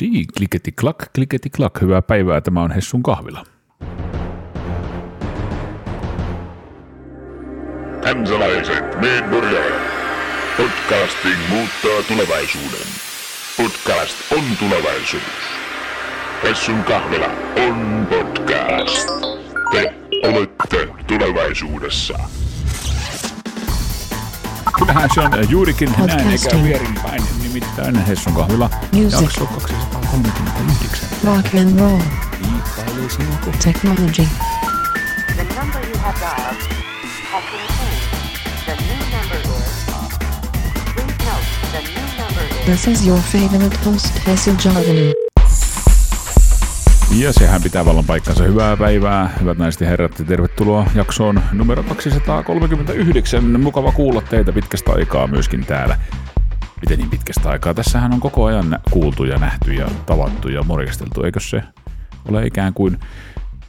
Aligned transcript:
Niin, 0.00 0.24
kliketi 0.36 0.72
klak, 0.72 0.96
kliketi 1.14 1.50
klak. 1.50 1.80
Hyvää 1.80 2.02
päivää, 2.02 2.40
tämä 2.40 2.62
on 2.62 2.70
Hessun 2.70 3.02
kahvila. 3.02 3.44
Kansalaiset, 8.02 9.00
me. 9.00 9.24
Podcasting 10.56 11.36
muuttaa 11.48 12.02
tulevaisuuden. 12.08 12.88
Podcast 13.56 14.32
on 14.32 14.44
tulevaisuus. 14.58 15.22
Hessun 16.42 16.84
kahvila 16.84 17.30
on 17.68 18.06
podcast. 18.10 19.08
Te 19.72 19.94
olette 20.22 20.88
tulevaisuussa. 21.06 22.18
Kyllähän 24.78 25.10
se 25.14 25.20
on 25.20 25.34
äh, 25.34 25.50
juurikin 25.50 25.92
näin 25.92 26.10
eikä 26.10 26.20
Podcasting. 26.22 26.64
vierinpäin, 26.64 27.22
nimittäin 27.42 28.06
Hessun 28.06 28.34
kahvila 28.34 28.70
Music. 28.92 29.20
jakso 29.22 29.46
239. 29.46 31.08
rock 31.24 31.46
and 31.54 31.80
roll, 31.80 32.00
Kiikkailee 32.42 33.10
sinua 33.10 33.36
kohti. 33.44 33.58
technology, 33.58 34.28
The 35.36 35.44
number 35.60 35.88
you 35.88 35.98
have 35.98 36.20
dialed 36.20 36.56
has 37.32 37.44
been 37.50 37.66
changed. 37.78 38.08
The 38.66 38.74
new 38.74 39.18
number 39.18 39.38
is. 39.40 39.86
Please 40.94 41.24
note, 41.24 41.46
the 41.72 41.80
new 41.80 42.24
number 42.24 42.42
is. 42.60 42.66
this 42.66 42.86
is 42.88 43.06
your 43.06 43.18
favorite 43.20 43.76
host 43.84 44.12
Hessu 44.26 44.50
Jarvinen. 44.64 45.17
Ja 47.16 47.32
sehän 47.32 47.62
pitää 47.62 47.84
vallan 47.84 48.04
paikkansa. 48.04 48.44
Hyvää 48.44 48.76
päivää, 48.76 49.30
hyvät 49.40 49.58
naiset 49.58 49.80
ja 49.80 49.88
herrat, 49.88 50.18
ja 50.18 50.24
tervetuloa 50.24 50.86
jaksoon 50.94 51.42
numero 51.52 51.82
239. 51.82 53.60
Mukava 53.60 53.92
kuulla 53.92 54.20
teitä 54.20 54.52
pitkästä 54.52 54.92
aikaa 54.92 55.26
myöskin 55.26 55.66
täällä. 55.66 55.98
Miten 56.80 56.98
niin 56.98 57.10
pitkästä 57.10 57.48
aikaa? 57.50 57.74
Tässähän 57.74 58.12
on 58.12 58.20
koko 58.20 58.44
ajan 58.44 58.78
kuultu 58.90 59.24
ja 59.24 59.38
nähty 59.38 59.72
ja 59.72 59.88
tavattu 60.06 60.48
ja 60.48 60.62
morjasteltu, 60.62 61.22
eikö 61.22 61.40
se 61.40 61.62
ole 62.28 62.46
ikään 62.46 62.74
kuin... 62.74 62.98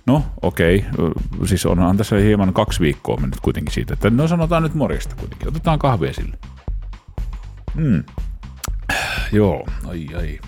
No, 0.05 0.23
okei. 0.41 0.85
ö, 0.99 1.11
Siis 1.45 1.65
onhan 1.65 1.97
tässä 1.97 2.15
hieman 2.15 2.53
kaksi 2.53 2.79
viikkoa 2.79 3.17
mennyt 3.17 3.39
kuitenkin 3.39 3.73
siitä, 3.73 3.93
että 3.93 4.09
no 4.09 4.27
sanotaan 4.27 4.63
nyt 4.63 4.73
morjesta 4.75 5.15
kuitenkin. 5.15 5.47
Otetaan 5.47 5.79
kahvia 5.79 6.13
sille. 6.13 6.37
Hmm. 7.75 8.03
Joo, 9.31 9.65
ai 9.87 10.07
ai. 10.17 10.39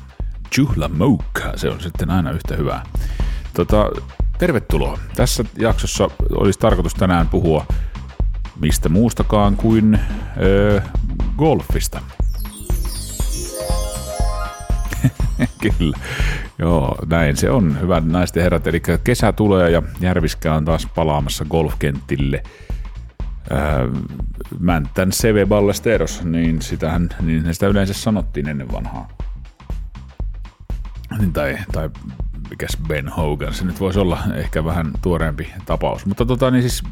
Juhla 0.57 0.87
Moukka, 0.87 1.53
se 1.55 1.69
on 1.69 1.81
sitten 1.81 2.09
aina 2.09 2.31
yhtä 2.31 2.55
hyvää. 2.55 2.83
Tota, 3.53 3.89
tervetuloa. 4.37 4.99
Tässä 5.15 5.45
jaksossa 5.57 6.09
olisi 6.35 6.59
tarkoitus 6.59 6.93
tänään 6.93 7.27
puhua 7.27 7.65
mistä 8.61 8.89
muustakaan 8.89 9.55
kuin 9.55 9.99
öö, 10.41 10.81
golfista. 11.37 12.01
Kyllä, 15.61 15.97
joo, 16.59 16.95
näin 17.05 17.37
se 17.37 17.49
on. 17.49 17.81
Hyvät 17.81 18.05
naiset 18.05 18.35
ja 18.35 18.43
herrat, 18.43 18.67
eli 18.67 18.81
kesä 19.03 19.31
tulee 19.31 19.69
ja 19.69 19.83
Järviskä 19.99 20.53
on 20.53 20.65
taas 20.65 20.87
palaamassa 20.95 21.45
golfkenttille. 21.45 22.43
Ää, 23.49 23.87
Mäntän 24.59 25.09
CV 25.09 25.47
Ballesteros, 25.47 26.23
niin, 26.23 26.61
sitähän, 26.61 27.09
niin 27.21 27.53
sitä 27.53 27.67
yleensä 27.67 27.93
sanottiin 27.93 28.49
ennen 28.49 28.71
vanhaa. 28.71 29.07
Niin, 31.19 31.33
tai, 31.33 31.57
tai 31.71 31.89
mikäs 32.49 32.77
Ben 32.87 33.09
Hogan, 33.09 33.53
se 33.53 33.65
nyt 33.65 33.79
voisi 33.79 33.99
olla 33.99 34.19
ehkä 34.35 34.65
vähän 34.65 34.91
tuoreempi 35.01 35.53
tapaus. 35.65 36.05
Mutta 36.05 36.25
tota, 36.25 36.51
niin 36.51 36.61
siis 36.61 36.83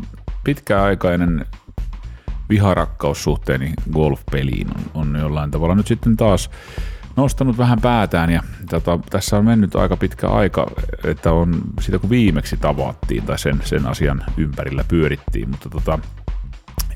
pitkäaikainen 0.44 1.46
viharakkaussuhteeni 2.50 3.74
golfpeliin 3.92 4.68
on, 4.76 4.84
on 4.94 5.20
jollain 5.20 5.52
tavalla 5.52 5.76
nyt 5.76 5.88
sitten 5.88 6.18
taas 6.18 6.50
nostanut 7.16 7.58
vähän 7.58 7.82
päätään 7.82 8.30
ja 8.30 8.44
tota, 8.70 9.00
tässä 9.10 9.38
on 9.38 9.46
mennyt 9.46 9.76
aika 9.76 9.98
pitkä 9.98 10.28
aika, 10.28 10.72
että 11.04 11.32
on 11.32 11.62
siitä 11.82 12.00
kun 12.00 12.10
viimeksi 12.10 12.58
tavattiin 12.58 13.24
tai 13.24 13.40
sen, 13.40 13.62
sen 13.64 13.88
asian 13.88 14.24
ympärillä 14.38 14.84
pyörittiin, 14.88 15.50
mutta 15.50 15.70
tota, 15.70 16.00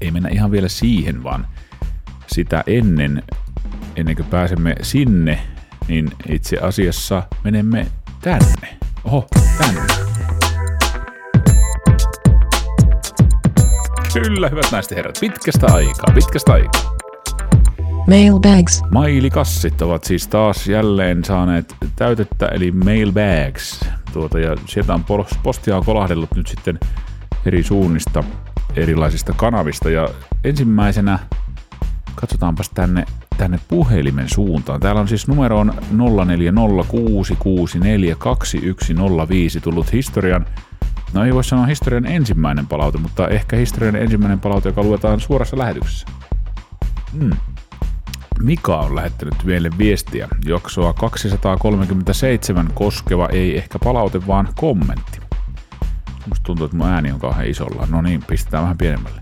ei 0.01 0.11
mennä 0.11 0.29
ihan 0.29 0.51
vielä 0.51 0.67
siihen, 0.67 1.23
vaan 1.23 1.47
sitä 2.27 2.63
ennen, 2.67 3.23
ennen 3.95 4.15
kuin 4.15 4.25
pääsemme 4.25 4.75
sinne, 4.81 5.39
niin 5.87 6.11
itse 6.29 6.57
asiassa 6.57 7.23
menemme 7.43 7.87
tänne. 8.21 8.77
Oho, 9.03 9.27
tänne. 9.57 9.81
Kyllä, 14.13 14.49
hyvät 14.49 14.71
naiset 14.71 14.91
ja 14.91 14.97
herrat, 14.97 15.17
pitkästä 15.19 15.67
aikaa, 15.73 16.15
pitkästä 16.15 16.53
aikaa. 16.53 16.93
Mailbags, 18.07 18.83
Mailikassit 18.91 19.81
ovat 19.81 20.03
siis 20.03 20.27
taas 20.27 20.67
jälleen 20.67 21.23
saaneet 21.23 21.75
täytettä, 21.95 22.45
eli 22.45 22.71
mailbags. 22.71 23.85
Tuota, 24.13 24.39
ja 24.39 24.55
sieltä 24.65 24.93
on 24.93 25.03
pos- 25.03 25.37
postia 25.43 25.77
on 25.77 25.85
kolahdellut 25.85 26.35
nyt 26.35 26.47
sitten 26.47 26.79
eri 27.45 27.63
suunnista, 27.63 28.23
erilaisista 28.75 29.33
kanavista. 29.33 29.89
Ja 29.89 30.09
ensimmäisenä, 30.43 31.19
katsotaanpas 32.15 32.69
tänne, 32.69 33.05
tänne 33.37 33.59
puhelimen 33.67 34.29
suuntaan. 34.29 34.79
Täällä 34.79 35.01
on 35.01 35.07
siis 35.07 35.27
numero 35.27 35.59
on 35.59 35.73
0406642105 39.57 39.61
tullut 39.61 39.93
historian 39.93 40.45
No 41.13 41.25
ei 41.25 41.33
voi 41.33 41.43
sanoa 41.43 41.65
historian 41.65 42.05
ensimmäinen 42.05 42.67
palaute, 42.67 42.97
mutta 42.97 43.27
ehkä 43.27 43.55
historian 43.55 43.95
ensimmäinen 43.95 44.39
palaute, 44.39 44.69
joka 44.69 44.83
luetaan 44.83 45.19
suorassa 45.19 45.57
lähetyksessä. 45.57 46.07
Hmm. 47.19 47.31
Mika 48.39 48.79
on 48.79 48.95
lähettänyt 48.95 49.43
meille 49.43 49.69
viestiä. 49.77 50.27
Jaksoa 50.45 50.93
237 50.93 52.67
koskeva 52.73 53.27
ei 53.27 53.57
ehkä 53.57 53.79
palaute, 53.79 54.27
vaan 54.27 54.49
kommentti. 54.55 55.19
Musta 56.29 56.43
tuntuu, 56.43 56.65
että 56.65 56.77
mun 56.77 56.87
ääni 56.87 57.11
on 57.11 57.19
kauhean 57.19 57.47
isolla. 57.47 57.87
No 57.89 58.01
niin, 58.01 58.23
pistetään 58.27 58.63
vähän 58.63 58.77
pienemmälle. 58.77 59.21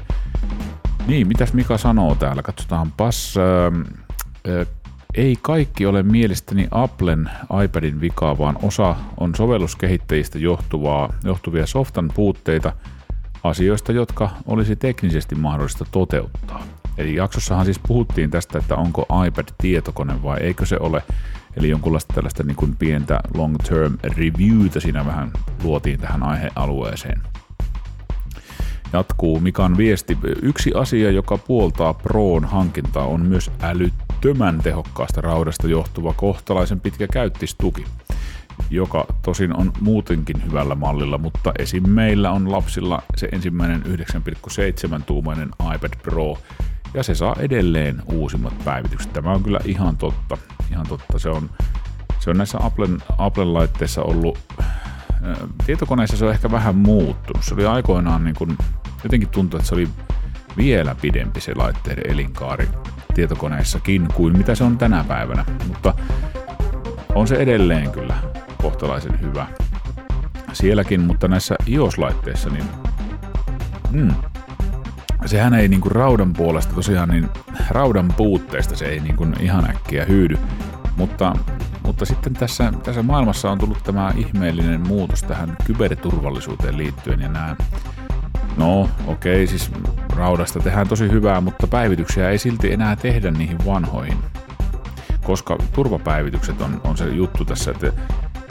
Niin, 1.08 1.28
mitäs 1.28 1.54
Mika 1.54 1.78
sanoo 1.78 2.16
täällä? 2.16 2.42
Katsotaanpas. 2.42 3.38
Öö, 3.38 3.72
öö, 4.48 4.66
ei 5.16 5.38
kaikki 5.42 5.86
ole 5.86 6.04
mielestäni 6.04 6.68
Applen 6.72 7.30
iPadin 7.64 8.02
vikaa, 8.02 8.38
vaan 8.38 8.58
osa 8.62 8.96
on 9.18 9.36
sovelluskehittäjistä 9.36 10.40
johtuvaa, 10.40 11.14
johtuvia 11.24 11.66
softan 11.66 12.12
puutteita 12.16 12.74
asioista, 13.44 13.92
jotka 13.92 14.30
olisi 14.46 14.76
teknisesti 14.76 15.36
mahdollista 15.36 15.86
toteuttaa. 15.92 16.64
Eli 16.98 17.16
jaksossahan 17.16 17.66
siis 17.66 17.80
puhuttiin 17.88 18.32
tästä, 18.32 18.60
että 18.60 18.76
onko 18.76 19.06
iPad 19.28 19.48
tietokone 19.58 20.24
vai 20.24 20.40
eikö 20.40 20.66
se 20.66 20.78
ole. 20.80 21.04
Eli 21.58 21.70
jonkunlaista 21.70 22.14
tällaista 22.14 22.44
niin 22.44 22.56
kuin 22.56 22.76
pientä 22.76 23.20
long-term 23.34 23.98
reviewtä 24.04 24.80
siinä 24.80 25.06
vähän 25.06 25.32
luotiin 25.64 26.00
tähän 26.00 26.24
aihealueeseen. 26.24 27.22
Jatkuu 28.94 29.40
Mikan 29.40 29.78
viesti. 29.78 30.18
Yksi 30.42 30.72
asia, 30.76 31.12
joka 31.12 31.38
puoltaa 31.38 31.94
Proon 31.94 32.46
hankintaa, 32.46 33.06
on 33.06 33.26
myös 33.26 33.52
älyttömän 33.62 34.60
tehokkaasta 34.60 35.22
raudasta 35.22 35.68
johtuva 35.68 36.14
kohtalaisen 36.14 36.80
pitkä 36.80 37.08
käyttistuki, 37.08 37.86
joka 38.70 39.06
tosin 39.22 39.56
on 39.56 39.72
muutenkin 39.82 40.46
hyvällä 40.46 40.76
mallilla, 40.76 41.18
mutta 41.18 41.52
esim. 41.60 41.90
meillä 41.90 42.32
on 42.32 42.52
lapsilla 42.52 43.02
se 43.16 43.30
ensimmäinen 43.32 43.84
9,7 43.84 45.02
tuumainen 45.06 45.50
iPad 45.76 45.94
Pro, 46.04 46.38
ja 46.94 47.04
se 47.04 47.16
saa 47.16 47.36
edelleen 47.40 48.02
uusimmat 48.06 48.54
päivitykset. 48.66 49.14
Tämä 49.14 49.32
on 49.32 49.44
kyllä 49.44 49.60
ihan 49.66 49.98
totta. 49.98 50.38
Ihan 50.72 50.88
totta. 50.88 51.20
Se 51.20 51.30
on, 51.30 51.50
se 52.20 52.30
on 52.30 52.38
näissä 52.38 52.58
Applen, 52.62 52.98
Applen 53.18 53.54
laitteissa 53.54 54.02
ollut 54.02 54.38
Ö, 55.26 55.48
tietokoneissa 55.66 56.18
se 56.18 56.26
on 56.26 56.32
ehkä 56.32 56.52
vähän 56.52 56.76
muuttunut. 56.76 57.44
Se 57.44 57.54
oli 57.54 57.66
aikoinaan 57.66 58.24
niin 58.24 58.36
kuin, 58.36 58.58
jotenkin 59.04 59.30
tuntuu, 59.30 59.58
että 59.58 59.70
se 59.70 59.76
oli 59.76 59.90
vielä 60.58 60.96
pidempi 61.02 61.42
se 61.42 61.56
laitteiden 61.56 62.12
elinkaari 62.12 62.70
tietokoneissakin 63.14 64.08
kuin 64.14 64.38
mitä 64.38 64.56
se 64.56 64.64
on 64.64 64.78
tänä 64.78 65.04
päivänä. 65.04 65.46
Mutta 65.68 65.94
on 67.16 67.28
se 67.28 67.36
edelleen 67.36 67.92
kyllä 67.92 68.16
kohtalaisen 68.62 69.22
hyvä 69.22 69.48
sielläkin, 70.54 71.02
mutta 71.02 71.28
näissä 71.28 71.56
iOS-laitteissa 71.68 72.50
niin 72.50 72.66
mm, 73.92 74.14
sehän 75.26 75.54
ei 75.54 75.68
niinku 75.68 75.90
raudan 75.90 76.34
puolesta 76.34 76.74
tosiaan, 76.74 77.10
niin 77.10 77.30
raudan 77.70 78.14
puutteesta 78.18 78.76
se 78.76 78.86
ei 78.86 79.00
niinku 79.00 79.28
ihan 79.40 79.70
äkkiä 79.70 80.06
hyydy, 80.06 80.38
mutta, 80.98 81.34
mutta 81.84 82.06
sitten 82.06 82.34
tässä, 82.34 82.74
tässä 82.84 83.04
maailmassa 83.04 83.52
on 83.52 83.58
tullut 83.58 83.84
tämä 83.84 84.14
ihmeellinen 84.18 84.88
muutos 84.88 85.24
tähän 85.24 85.58
kyberturvallisuuteen 85.66 86.78
liittyen 86.78 87.20
ja 87.20 87.30
nämä 87.30 87.56
No 88.58 88.90
okei, 89.08 89.48
siis 89.48 89.72
raudasta 90.16 90.60
tehdään 90.60 90.88
tosi 90.88 91.12
hyvää, 91.12 91.42
mutta 91.42 91.68
päivityksiä 91.68 92.30
ei 92.30 92.38
silti 92.38 92.74
enää 92.74 92.96
tehdä 92.96 93.32
niihin 93.32 93.58
vanhoihin. 93.66 94.18
Koska 95.24 95.58
turvapäivitykset 95.74 96.62
on, 96.62 96.82
on 96.84 96.98
se 96.98 97.10
juttu 97.10 97.46
tässä, 97.46 97.72
että, 97.72 97.94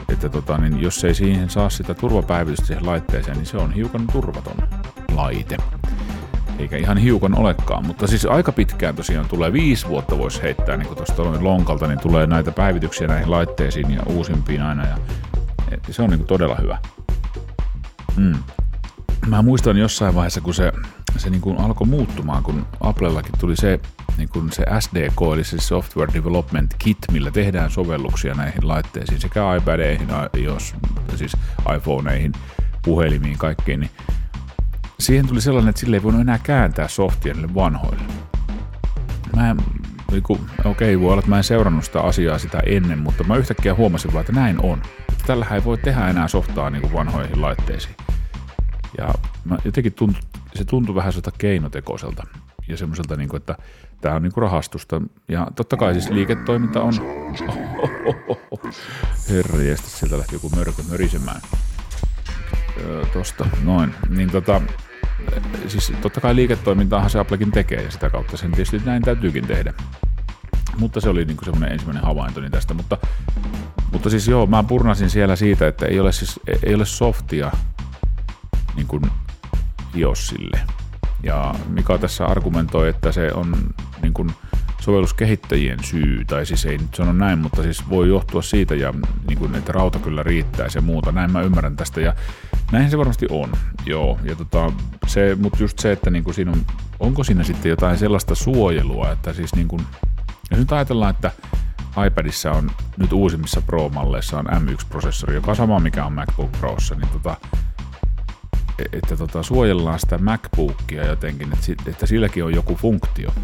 että 0.09 0.29
tota, 0.29 0.59
niin 0.59 0.83
jos 0.83 1.05
ei 1.05 1.15
siihen 1.15 1.51
saa 1.51 1.71
sitä 1.71 1.95
turvapäivitystä 1.95 2.67
siihen 2.67 2.87
laitteeseen, 2.87 3.37
niin 3.37 3.47
se 3.47 3.57
on 3.57 3.73
hiukan 3.73 4.07
turvaton 4.13 4.57
laite. 5.15 5.57
eikä 6.59 6.77
ihan 6.77 6.97
hiukan 6.97 7.39
olekaan, 7.39 7.87
mutta 7.87 8.07
siis 8.07 8.27
aika 8.27 8.53
pitkään 8.53 8.97
tosiaan 8.97 9.29
tulee, 9.29 9.53
viisi 9.53 9.89
vuotta 9.89 10.19
voisi 10.19 10.43
heittää 10.43 10.77
niin 10.77 10.97
tuosta 10.97 11.23
lonkalta, 11.41 11.87
niin 11.87 12.01
tulee 12.01 12.27
näitä 12.27 12.53
päivityksiä 12.53 13.07
näihin 13.07 13.31
laitteisiin 13.31 13.91
ja 13.91 14.03
uusimpiin 14.07 14.63
aina 14.63 14.87
ja 14.87 14.99
se 15.91 16.03
on 16.03 16.11
niin 16.11 16.25
todella 16.25 16.57
hyvä. 16.63 16.79
Mm. 18.17 18.35
Mä 19.27 19.43
muistan 19.43 19.77
jossain 19.77 20.15
vaiheessa, 20.15 20.41
kun 20.41 20.55
se, 20.55 20.73
se 21.17 21.31
niin 21.31 21.41
kuin 21.41 21.59
alkoi 21.59 21.87
muuttumaan, 21.87 22.43
kun 22.43 22.67
Applellakin 22.81 23.33
tuli 23.39 23.57
se, 23.57 23.81
niin 24.19 24.29
kuin 24.29 24.53
se 24.53 24.65
SDK, 24.81 25.17
eli 25.35 25.45
se 25.45 25.59
Software 25.59 26.13
Development 26.15 26.75
Kit, 26.79 26.99
millä 27.13 27.31
tehdään 27.31 27.71
sovelluksia 27.71 28.35
näihin 28.35 28.69
laitteisiin, 28.69 29.21
sekä 29.21 29.55
iPadeihin, 29.57 30.09
jos, 30.45 30.75
siis 31.17 31.33
iPhoneihin, 31.77 32.33
puhelimiin, 32.85 33.39
kaikkiin, 33.39 33.81
niin 33.81 33.91
siihen 35.01 35.27
tuli 35.27 35.41
sellainen, 35.41 35.69
että 35.69 35.81
sille 35.81 35.97
ei 35.97 36.03
voinut 36.03 36.21
enää 36.21 36.39
kääntää 36.43 36.89
softia 36.89 37.35
niille 37.35 37.55
vanhoille. 37.55 38.03
Mä 39.37 39.51
en, 39.51 39.57
niin 40.11 40.23
okei, 40.29 40.41
okay, 40.65 41.01
voi 41.01 41.11
olla, 41.11 41.19
että 41.19 41.31
mä 41.31 41.37
en 41.37 41.45
seurannut 41.45 41.85
sitä 41.85 42.01
asiaa 42.01 42.39
sitä 42.39 42.61
ennen, 42.67 42.99
mutta 42.99 43.25
mä 43.25 43.37
yhtäkkiä 43.37 43.75
huomasin 43.75 44.13
vaan, 44.13 44.21
että 44.21 44.33
näin 44.33 44.61
on. 44.63 44.83
Tällä 45.27 45.47
ei 45.53 45.65
voi 45.65 45.79
tehdä 45.79 46.09
enää 46.09 46.29
softaa 46.29 46.71
niin 46.71 46.83
kuin 46.83 46.93
vanhoihin 46.93 47.43
laitteisiin. 47.43 47.95
Ja 48.99 49.15
mä 49.45 49.57
jotenkin 49.65 49.93
tuntui, 49.93 50.23
se 50.55 50.65
tuntui 50.65 50.95
vähän 50.95 51.13
sieltä 51.13 51.31
keinotekoiselta 51.39 52.27
ja 52.69 52.77
semmoiselta, 52.77 53.17
niin 53.17 53.29
kuin, 53.29 53.41
että 53.41 53.57
tämä 54.01 54.15
on 54.15 54.23
niin 54.23 54.33
kuin 54.33 54.43
rahastusta. 54.43 55.03
Ja 55.29 55.47
totta 55.57 55.77
kai 55.77 55.93
siis 55.93 56.11
liiketoiminta 56.11 56.83
on... 56.83 56.93
Herra 59.31 59.59
sieltä 59.77 60.19
lähti 60.19 60.35
joku 60.35 60.51
mörkö 60.57 60.83
mörisemään. 60.91 61.41
Öö, 62.81 63.05
tosta, 63.07 63.47
noin. 63.65 63.95
Niin 64.09 64.31
tota, 64.31 64.61
siis 65.67 65.93
totta 66.03 66.21
kai 66.21 66.37
liiketoimintaahan 66.37 67.11
se 67.11 67.19
Applekin 67.19 67.51
tekee 67.51 67.83
ja 67.83 67.91
sitä 67.91 68.11
kautta 68.11 68.37
sen 68.37 68.51
tietysti 68.51 68.83
näin 68.85 69.03
täytyykin 69.03 69.47
tehdä. 69.47 69.75
Mutta 70.79 71.01
se 71.01 71.09
oli 71.09 71.25
niin 71.25 71.37
semmoinen 71.45 71.73
ensimmäinen 71.73 72.05
havaintoni 72.05 72.51
tästä. 72.51 72.75
Mutta, 72.75 72.99
mutta 73.93 74.11
siis 74.11 74.29
joo, 74.29 74.47
mä 74.47 74.63
purnasin 74.63 75.11
siellä 75.11 75.37
siitä, 75.37 75.69
että 75.69 75.87
ei 75.87 76.01
ole, 76.01 76.13
siis, 76.13 76.41
ei 76.63 76.75
ole 76.75 76.87
softia 76.87 77.53
niin 78.77 78.87
kuin 78.87 79.03
iOSille. 79.95 80.61
Ja 81.23 81.55
Mika 81.69 81.99
tässä 81.99 82.27
argumentoi, 82.27 82.89
että 82.89 83.13
se 83.13 83.33
on 83.33 83.75
niin 84.03 84.15
kuin 84.15 84.31
sovelluskehittäjien 84.81 85.85
syy, 85.85 86.25
tai 86.25 86.47
siis 86.47 86.67
ei 86.67 86.79
nyt 86.79 86.95
sano 86.95 87.13
näin, 87.13 87.39
mutta 87.39 87.63
siis 87.63 87.89
voi 87.89 88.09
johtua 88.09 88.43
siitä, 88.43 88.75
ja 88.75 88.95
niin 89.29 89.39
kuin, 89.39 89.55
että 89.55 89.73
rauta 89.73 89.99
kyllä 89.99 90.23
riittää 90.23 90.67
ja 90.75 90.81
muuta. 90.81 91.13
Näin 91.13 91.33
mä 91.33 91.41
ymmärrän 91.41 91.77
tästä, 91.77 92.01
ja 92.01 92.15
näin 92.73 92.91
se 92.91 92.99
varmasti 92.99 93.27
on, 93.31 93.53
joo. 93.87 94.19
Ja 94.25 94.35
tota, 94.37 94.73
se, 95.07 95.37
mutta 95.41 95.63
just 95.63 95.79
se, 95.79 95.93
että 95.93 96.11
niin 96.11 96.25
kuin 96.25 96.35
siinä 96.35 96.51
on, 96.51 96.67
onko 97.01 97.25
siinä 97.25 97.45
sitten 97.45 97.71
jotain 97.71 97.99
sellaista 97.99 98.35
suojelua, 98.35 99.13
että 99.13 99.33
siis 99.33 99.55
niin 99.55 99.69
kuin, 99.69 99.83
jos 100.51 100.61
nyt 100.61 100.73
ajatellaan, 100.73 101.11
että 101.11 101.31
iPadissa 102.07 102.53
on 102.53 102.71
nyt 102.97 103.13
uusimmissa 103.13 103.63
Pro-malleissa 103.63 104.39
on 104.39 104.47
M1-prosessori, 104.47 105.35
joka 105.35 105.51
on 105.51 105.57
sama 105.57 105.81
mikä 105.81 106.05
on 106.05 106.13
MacBook 106.13 106.53
Prossa, 106.53 106.95
niin 106.95 107.09
tota, 107.09 107.37
että 108.93 109.17
tota, 109.17 109.43
suojellaan 109.43 109.99
sitä 109.99 110.19
MacBookia 110.19 111.07
jotenkin, 111.07 111.53
että, 111.53 111.91
että 111.91 112.07
silläkin 112.07 112.45
on 112.45 112.55
joku 112.55 112.75
funktio, 112.75 113.35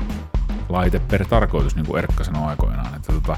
laite 0.68 0.98
per 0.98 1.26
tarkoitus, 1.26 1.76
niin 1.76 1.86
kuin 1.86 1.98
Erkka 1.98 2.24
sanoi 2.24 2.48
aikoinaan, 2.48 2.94
että, 2.94 3.12
tota, 3.12 3.36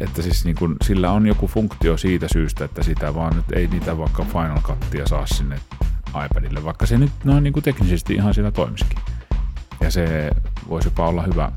että 0.00 0.22
siis 0.22 0.44
niin 0.44 0.56
kuin, 0.56 0.76
sillä 0.82 1.12
on 1.12 1.26
joku 1.26 1.46
funktio 1.46 1.96
siitä 1.96 2.28
syystä, 2.32 2.64
että 2.64 2.82
sitä 2.82 3.14
vaan 3.14 3.36
nyt 3.36 3.52
ei 3.52 3.66
niitä 3.66 3.98
vaikka 3.98 4.24
Final 4.24 4.60
Cuttia 4.60 5.06
saa 5.06 5.26
sinne 5.26 5.60
iPadille, 6.26 6.64
vaikka 6.64 6.86
se 6.86 6.98
nyt 6.98 7.12
noin 7.24 7.44
niin 7.44 7.52
kuin 7.52 7.64
teknisesti 7.64 8.14
ihan 8.14 8.34
siinä 8.34 8.50
toimisikin. 8.50 8.98
Ja 9.80 9.90
se 9.90 10.30
voisi 10.68 10.88
jopa 10.88 11.08
olla 11.08 11.22
hyvä 11.22 11.52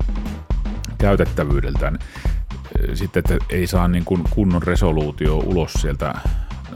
käytettävyydeltään. 0.98 1.98
Sitten, 2.94 3.20
että 3.20 3.46
ei 3.50 3.66
saa 3.66 3.88
niin 3.88 4.04
kuin 4.04 4.24
kunnon 4.30 4.62
resoluutio 4.62 5.36
ulos 5.36 5.72
sieltä 5.72 6.14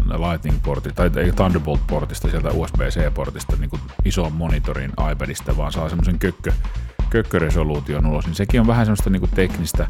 Lightning-portista, 0.04 1.10
tai 1.10 1.32
Thunderbolt-portista, 1.32 2.30
sieltä 2.30 2.50
USB-C-portista 2.50 3.56
niin 3.56 3.70
kuin 3.70 3.82
ison 4.04 4.32
monitorin 4.32 4.92
iPadista, 5.12 5.56
vaan 5.56 5.72
saa 5.72 5.88
semmoisen 5.88 6.18
kökkö, 6.18 6.52
kökköresoluution 7.10 8.06
ulos, 8.06 8.26
niin 8.26 8.34
sekin 8.34 8.60
on 8.60 8.66
vähän 8.66 8.86
semmoista 8.86 9.10
niin 9.10 9.20
kuin 9.20 9.30
teknistä 9.34 9.86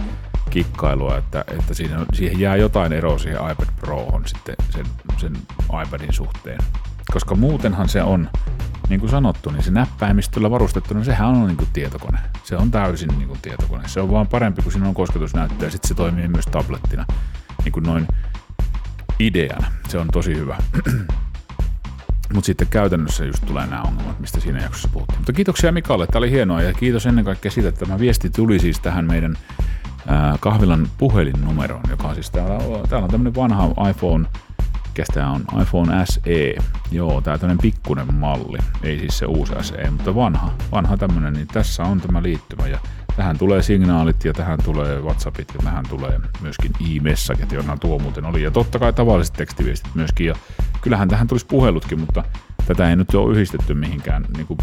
kikkailua, 0.51 1.17
että, 1.17 1.45
että 1.59 1.75
siinä, 1.75 2.07
siihen 2.13 2.41
jää 2.41 2.57
jotain 2.57 2.93
eroa 2.93 3.19
siihen 3.19 3.41
iPad 3.53 3.69
Prohon 3.81 4.23
sitten 4.27 4.57
sen, 4.71 4.87
sen 5.17 5.37
iPadin 5.87 6.13
suhteen. 6.13 6.59
Koska 7.13 7.35
muutenhan 7.35 7.89
se 7.89 8.03
on, 8.03 8.31
niin 8.89 9.01
kuin 9.01 9.11
sanottu, 9.11 9.51
niin 9.51 9.63
se 9.63 9.71
näppäimistöllä 9.71 10.51
varustettuna, 10.51 11.05
sehän 11.05 11.29
on 11.29 11.47
niin 11.47 11.57
kuin 11.57 11.69
tietokone. 11.73 12.19
Se 12.45 12.57
on 12.57 12.71
täysin 12.71 13.09
niin 13.19 13.29
kuin 13.29 13.41
tietokone. 13.43 13.89
Se 13.89 14.01
on 14.01 14.11
vaan 14.11 14.27
parempi, 14.27 14.63
kun 14.63 14.73
siinä 14.73 14.89
on 14.89 14.95
kosketusnäyttö 14.95 15.65
ja 15.65 15.71
sitten 15.71 15.89
se 15.89 15.95
toimii 15.95 16.29
myös 16.29 16.47
tablettina. 16.47 17.05
Niin 17.65 17.73
kuin 17.73 17.83
noin 17.83 18.07
ideana. 19.21 19.67
Se 19.89 19.99
on 19.99 20.09
tosi 20.13 20.35
hyvä. 20.35 20.57
Mutta 22.35 22.47
sitten 22.47 22.69
käytännössä 22.69 23.25
just 23.25 23.47
tulee 23.47 23.67
nämä 23.67 23.83
ongelmat, 23.83 24.21
mistä 24.21 24.41
siinä 24.41 24.63
jaksossa 24.63 24.89
puhuttiin. 24.93 25.19
Mutta 25.19 25.33
kiitoksia 25.33 25.73
Mikalle, 25.73 26.07
tämä 26.07 26.19
oli 26.19 26.31
hienoa 26.31 26.63
ja 26.63 26.73
kiitos 26.73 27.07
ennen 27.07 27.25
kaikkea 27.25 27.51
siitä, 27.51 27.69
että 27.69 27.87
tämä 27.87 27.99
viesti 27.99 28.31
tuli 28.31 28.59
siis 28.59 28.81
tähän 28.81 29.05
meidän 29.05 29.37
ää, 30.07 30.37
kahvilan 30.41 30.89
puhelinnumeroon, 30.99 31.83
joka 31.91 32.09
on 32.09 32.15
siis 32.15 32.31
täällä, 32.31 32.59
täällä 32.89 33.05
on 33.05 33.11
tämmöinen 33.11 33.35
vanha 33.35 33.91
iPhone, 33.91 34.29
tämä 35.15 35.31
on, 35.31 35.45
iPhone 35.63 36.05
SE. 36.05 36.55
Joo, 36.91 37.21
tämä 37.21 37.39
tämmöinen 37.39 37.63
pikkunen 37.63 38.15
malli, 38.15 38.59
ei 38.83 38.99
siis 38.99 39.19
se 39.19 39.27
uusi 39.27 39.53
SE, 39.61 39.91
mutta 39.91 40.15
vanha, 40.15 40.53
vanha 40.73 40.97
tämmöinen, 40.97 41.33
niin 41.33 41.47
tässä 41.47 41.83
on 41.83 42.01
tämä 42.01 42.23
liittymä 42.23 42.67
ja 42.67 42.79
Tähän 43.17 43.39
tulee 43.39 43.63
signaalit 43.63 44.25
ja 44.25 44.33
tähän 44.33 44.59
tulee 44.65 45.01
WhatsAppit 45.01 45.49
ja 45.55 45.61
tähän 45.65 45.85
tulee 45.89 46.21
myöskin 46.43 46.71
e-messaget, 46.81 47.53
joilla 47.53 47.77
tuo 47.77 47.99
muuten 47.99 48.25
oli. 48.25 48.43
Ja 48.43 48.51
totta 48.51 48.79
kai 48.79 48.93
tavalliset 48.93 49.35
tekstiviestit 49.35 49.95
myöskin. 49.95 50.27
Ja 50.27 50.35
kyllähän 50.81 51.09
tähän 51.09 51.27
tulisi 51.27 51.47
puhelutkin, 51.47 52.01
mutta 52.01 52.25
tätä 52.67 52.91
ei 52.91 52.97
nyt 52.97 53.15
ole 53.15 53.33
yhdistetty 53.33 53.75
mihinkään 53.75 54.25
niin 54.37 54.47
kuin 54.47 54.59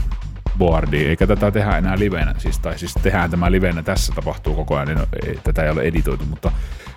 boardiin, 0.58 1.10
eikä 1.10 1.28
tätä 1.28 1.52
tehdä 1.52 1.78
enää 1.78 2.00
livenä. 2.00 2.36
Siis, 2.38 2.60
tai 2.60 2.80
siis 2.80 2.94
tehdään 3.04 3.32
tämä 3.32 3.52
livenä, 3.52 3.84
tässä 3.84 4.14
tapahtuu 4.16 4.56
koko 4.56 4.76
ajan, 4.76 4.88
niin 4.88 5.00
ei, 5.26 5.40
tätä 5.44 5.64
ei 5.64 5.70
ole 5.70 5.82
editoitu, 5.82 6.26
mutta, 6.26 6.52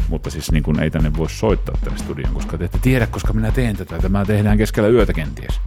mutta 0.09 0.31
siis 0.31 0.53
niin 0.53 0.63
kuin 0.63 0.81
ei 0.81 0.91
tänne 0.91 1.13
voi 1.17 1.31
soittaa 1.31 1.75
tänne 1.85 1.99
studioon, 1.99 2.35
koska 2.35 2.59
te 2.59 2.65
ette 2.65 2.79
tiedä, 2.79 3.07
koska 3.07 3.33
minä 3.33 3.51
teen 3.51 3.77
tätä. 3.77 3.99
Tämä 3.99 4.25
tehdään 4.25 4.59
keskellä 4.59 4.89
yötä 4.89 5.13
kenties. 5.13 5.61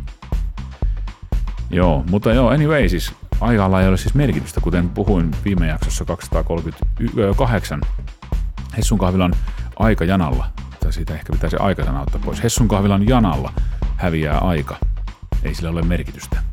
Joo, 1.69 2.03
mutta 2.09 2.33
joo, 2.33 2.49
anyway, 2.49 2.89
siis 2.89 3.13
Ajalla 3.41 3.81
ei 3.81 3.87
ole 3.87 3.97
siis 3.97 4.13
merkitystä, 4.13 4.61
kuten 4.61 4.89
puhuin 4.89 5.31
viime 5.45 5.67
jaksossa 5.67 6.05
238 6.05 7.81
Hessun 8.77 8.97
kahvilan 8.97 9.33
aikajanalla, 9.79 10.45
tai 10.79 10.93
siitä 10.93 11.13
ehkä 11.13 11.33
pitäisi 11.33 11.55
aikasana 11.59 12.01
ottaa 12.01 12.21
pois. 12.25 12.43
Hessun 12.43 12.67
kahvilan 12.67 13.07
janalla 13.07 13.53
häviää 13.97 14.37
aika. 14.37 14.77
Ei 15.43 15.55
sillä 15.55 15.69
ole 15.69 15.81
merkitystä. 15.81 16.43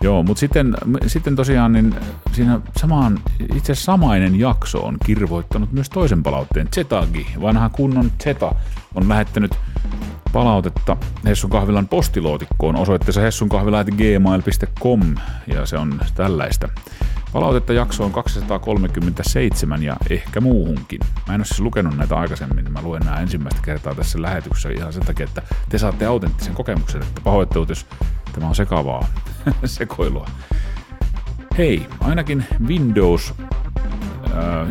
Joo, 0.00 0.22
mutta 0.22 0.40
sitten, 0.40 0.74
sitten 1.06 1.36
tosiaan 1.36 1.72
niin 1.72 1.94
siinä 2.32 2.60
samaan, 2.76 3.20
itse 3.54 3.74
samainen 3.74 4.40
jakso 4.40 4.78
on 4.78 4.96
kirvoittanut 5.06 5.72
myös 5.72 5.90
toisen 5.90 6.22
palautteen. 6.22 6.68
Zetagi, 6.74 7.26
vanha 7.40 7.68
kunnon 7.68 8.12
Zeta, 8.24 8.54
on 8.94 9.08
lähettänyt 9.08 9.58
palautetta 10.32 10.96
Hessun 11.24 11.50
kahvilan 11.50 11.88
postilootikkoon 11.88 12.76
osoitteessa 12.76 13.20
hessunkahvila.gmail.com 13.20 15.14
ja 15.46 15.66
se 15.66 15.78
on 15.78 16.00
tällaista. 16.14 16.68
Palautetta 17.32 17.72
jaksoon 17.72 18.12
237 18.12 19.82
ja 19.82 19.96
ehkä 20.10 20.40
muuhunkin. 20.40 21.00
Mä 21.28 21.34
en 21.34 21.40
ole 21.40 21.44
siis 21.44 21.60
lukenut 21.60 21.96
näitä 21.96 22.16
aikaisemmin, 22.16 22.72
mä 22.72 22.82
luen 22.82 23.02
nämä 23.02 23.20
ensimmäistä 23.20 23.62
kertaa 23.64 23.94
tässä 23.94 24.22
lähetyksessä 24.22 24.68
ihan 24.70 24.92
sen 24.92 25.06
takia, 25.06 25.24
että 25.24 25.42
te 25.68 25.78
saatte 25.78 26.06
autenttisen 26.06 26.54
kokemuksen, 26.54 27.02
että 27.02 27.20
pahoittelut, 27.24 27.68
jos 27.68 27.86
tämä 28.32 28.48
on 28.48 28.54
sekavaa 28.54 29.06
sekoilua. 29.64 30.26
Hei, 31.58 31.86
ainakin 32.00 32.44
Windows 32.66 33.34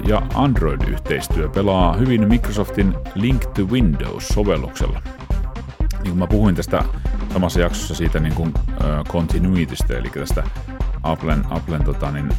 ja 0.07 0.21
Android-yhteistyö 0.33 1.49
pelaa 1.49 1.93
hyvin 1.93 2.27
Microsoftin 2.27 2.93
Link 3.15 3.45
to 3.45 3.61
Windows-sovelluksella– 3.61 5.01
niin 6.07 6.11
kuin 6.11 6.19
mä 6.19 6.27
puhuin 6.27 6.55
tästä 6.55 6.83
samassa 7.33 7.59
jaksossa 7.59 7.95
siitä 7.95 8.19
niin 8.19 8.33
kuin, 8.33 8.49
uh, 8.49 9.05
continuitystä, 9.07 9.97
eli 9.97 10.09
tästä 10.09 10.43
Applen, 11.03 11.43
Applen 11.49 11.83
tota, 11.83 12.11
niin, 12.11 12.29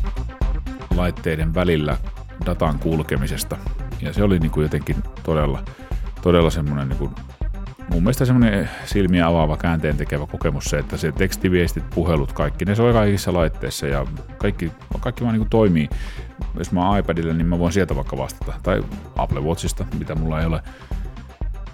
laitteiden 0.97 1.55
välillä 1.55 1.99
datan 2.47 2.79
kulkemisesta. 2.79 3.57
Ja 4.01 4.13
se 4.13 4.23
oli 4.23 4.39
niin 4.39 4.51
kuin 4.51 4.63
jotenkin 4.63 4.97
todella, 5.23 5.63
todella 6.23 6.51
semmoinen 6.51 6.89
niin 6.89 6.99
kuin, 6.99 7.11
mun 7.91 8.03
mielestä 8.03 8.25
semmoinen 8.25 8.71
silmiä 8.85 9.27
avaava 9.27 9.57
käänteen 9.57 9.97
tekevä 9.97 10.27
kokemus 10.27 10.65
se, 10.65 10.79
että 10.79 10.97
se 10.97 11.13
tekstiviestit, 11.13 11.91
puhelut, 11.95 12.33
kaikki, 12.33 12.65
ne 12.65 12.75
soi 12.75 12.93
kaikissa 12.93 13.33
laitteissa 13.33 13.87
ja 13.87 14.07
kaikki, 14.39 14.73
kaikki 15.01 15.25
vaan 15.25 15.39
niin 15.39 15.51
toimii. 15.51 15.89
Jos 16.59 16.73
mä 16.73 16.89
oon 16.89 16.99
iPadilla, 16.99 17.33
niin 17.33 17.47
mä 17.47 17.59
voin 17.59 17.73
sieltä 17.73 17.97
vaikka 17.97 18.17
vastata. 18.17 18.53
Tai 18.63 18.83
Apple 19.17 19.41
Watchista, 19.41 19.87
mitä 19.99 20.15
mulla 20.15 20.41
ei 20.41 20.47
ole 20.47 20.63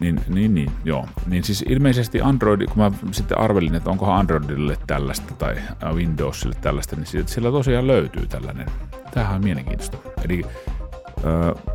Niin, 0.01 0.21
niin, 0.29 0.55
niin, 0.55 0.71
joo. 0.85 1.09
Niin 1.27 1.45
siis 1.45 1.65
ilmeisesti 1.69 2.21
Android, 2.21 2.67
kun 2.67 2.79
mä 2.79 2.91
sitten 3.13 3.39
arvelin, 3.39 3.75
että 3.75 3.91
onkohan 3.91 4.19
Androidille 4.19 4.79
tällaista 4.87 5.35
tai 5.35 5.57
Windowsille 5.95 6.55
tällaista, 6.61 6.97
niin 6.97 7.29
siellä 7.29 7.51
tosiaan 7.51 7.87
löytyy 7.87 8.27
tällainen. 8.27 8.67
Tämähän 9.11 9.35
on 9.35 9.45
mielenkiintoista. 9.45 9.99
Eli 10.25 10.43
uh, 10.43 11.73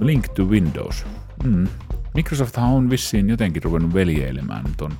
Link 0.00 0.28
to 0.28 0.44
Windows. 0.44 1.06
Mm. 1.44 1.66
Microsofthan 2.14 2.68
on 2.68 2.90
vissiin 2.90 3.28
jotenkin 3.28 3.62
ruvennut 3.62 3.94
veljeilemään 3.94 4.64
ton, 4.76 4.92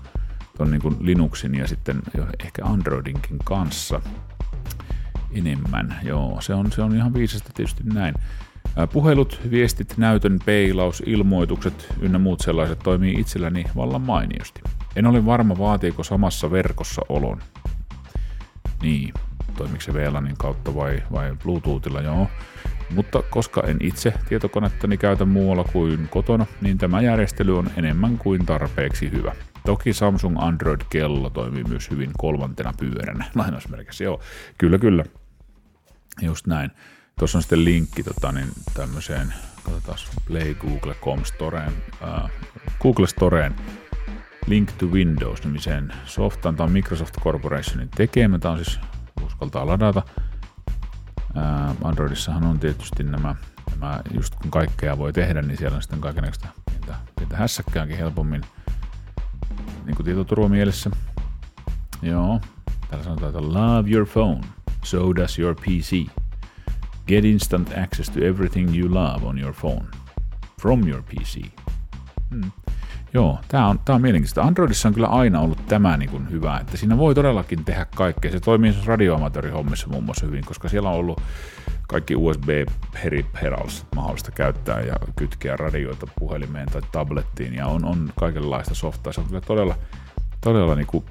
ton 0.58 0.70
niin 0.70 0.82
kuin 0.82 0.96
Linuxin 1.00 1.54
ja 1.54 1.68
sitten 1.68 2.02
jo 2.16 2.26
ehkä 2.44 2.64
Androidinkin 2.64 3.38
kanssa 3.44 4.00
enemmän. 5.32 5.98
Joo, 6.02 6.40
se 6.40 6.54
on, 6.54 6.72
se 6.72 6.82
on 6.82 6.96
ihan 6.96 7.14
viisasta 7.14 7.50
tietysti 7.54 7.82
näin. 7.84 8.14
Puhelut, 8.92 9.40
viestit, 9.50 9.94
näytön 9.96 10.38
peilaus, 10.44 11.02
ilmoitukset 11.06 11.94
ynnä 12.00 12.18
muut 12.18 12.40
sellaiset 12.40 12.78
toimii 12.78 13.20
itselläni 13.20 13.64
vallan 13.76 14.02
mainiosti. 14.02 14.60
En 14.96 15.06
ole 15.06 15.26
varma 15.26 15.58
vaatiiko 15.58 16.02
samassa 16.02 16.50
verkossa 16.50 17.02
olon. 17.08 17.40
Niin, 18.82 19.14
toimiko 19.56 19.80
se 19.80 19.94
VLANin 19.94 20.36
kautta 20.36 20.74
vai, 20.74 21.02
vai 21.12 21.36
Bluetoothilla, 21.42 22.00
joo. 22.00 22.28
Mutta 22.94 23.22
koska 23.30 23.62
en 23.66 23.76
itse 23.80 24.14
tietokonettani 24.28 24.96
käytä 24.96 25.24
muualla 25.24 25.64
kuin 25.64 26.08
kotona, 26.08 26.46
niin 26.60 26.78
tämä 26.78 27.00
järjestely 27.00 27.58
on 27.58 27.70
enemmän 27.76 28.18
kuin 28.18 28.46
tarpeeksi 28.46 29.10
hyvä. 29.10 29.34
Toki 29.66 29.92
Samsung 29.92 30.36
Android-kello 30.38 31.30
toimii 31.30 31.64
myös 31.64 31.90
hyvin 31.90 32.10
kolmantena 32.18 32.72
pyöränä, 32.78 33.24
lainausmerkissä. 33.34 34.04
Joo, 34.04 34.20
kyllä, 34.58 34.78
kyllä. 34.78 35.04
Just 36.22 36.46
näin. 36.46 36.70
Tuossa 37.18 37.38
on 37.38 37.42
sitten 37.42 37.64
linkki 37.64 38.02
tota, 38.02 38.32
niin 38.32 38.48
tämmöiseen, 38.74 39.34
katsotaan, 39.62 39.98
Play 40.26 40.54
Google.com 40.54 41.24
Storeen, 41.24 41.72
äh, 42.02 42.30
Google 42.82 43.06
Storeen 43.06 43.54
Link 44.46 44.72
to 44.72 44.86
Windows-nimiseen 44.86 45.92
softaan. 46.04 46.56
Tämä 46.56 46.64
on 46.64 46.72
Microsoft 46.72 47.14
Corporationin 47.20 47.88
tekemä. 47.96 48.38
Tämä 48.38 48.52
on 48.52 48.64
siis 48.64 48.80
uskaltaa 49.24 49.66
ladata. 49.66 50.02
Androidissahan 51.84 52.44
on 52.44 52.58
tietysti 52.58 53.04
nämä, 53.04 53.34
nämä, 53.70 54.00
just 54.14 54.34
kun 54.34 54.50
kaikkea 54.50 54.98
voi 54.98 55.12
tehdä, 55.12 55.42
niin 55.42 55.58
siellä 55.58 55.76
on 55.76 55.82
sitten 55.82 56.00
kaikenlaista 56.00 56.48
pientä, 56.70 56.94
pientä 57.16 57.36
hässäkkääkin 57.36 57.96
helpommin 57.96 58.42
niin 59.84 59.96
kuin 59.96 60.04
tietoturvamielessä. 60.04 60.90
Joo, 62.02 62.40
täällä 62.88 63.04
sanotaan, 63.04 63.28
että 63.28 63.42
love 63.42 63.90
your 63.90 64.06
phone, 64.06 64.40
so 64.84 65.16
does 65.16 65.38
your 65.38 65.54
PC. 65.54 66.06
Get 67.06 67.24
instant 67.24 67.68
access 67.78 68.10
to 68.10 68.20
everything 68.20 68.76
you 68.76 68.94
love 68.94 69.26
on 69.26 69.38
your 69.38 69.54
phone 69.54 69.86
from 70.60 70.88
your 70.88 71.02
PC. 71.02 71.50
Hmm. 72.30 72.50
Joo, 73.14 73.38
tämä 73.48 73.68
on, 73.68 73.78
tää 73.84 73.94
on 73.94 74.02
mielenkiintoista. 74.02 74.42
Androidissa 74.42 74.88
on 74.88 74.94
kyllä 74.94 75.06
aina 75.06 75.40
ollut 75.40 75.66
tämä 75.66 75.96
niin 75.96 76.10
kuin 76.10 76.30
hyvä, 76.30 76.58
että 76.58 76.76
siinä 76.76 76.98
voi 76.98 77.14
todellakin 77.14 77.64
tehdä 77.64 77.86
kaikkea. 77.94 78.30
Se 78.30 78.40
toimii 78.40 78.74
radioamatöörihommissa 78.84 79.88
muun 79.88 80.04
muassa 80.04 80.26
hyvin, 80.26 80.44
koska 80.44 80.68
siellä 80.68 80.88
on 80.88 80.96
ollut 80.96 81.20
kaikki 81.88 82.16
USB-peripherals 82.16 83.86
mahdollista 83.96 84.30
käyttää 84.30 84.80
ja 84.80 84.96
kytkeä 85.16 85.56
radioita 85.56 86.06
puhelimeen 86.18 86.68
tai 86.68 86.82
tablettiin 86.92 87.54
ja 87.54 87.66
on, 87.66 87.84
on 87.84 88.12
kaikenlaista 88.18 88.74
softaa. 88.74 89.12
Se 89.12 89.20
on 89.20 89.26
kyllä 89.26 89.40
todella, 89.40 89.74
todella 90.40 90.74
niin 90.74 90.86
kuin 90.86 91.04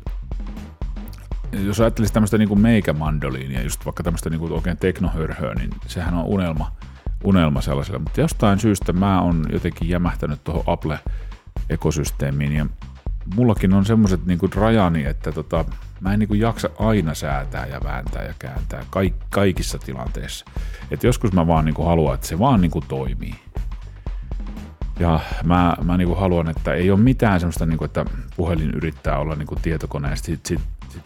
jos 1.66 1.80
ajattelisi 1.80 2.14
tämmöistä 2.14 2.38
niin 2.38 2.50
kuin 2.50 2.62
meikämandoliinia, 2.62 3.62
just 3.62 3.86
vaikka 3.86 4.04
tämmöistä 4.04 4.30
niin 4.30 4.40
kuin 4.40 4.54
oikein 4.54 4.78
teknohörhöä, 4.78 5.54
niin 5.56 5.70
sehän 5.88 6.14
on 6.14 6.26
unelma, 6.26 6.72
unelma 7.24 7.62
sellaiselle. 7.62 8.00
Mutta 8.00 8.22
jostain 8.22 8.60
syystä 8.60 8.94
mä 8.94 9.22
oon 9.22 9.46
jotenkin 9.54 9.90
jämähtänyt 9.90 10.44
tuohon 10.44 10.64
Apple-ekosysteemiin 11.72 12.54
ja 12.54 12.66
mullakin 13.36 13.74
on 13.74 13.86
semmoiset 13.86 14.26
niin 14.26 14.40
kuin 14.40 14.54
rajani, 14.54 15.06
että 15.06 15.32
tota, 15.32 15.66
mä 16.00 16.14
en 16.14 16.20
niin 16.20 16.28
kuin 16.28 16.40
jaksa 16.40 16.70
aina 16.80 17.14
säätää 17.14 17.66
ja 17.66 17.80
vääntää 17.84 18.24
ja 18.24 18.34
kääntää 18.40 18.86
kaik, 18.90 19.14
kaikissa 19.30 19.78
tilanteissa. 19.78 20.46
Et 20.92 21.04
joskus 21.04 21.34
mä 21.34 21.48
vaan 21.48 21.66
niin 21.66 21.76
kuin 21.76 21.88
haluan, 21.88 22.16
että 22.16 22.28
se 22.28 22.40
vaan 22.40 22.62
niin 22.62 22.72
kuin 22.72 22.86
toimii. 22.88 23.36
Ja 25.00 25.20
mä, 25.44 25.76
mä 25.84 25.98
niin 25.98 26.08
kuin 26.08 26.20
haluan, 26.20 26.50
että 26.50 26.74
ei 26.74 26.92
ole 26.92 27.00
mitään 27.00 27.40
semmoista, 27.40 27.66
niin 27.66 27.78
kuin, 27.78 27.86
että 27.86 28.06
puhelin 28.36 28.72
yrittää 28.72 29.18
olla 29.18 29.36
niin 29.36 29.48
kuin 29.48 29.62
tietokone 29.62 30.10
ja 30.10 30.16
sit, 30.16 30.46
sit, 30.46 30.60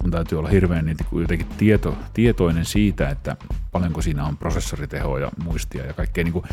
mun 0.03 0.11
täytyy 0.11 0.39
olla 0.39 0.49
hirveän 0.49 0.85
niin 0.85 0.97
jotenkin 1.11 1.47
tieto, 1.57 1.97
tietoinen 2.13 2.65
siitä, 2.65 3.09
että 3.09 3.37
paljonko 3.71 4.01
siinä 4.01 4.25
on 4.25 4.37
prosessoritehoa 4.37 5.19
ja 5.19 5.31
muistia 5.43 5.85
ja 5.85 5.93
kaikkea 5.93 6.23
niin 6.23 6.33
kuin, 6.33 6.45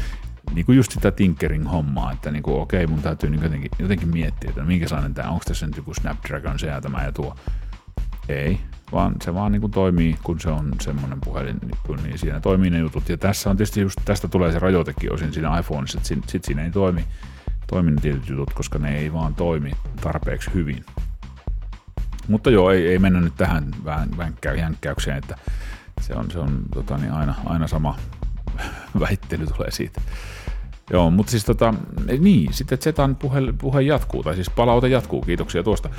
niin 0.54 0.66
kuin 0.66 0.76
just 0.76 0.92
sitä 0.92 1.10
tinkering-hommaa, 1.10 2.12
että 2.12 2.30
niin 2.30 2.42
kuin, 2.42 2.60
okei, 2.60 2.86
mun 2.86 3.02
täytyy 3.02 3.30
niin 3.30 3.42
jotenkin, 3.42 3.70
jotenkin 3.78 4.08
miettiä, 4.08 4.50
että 4.50 4.64
minkä 4.64 4.88
sellainen 4.88 5.14
tämä, 5.14 5.28
onko 5.28 5.44
tässä 5.46 5.66
nyt 5.66 5.76
joku 5.76 5.94
Snapdragon 5.94 6.58
se 6.58 6.66
ja 6.66 6.80
tämä 6.80 7.04
ja 7.04 7.12
tuo. 7.12 7.36
Ei, 8.28 8.60
vaan 8.92 9.14
se 9.22 9.34
vaan 9.34 9.52
niin 9.52 9.60
kuin 9.60 9.70
toimii, 9.70 10.18
kun 10.22 10.40
se 10.40 10.50
on 10.50 10.72
semmoinen 10.80 11.18
puhelin, 11.24 11.58
niin, 11.62 11.78
kun 11.86 11.98
niin 12.02 12.18
siinä 12.18 12.40
toimii 12.40 12.70
ne 12.70 12.78
jutut. 12.78 13.08
Ja 13.08 13.18
tässä 13.18 13.50
on 13.50 13.56
tietysti 13.56 13.80
just, 13.80 13.98
tästä 14.04 14.28
tulee 14.28 14.52
se 14.52 14.58
rajoitekin 14.58 15.12
osin 15.12 15.32
siinä 15.32 15.58
iPhoneissa, 15.58 15.98
että 15.98 16.08
sit, 16.08 16.28
sit 16.28 16.44
siinä 16.44 16.64
ei 16.64 16.70
toimi, 16.70 17.04
toimi 17.66 17.90
ne 17.90 18.00
tietyt 18.00 18.28
jutut, 18.28 18.54
koska 18.54 18.78
ne 18.78 18.98
ei 18.98 19.12
vaan 19.12 19.34
toimi 19.34 19.70
tarpeeksi 20.00 20.50
hyvin. 20.54 20.84
Mutta 22.28 22.50
joo, 22.50 22.70
ei, 22.70 22.88
ei 22.88 22.98
mennä 22.98 23.20
nyt 23.20 23.36
tähän 23.36 23.64
vähän 23.84 24.08
vänkkä, 24.16 24.52
jänkkäykseen, 24.54 25.18
että 25.18 25.36
se 26.00 26.14
on, 26.14 26.30
se 26.30 26.38
on 26.38 26.62
tota, 26.74 26.96
niin 26.96 27.12
aina, 27.12 27.34
aina 27.44 27.66
sama 27.66 27.96
väittely 29.00 29.46
tulee 29.46 29.70
siitä. 29.70 30.00
Joo, 30.92 31.10
mutta 31.10 31.30
siis 31.30 31.44
tota, 31.44 31.74
niin, 32.18 32.52
sitten 32.52 32.78
Zetan 32.78 33.16
puhe, 33.16 33.40
puhe 33.58 33.82
jatkuu, 33.82 34.22
tai 34.22 34.34
siis 34.34 34.50
palaute 34.50 34.88
jatkuu, 34.88 35.20
kiitoksia 35.20 35.62
tuosta. 35.62 35.90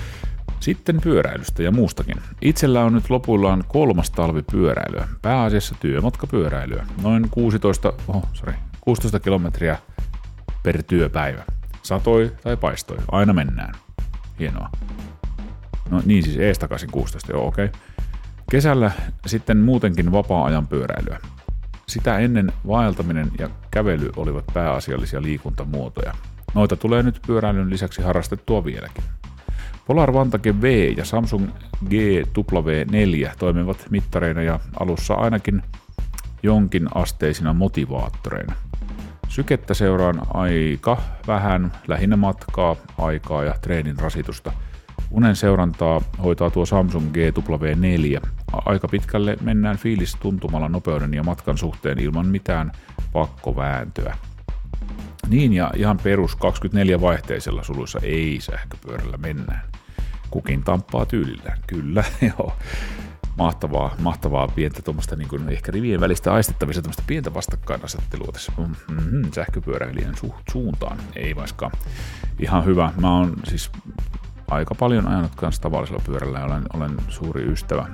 Sitten 0.59 1.01
pyöräilystä 1.01 1.63
ja 1.63 1.71
muustakin. 1.71 2.15
Itsellä 2.41 2.83
on 2.83 2.93
nyt 2.93 3.09
lopuillaan 3.09 3.63
kolmas 3.67 4.11
talvi 4.11 4.43
pyöräilyä, 4.51 5.07
pääasiassa 5.21 5.75
työmatkapyöräilyä, 5.79 6.85
noin 7.01 7.29
16, 7.31 7.93
oh, 8.07 8.23
sorry, 8.33 8.53
16 8.81 9.19
kilometriä 9.19 9.77
per 10.63 10.83
työpäivä. 10.83 11.43
Satoi 11.83 12.31
tai 12.43 12.57
paistoi, 12.57 12.97
aina 13.11 13.33
mennään. 13.33 13.73
Hienoa. 14.39 14.69
No 15.89 16.01
niin 16.05 16.23
siis 16.23 16.37
ees 16.37 16.59
takaisin 16.59 16.91
16, 16.91 17.31
joo 17.31 17.47
okei. 17.47 17.65
Okay. 17.65 17.79
Kesällä 18.51 18.91
sitten 19.25 19.57
muutenkin 19.57 20.11
vapaa-ajan 20.11 20.67
pyöräilyä. 20.67 21.19
Sitä 21.87 22.19
ennen 22.19 22.53
vaeltaminen 22.67 23.31
ja 23.39 23.49
kävely 23.71 24.11
olivat 24.15 24.45
pääasiallisia 24.53 25.21
liikuntamuotoja. 25.21 26.13
Noita 26.53 26.75
tulee 26.75 27.03
nyt 27.03 27.19
pyöräilyn 27.27 27.69
lisäksi 27.69 28.01
harrastettua 28.01 28.65
vieläkin. 28.65 29.03
Polar 29.87 30.13
Vantage 30.13 30.61
V 30.61 30.93
ja 30.97 31.05
Samsung 31.05 31.47
GW4 31.85 33.31
toimivat 33.39 33.85
mittareina 33.89 34.41
ja 34.41 34.59
alussa 34.79 35.13
ainakin 35.13 35.61
jonkin 36.43 36.87
asteisina 36.95 37.53
motivaattoreina. 37.53 38.53
Sykettä 39.27 39.73
seuraan 39.73 40.21
aika 40.33 40.97
vähän, 41.27 41.71
lähinnä 41.87 42.17
matkaa, 42.17 42.75
aikaa 42.97 43.43
ja 43.43 43.55
treenin 43.61 43.99
rasitusta. 43.99 44.53
Unen 45.13 45.35
seurantaa 45.35 46.01
hoitaa 46.23 46.49
tuo 46.49 46.65
Samsung 46.65 47.05
GW4. 47.07 48.29
Aika 48.65 48.87
pitkälle 48.87 49.37
mennään 49.41 49.77
fiilis 49.77 50.15
tuntumalla 50.15 50.69
nopeuden 50.69 51.13
ja 51.13 51.23
matkan 51.23 51.57
suhteen 51.57 51.99
ilman 51.99 52.27
mitään 52.27 52.71
pakkovääntöä. 53.11 54.17
Niin 55.29 55.53
ja 55.53 55.71
ihan 55.75 55.97
perus 55.97 56.35
24 56.35 57.01
vaihteisella 57.01 57.63
suluissa 57.63 57.99
ei 58.03 58.37
sähköpyörällä 58.41 59.17
mennään. 59.17 59.61
Kukin 60.29 60.63
tamppaa 60.63 61.05
tyylillään, 61.05 61.57
kyllä, 61.67 62.03
joo. 62.37 62.53
Mahtavaa, 63.37 63.95
mahtavaa 63.99 64.47
pientä 64.47 64.81
tuommoista 64.81 65.15
niin 65.15 65.29
kuin 65.29 65.49
ehkä 65.49 65.71
rivien 65.71 65.99
välistä 65.99 66.33
aistettavissa 66.33 66.81
tuommoista 66.81 67.03
pientä 67.07 67.33
vastakkainasettelua 67.33 68.31
tässä 68.33 68.51
mm-hmm, 68.57 69.31
sähköpyöräilijän 69.31 70.13
su- 70.13 70.35
suuntaan. 70.51 70.97
Ei 71.15 71.35
vaiskaan. 71.35 71.71
Ihan 72.39 72.65
hyvä. 72.65 72.91
Mä 73.01 73.17
oon 73.17 73.33
siis 73.43 73.71
aika 74.47 74.75
paljon 74.75 75.07
ajanut 75.07 75.35
kanssa 75.35 75.61
tavallisella 75.61 76.03
pyörällä 76.05 76.39
ja 76.39 76.45
olen, 76.45 76.63
olen 76.73 76.97
suuri 77.09 77.43
ystävä, 77.43 77.87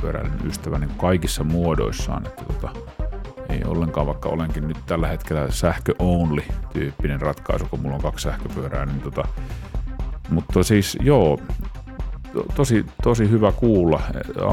pyöräilyn 0.00 0.46
ystävä 0.46 0.78
niin 0.78 0.90
kaikissa 0.98 1.44
muodoissaan. 1.44 2.26
Että 2.26 2.44
tota, 2.44 2.68
ei 3.48 3.64
ollenkaan, 3.64 4.06
vaikka 4.06 4.28
olenkin 4.28 4.68
nyt 4.68 4.78
tällä 4.86 5.08
hetkellä 5.08 5.50
sähkö 5.50 5.94
only 5.98 6.42
tyyppinen 6.72 7.20
ratkaisu, 7.20 7.66
kun 7.70 7.80
mulla 7.80 7.96
on 7.96 8.02
kaksi 8.02 8.22
sähköpyörää, 8.22 8.86
niin 8.86 9.00
tota, 9.00 9.28
mutta 10.30 10.62
siis 10.62 10.98
joo, 11.00 11.38
to- 12.32 12.46
tosi, 12.54 12.86
tosi 13.02 13.30
hyvä 13.30 13.52
kuulla. 13.52 14.02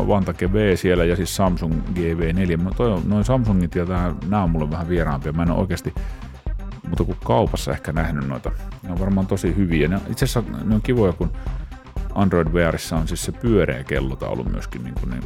Vantake 0.08 0.54
V 0.54 0.76
siellä 0.76 1.06
ja 1.06 1.16
siis 1.16 1.36
Samsung 1.36 1.74
GV4. 1.94 2.58
Mä 2.58 2.70
toi, 2.78 3.02
noin 3.06 3.26
Samsungit 3.26 3.76
ja 3.76 3.86
tää, 3.86 4.16
nämä 4.28 4.44
on 4.44 4.50
mulle 4.50 4.72
vähän 4.72 4.90
vieraampia. 4.90 5.32
Mä 5.32 5.44
en 5.44 5.52
ole 5.52 5.60
oikeasti 5.60 5.94
mutta 6.92 7.04
kuin 7.04 7.18
kaupassa 7.24 7.72
ehkä 7.72 7.92
nähnyt 7.92 8.28
noita. 8.28 8.52
Ne 8.84 8.92
on 8.92 9.00
varmaan 9.00 9.28
tosi 9.28 9.56
hyviä. 9.56 9.88
Ne, 9.88 10.00
itse 10.10 10.26
asiassa 10.26 10.44
ne 10.64 10.76
on 10.76 10.82
kivoja, 10.82 11.14
kun 11.14 11.32
Android 12.16 12.48
Wearissa 12.48 12.98
on 12.98 13.08
siis 13.08 13.26
se 13.26 13.32
pyöreä 13.32 13.84
kellotaulu 13.84 14.44
myöskin. 14.44 14.84
Niin, 14.84 14.96
kuin, 14.96 15.10
niin 15.10 15.24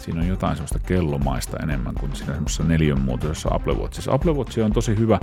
siinä 0.00 0.20
on 0.20 0.28
jotain 0.28 0.56
semmoista 0.56 0.78
kellomaista 0.78 1.56
enemmän 1.62 1.94
kuin 1.94 2.16
siinä 2.16 2.32
semmoisessa 2.32 2.64
neljön 2.64 3.00
muotoisessa 3.00 3.48
Apple 3.52 3.74
Watchissa. 3.74 4.12
Apple 4.12 4.32
Watch 4.32 4.64
on 4.64 4.72
tosi 4.72 4.98
hyvä 4.98 5.20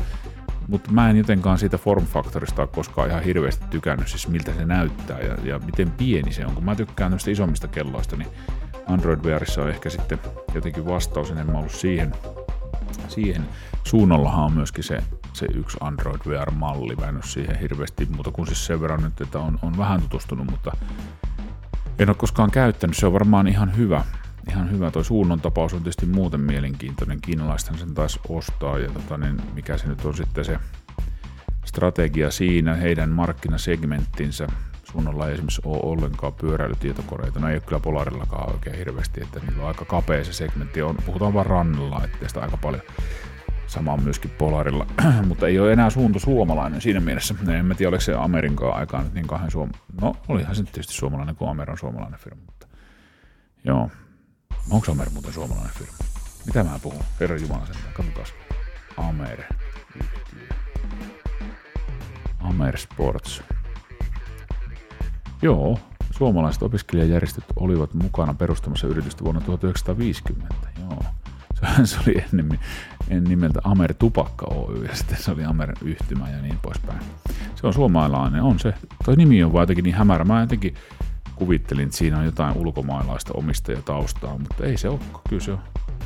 mutta 0.68 0.92
mä 0.92 1.10
en 1.10 1.18
jotenkaan 1.18 1.58
siitä 1.58 1.78
form 1.78 2.06
factorista 2.06 2.62
ole 2.62 2.70
koskaan 2.76 3.10
ihan 3.10 3.24
hirveästi 3.24 3.66
tykännyt, 3.70 4.08
siis 4.08 4.28
miltä 4.28 4.54
se 4.54 4.66
näyttää 4.66 5.20
ja, 5.20 5.38
ja 5.44 5.60
miten 5.60 5.92
pieni 5.92 6.32
se 6.32 6.46
on. 6.46 6.56
Kun 6.56 6.66
mä 6.66 6.76
tykkään 6.76 7.12
noista 7.12 7.32
isommista 7.32 7.68
kelloista, 7.68 8.16
niin 8.16 8.30
Android 8.88 9.20
Wearissa 9.20 9.62
on 9.62 9.70
ehkä 9.70 9.90
sitten 9.90 10.20
jotenkin 10.54 10.86
vastaus 10.86 11.32
enemmän 11.32 11.56
ollut 11.56 11.72
siihen. 11.72 12.12
siihen. 13.08 13.46
Suunnallahan 13.84 14.46
on 14.46 14.54
myöskin 14.54 14.84
se, 14.84 15.04
se 15.34 15.46
yksi 15.54 15.78
Android 15.82 16.22
Wear-malli, 16.28 16.96
mä 16.96 17.08
en 17.08 17.16
ole 17.16 17.24
siihen 17.24 17.60
hirveästi 17.60 18.06
muuta 18.06 18.32
kuin 18.32 18.48
siis 18.48 18.66
sen 18.66 18.82
verran 18.82 19.04
nyt, 19.04 19.22
että 19.22 19.40
on, 19.40 19.60
on 19.62 19.78
vähän 19.78 20.02
tutustunut, 20.02 20.52
mutta 20.52 20.72
en 22.00 22.10
ole 22.10 22.16
koskaan 22.16 22.52
käyttänyt, 22.52 22.98
se 22.98 23.06
on 23.06 23.14
varmaan 23.14 23.48
ihan 23.48 23.78
hyvä. 23.78 24.04
Ihan 24.50 24.72
hyvä. 24.72 24.92
Toi 24.92 25.06
suunnon 25.06 25.42
tapaus 25.42 25.74
on 25.74 25.80
tietysti 25.80 26.06
muuten 26.06 26.42
mielenkiintoinen. 26.42 27.22
Kiinalaisethan 27.22 27.80
sen 27.80 27.94
taas 27.94 28.20
ostaa 28.30 28.80
ja 28.80 28.90
tota, 28.90 29.18
niin 29.18 29.42
mikä 29.54 29.78
se 29.78 29.88
nyt 29.88 30.06
on 30.06 30.18
sitten 30.18 30.46
se 30.46 30.60
strategia 31.66 32.32
siinä, 32.32 32.76
heidän 32.76 33.10
markkinasegmenttinsä. 33.10 34.48
Suunnalla 34.84 35.28
ei 35.28 35.34
esimerkiksi 35.34 35.62
ole 35.66 35.80
ollenkaan 35.84 36.34
pyöräilytietokoneita. 36.34 37.40
No 37.40 37.48
ei 37.50 37.56
ole 37.56 37.62
kyllä 37.62 37.80
Polarillakaan 37.80 38.54
oikein 38.54 38.78
hirveästi, 38.78 39.24
että 39.24 39.40
niillä 39.40 39.62
on 39.62 39.68
aika 39.68 39.86
kapea 39.86 40.24
se 40.24 40.34
segmentti. 40.34 40.82
On, 40.82 40.96
puhutaan 41.06 41.34
vaan 41.34 41.46
rannalla, 41.46 42.02
ettei 42.04 42.28
sitä 42.30 42.42
aika 42.42 42.58
paljon. 42.58 42.82
Sama 43.74 43.94
on 43.94 44.04
myöskin 44.04 44.32
Polarilla, 44.32 44.88
mutta 45.28 45.48
ei 45.48 45.60
ole 45.60 45.74
enää 45.74 45.90
suunto 45.90 46.20
suomalainen 46.20 46.82
siinä 46.82 47.00
mielessä. 47.00 47.36
En 47.60 47.66
mä 47.66 47.76
tiedä, 47.76 47.90
oliko 47.90 48.02
se 48.02 48.14
Amerikan 48.14 48.74
aikaan 48.74 49.04
nyt 49.04 49.14
niin 49.14 49.28
kahden 49.28 49.52
suom... 49.52 49.70
No, 50.02 50.16
olihan 50.28 50.56
se 50.56 50.64
tietysti 50.64 50.94
suomalainen, 50.94 51.36
kun 51.36 51.50
Amer 51.50 51.72
on 51.72 51.78
suomalainen 51.78 52.20
firma. 52.20 52.42
Mutta... 52.46 52.68
Joo. 53.64 53.90
Onko 54.70 54.92
Amer 54.92 55.10
muuten 55.10 55.34
suomalainen 55.34 55.74
firma? 55.74 55.94
Mitä 56.46 56.64
mä 56.64 56.80
puhun? 56.82 57.04
Herra 57.20 57.38
Jumala 57.38 57.66
sen. 57.66 57.76
Katsotaan. 57.94 58.28
Amer. 58.98 59.44
Amer 62.40 62.78
Sports. 62.78 63.44
Joo, 65.42 65.80
suomalaiset 66.12 66.64
opiskelijajärjestöt 66.64 67.46
olivat 67.56 67.94
mukana 67.94 68.34
perustamassa 68.34 68.88
yritystä 68.88 69.24
vuonna 69.24 69.42
1950. 69.42 70.56
Joo. 70.80 71.04
Se, 71.84 71.98
oli 72.08 72.24
ennen, 72.34 72.60
en 73.10 73.24
nimeltä 73.24 73.60
Amer 73.64 73.94
Tupakka 73.94 74.46
Oy 74.46 74.86
ja 74.90 74.96
sitten 74.96 75.18
se 75.18 75.32
oli 75.32 75.44
Amer 75.44 75.74
Yhtymä 75.82 76.30
ja 76.30 76.42
niin 76.42 76.60
poispäin. 76.62 77.00
Se 77.56 77.68
on 77.68 77.74
suomalainen, 77.74 78.42
on 78.42 78.60
se. 78.60 78.74
Toi 79.06 79.16
nimi 79.16 79.44
on 79.44 79.54
vaan 79.54 79.64
jotenkin 79.64 79.84
niin 79.84 79.96
hämärä. 79.96 80.26
Mä 80.26 80.42
jotenkin 80.42 80.76
kuvittelin, 81.36 81.86
että 81.86 81.98
siinä 81.98 82.20
on 82.20 82.26
jotain 82.26 82.58
ulkomaalaista 82.58 83.34
omistajataustaa, 83.34 84.38
mutta 84.38 84.66
ei 84.66 84.78
se 84.78 84.90
ole. 84.90 85.00
Kyllä 85.30 85.44
se 85.44 85.52
on. 85.52 85.60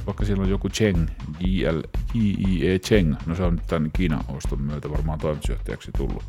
Vaikka 0.06 0.26
siellä 0.26 0.44
on 0.44 0.50
joku 0.50 0.70
Cheng, 0.70 1.08
JIE 1.40 2.80
Cheng, 2.80 3.16
no 3.26 3.36
se 3.36 3.44
on 3.44 3.56
nyt 3.56 3.68
tämän 3.68 3.92
Kiinan 3.94 4.24
oston 4.28 4.62
myötä 4.62 4.92
varmaan 4.92 5.20
toimitusjohtajaksi 5.20 5.92
tullut. 5.98 6.24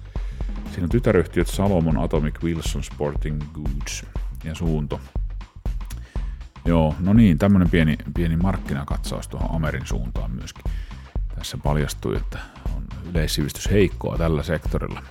Siinä 0.65 0.85
on 0.85 0.89
tytäryhtiöt 0.89 1.47
Salomon 1.47 1.99
Atomic 1.99 2.43
Wilson 2.43 2.85
Sporting 2.85 3.43
Goods 3.55 4.07
ja 4.45 4.55
Suunto. 4.55 5.01
Joo, 6.65 6.95
no 7.01 7.13
niin, 7.13 7.39
tämmöinen 7.39 7.71
pieni, 7.71 7.97
pieni 8.15 8.37
markkinakatsaus 8.37 9.29
tuohon 9.29 9.57
Amerin 9.57 9.87
suuntaan 9.87 10.31
myöskin. 10.31 10.65
Tässä 11.35 11.59
paljastui, 11.63 12.17
että 12.17 12.39
on 12.77 12.83
yleissivistys 13.11 13.71
heikkoa 13.71 14.19
tällä 14.19 14.43
sektorilla. 14.43 15.03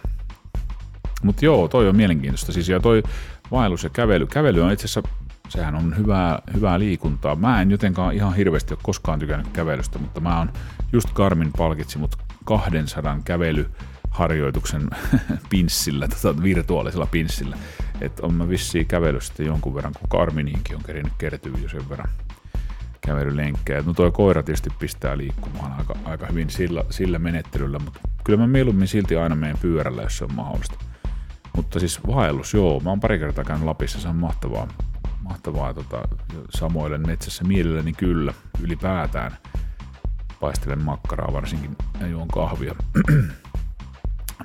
Mutta 1.24 1.46
joo, 1.46 1.68
toi 1.68 1.90
on 1.90 1.96
mielenkiintoista. 1.96 2.52
Siis 2.52 2.70
ja 2.70 2.80
toi 2.80 3.04
vaellus 3.52 3.84
ja 3.84 3.90
kävely. 3.90 4.26
Kävely 4.26 4.62
on 4.62 4.72
itse 4.72 4.86
asiassa, 4.86 5.10
sehän 5.50 5.76
on 5.76 5.98
hyvää, 5.98 6.40
hyvää 6.54 6.80
liikuntaa. 6.80 7.36
Mä 7.36 7.62
en 7.62 7.72
jotenkaan 7.72 8.14
ihan 8.14 8.36
hirveästi 8.36 8.74
ole 8.74 8.80
koskaan 8.84 9.20
tykännyt 9.20 9.48
kävelystä, 9.48 10.00
mutta 10.00 10.20
mä 10.20 10.38
oon 10.38 10.54
just 10.94 11.10
Karmin 11.14 11.52
palkitsi 11.58 11.98
mut 11.98 12.16
200 12.46 13.20
kävelyharjoituksen 13.26 14.90
pinssillä, 15.50 16.08
tota 16.08 16.44
virtuaalisella 16.44 17.06
pinssillä. 17.06 17.58
Että 18.02 18.26
on 18.26 18.34
mä 18.34 18.50
vissiin 18.50 18.86
kävellyt 18.86 19.24
sitten 19.24 19.46
jonkun 19.46 19.76
verran, 19.76 19.94
kun 19.94 20.10
Karminiinkin 20.10 20.76
on 20.76 20.84
kerinyt 20.84 21.14
kertyä 21.18 21.54
jo 21.64 21.70
sen 21.70 21.90
verran 21.90 22.10
kävelylenkkejä. 23.02 23.82
No 23.82 23.94
toi 23.94 24.12
koira 24.12 24.44
tietysti 24.44 24.70
pistää 24.80 25.18
liikkumaan 25.18 25.72
aika, 25.72 25.96
aika 26.06 26.26
hyvin 26.26 26.50
sillä, 26.50 26.84
sillä 26.90 27.20
menettelyllä, 27.20 27.80
mutta 27.80 28.00
kyllä 28.24 28.40
mä 28.40 28.48
mieluummin 28.48 28.88
silti 28.88 29.16
aina 29.16 29.36
menen 29.36 29.58
pyörällä, 29.62 30.02
jos 30.02 30.18
se 30.18 30.24
on 30.24 30.34
mahdollista. 30.34 30.76
Mutta 31.56 31.80
siis 31.80 32.08
vaellus, 32.08 32.54
joo, 32.54 32.80
mä 32.80 32.90
oon 32.90 33.00
pari 33.00 33.20
kertaa 33.20 33.44
käynyt 33.44 33.66
Lapissa, 33.66 34.00
se 34.00 34.08
on 34.08 34.16
mahtavaa. 34.16 34.68
Mahtavaa, 35.22 35.74
tota, 35.74 36.02
samoilen 36.50 37.08
metsässä 37.08 37.44
mielelläni 37.44 37.94
kyllä, 37.94 38.34
ylipäätään. 38.62 39.38
Paistelen 40.40 40.84
makkaraa 40.84 41.34
varsinkin 41.34 41.76
ja 42.00 42.08
juon 42.08 42.28
kahvia. 42.28 42.76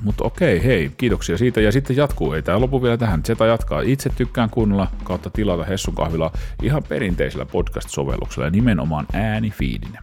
Mutta 0.00 0.24
okei, 0.24 0.64
hei, 0.64 0.90
kiitoksia 0.96 1.38
siitä. 1.38 1.61
Ja 1.61 1.72
sitten 1.72 1.96
jatkuu, 1.96 2.33
ei 2.33 2.42
tämä 2.42 2.61
lopu 2.61 2.83
vielä 2.83 2.96
tähän. 2.96 3.22
Zeta 3.24 3.46
jatkaa. 3.46 3.81
Itse 3.81 4.11
tykkään 4.11 4.50
kuunnella 4.50 4.87
kautta 5.05 5.31
tilata 5.31 5.64
Hessun 5.64 5.94
kahvilaa 5.94 6.33
ihan 6.62 6.83
perinteisellä 6.88 7.46
podcast-sovelluksella 7.46 8.44
ja 8.44 8.50
nimenomaan 8.50 9.07
äänifiidinä. 9.12 10.02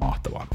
Mahtavaa. 0.00 0.46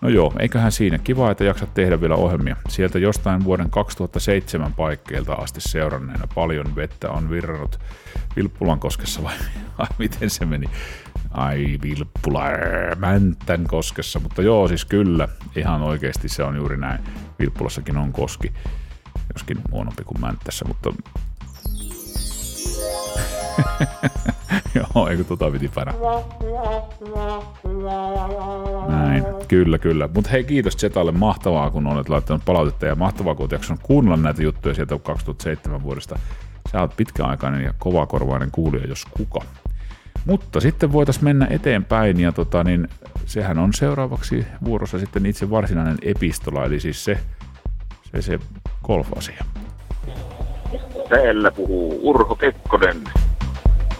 No 0.00 0.08
joo, 0.08 0.32
eiköhän 0.38 0.72
siinä. 0.72 0.98
Kiva, 0.98 1.30
että 1.30 1.44
jaksat 1.44 1.74
tehdä 1.74 2.00
vielä 2.00 2.14
ohjelmia. 2.14 2.56
Sieltä 2.68 2.98
jostain 2.98 3.44
vuoden 3.44 3.70
2007 3.70 4.74
paikkeilta 4.74 5.32
asti 5.32 5.60
seuranneena 5.60 6.28
paljon 6.34 6.76
vettä 6.76 7.10
on 7.10 7.30
virrannut 7.30 7.78
Vilppulan 8.36 8.80
koskessa 8.80 9.22
vai, 9.22 9.34
vai 9.78 9.86
miten 9.98 10.30
se 10.30 10.44
meni? 10.44 10.66
Ai 11.30 11.78
Vilppula, 11.82 12.44
Mäntän 12.96 13.64
koskessa, 13.66 14.20
mutta 14.20 14.42
joo 14.42 14.68
siis 14.68 14.84
kyllä, 14.84 15.28
ihan 15.56 15.82
oikeasti 15.82 16.28
se 16.28 16.42
on 16.42 16.56
juuri 16.56 16.76
näin. 16.76 17.00
Vilppulassakin 17.38 17.96
on 17.96 18.12
koski, 18.12 18.52
joskin 19.34 19.58
huonompi 19.70 20.04
kuin 20.04 20.20
Mänttässä, 20.20 20.64
mutta 20.64 20.92
Joo, 24.74 25.08
eikö 25.08 25.24
tota 25.24 25.50
piti 25.50 25.68
päänä. 25.74 25.94
Näin, 28.88 29.24
kyllä, 29.48 29.78
kyllä. 29.78 30.08
Mutta 30.14 30.30
hei, 30.30 30.44
kiitos 30.44 30.76
Zetalle, 30.76 31.12
mahtavaa 31.12 31.70
kun 31.70 31.86
olet 31.86 32.08
laittanut 32.08 32.44
palautetta 32.44 32.86
ja 32.86 32.94
mahtavaa 32.94 33.34
kun 33.34 33.48
olet 33.52 33.80
kuunnella 33.82 34.16
näitä 34.16 34.42
juttuja 34.42 34.74
sieltä 34.74 34.98
2007 34.98 35.82
vuodesta. 35.82 36.18
Sä 36.72 36.80
oot 36.80 36.96
pitkäaikainen 36.96 37.64
ja 37.64 37.74
kovakorvainen 37.78 38.50
kuulija, 38.50 38.86
jos 38.86 39.04
kuka. 39.04 39.40
Mutta 40.28 40.60
sitten 40.60 40.92
voitaisiin 40.92 41.24
mennä 41.24 41.46
eteenpäin 41.50 42.20
ja 42.20 42.32
tota, 42.32 42.64
niin, 42.64 42.88
sehän 43.26 43.58
on 43.58 43.74
seuraavaksi 43.74 44.46
vuorossa 44.64 44.98
sitten 44.98 45.26
itse 45.26 45.50
varsinainen 45.50 45.96
epistola, 46.02 46.64
eli 46.64 46.80
siis 46.80 47.04
se, 47.04 47.18
se, 48.12 48.22
se 48.22 48.38
golf-asia. 48.84 49.44
Täällä 51.08 51.50
puhuu 51.50 52.00
Urho 52.02 52.34
Kekkonen. 52.34 52.96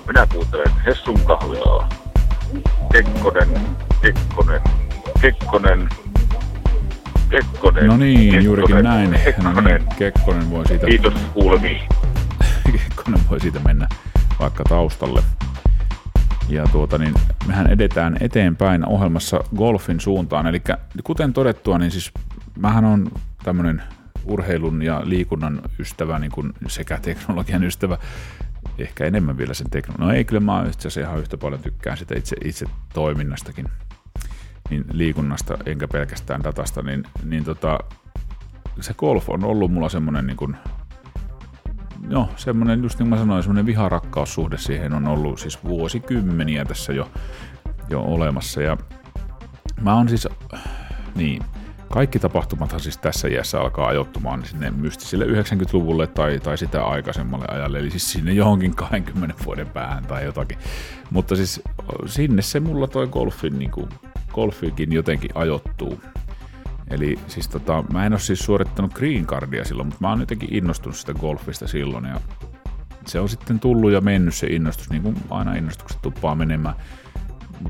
Minä 0.06 0.26
kuuntelen 0.32 0.72
Hessun 0.86 1.20
kahvilaa. 1.20 1.88
Kekkonen, 2.92 3.48
Kekkonen, 4.02 4.60
Kekkonen, 5.20 5.88
Kekkonen. 7.30 7.86
No 7.86 7.96
niin, 7.96 8.18
Kekkonen, 8.18 8.44
juurikin 8.44 8.84
näin. 8.84 9.10
No 9.10 9.18
Kekkonen. 9.24 9.64
niin, 9.64 9.96
Kekkonen 9.98 10.50
voi 10.50 10.66
siitä 10.66 10.86
Kiitos 10.86 11.14
kuulemiin. 11.34 11.82
Kekkonen 12.72 13.20
voi 13.30 13.40
siitä 13.40 13.58
mennä 13.58 13.88
vaikka 14.40 14.64
taustalle. 14.64 15.22
Ja 16.48 16.64
tuota, 16.72 16.98
niin 16.98 17.14
mehän 17.46 17.66
edetään 17.66 18.16
eteenpäin 18.20 18.88
ohjelmassa 18.88 19.44
golfin 19.56 20.00
suuntaan. 20.00 20.46
Eli 20.46 20.62
kuten 21.04 21.32
todettua, 21.32 21.78
niin 21.78 21.90
siis 21.90 22.12
mähän 22.58 22.84
on 22.84 23.10
tämmöinen 23.44 23.82
urheilun 24.24 24.82
ja 24.82 25.02
liikunnan 25.04 25.62
ystävä 25.78 26.18
niin 26.18 26.30
kuin 26.30 26.52
sekä 26.66 26.98
teknologian 27.02 27.64
ystävä, 27.64 27.98
ehkä 28.78 29.04
enemmän 29.04 29.38
vielä 29.38 29.54
sen 29.54 29.70
teknologian. 29.70 30.08
No 30.08 30.14
ei, 30.14 30.24
kyllä 30.24 30.40
mä 30.40 30.64
itse 30.66 30.88
asiassa 30.88 31.00
ihan 31.00 31.20
yhtä 31.20 31.36
paljon 31.36 31.62
tykkään 31.62 31.96
sitä 31.96 32.18
itse, 32.18 32.36
itse 32.44 32.66
toiminnastakin, 32.94 33.68
niin 34.70 34.84
liikunnasta 34.92 35.58
enkä 35.66 35.88
pelkästään 35.88 36.44
datasta, 36.44 36.82
niin, 36.82 37.02
niin 37.24 37.44
tota, 37.44 37.78
se 38.80 38.94
golf 38.94 39.28
on 39.30 39.44
ollut 39.44 39.72
mulla 39.72 39.88
semmoinen 39.88 40.26
niin 40.26 40.36
kuin 40.36 40.56
no, 42.06 42.28
semmoinen, 42.36 42.82
just 42.82 42.98
niin 42.98 43.08
kuin 43.08 43.18
mä 43.18 43.22
sanoin, 43.22 43.42
semmoinen 43.42 43.66
viharakkaussuhde 43.66 44.58
siihen 44.58 44.92
on 44.92 45.08
ollut 45.08 45.38
siis 45.38 45.64
vuosikymmeniä 45.64 46.64
tässä 46.64 46.92
jo, 46.92 47.10
jo 47.90 48.00
olemassa. 48.00 48.62
Ja 48.62 48.76
mä 49.80 49.94
oon 49.94 50.08
siis, 50.08 50.28
niin, 51.14 51.42
kaikki 51.92 52.18
tapahtumathan 52.18 52.80
siis 52.80 52.98
tässä 52.98 53.28
iässä 53.28 53.60
alkaa 53.60 53.88
ajoittumaan 53.88 54.44
sinne 54.44 54.70
mystisille 54.70 55.24
90-luvulle 55.24 56.06
tai, 56.06 56.40
tai 56.40 56.58
sitä 56.58 56.84
aikaisemmalle 56.84 57.46
ajalle, 57.48 57.78
eli 57.78 57.90
siis 57.90 58.12
sinne 58.12 58.32
johonkin 58.32 58.74
20 58.74 59.44
vuoden 59.44 59.68
päähän 59.68 60.04
tai 60.04 60.24
jotakin. 60.24 60.58
Mutta 61.10 61.36
siis 61.36 61.62
sinne 62.06 62.42
se 62.42 62.60
mulla 62.60 62.86
toi 62.86 63.06
golfin, 63.06 63.58
niin 63.58 63.70
kuin, 63.70 63.88
golfikin 64.32 64.92
jotenkin 64.92 65.30
ajoittuu. 65.34 66.00
Eli 66.90 67.18
siis 67.26 67.48
tota, 67.48 67.84
mä 67.92 68.06
en 68.06 68.12
ole 68.12 68.20
siis 68.20 68.38
suorittanut 68.38 68.94
green 68.94 69.26
cardia 69.26 69.64
silloin, 69.64 69.86
mutta 69.86 70.00
mä 70.00 70.08
oon 70.08 70.20
jotenkin 70.20 70.54
innostunut 70.54 70.96
sitä 70.96 71.14
golfista 71.14 71.66
silloin 71.66 72.04
ja 72.04 72.20
se 73.06 73.20
on 73.20 73.28
sitten 73.28 73.60
tullut 73.60 73.92
ja 73.92 74.00
mennyt 74.00 74.34
se 74.34 74.46
innostus, 74.46 74.90
niin 74.90 75.02
kuin 75.02 75.16
aina 75.30 75.54
innostukset 75.54 76.02
tuppaa 76.02 76.34
menemään. 76.34 76.74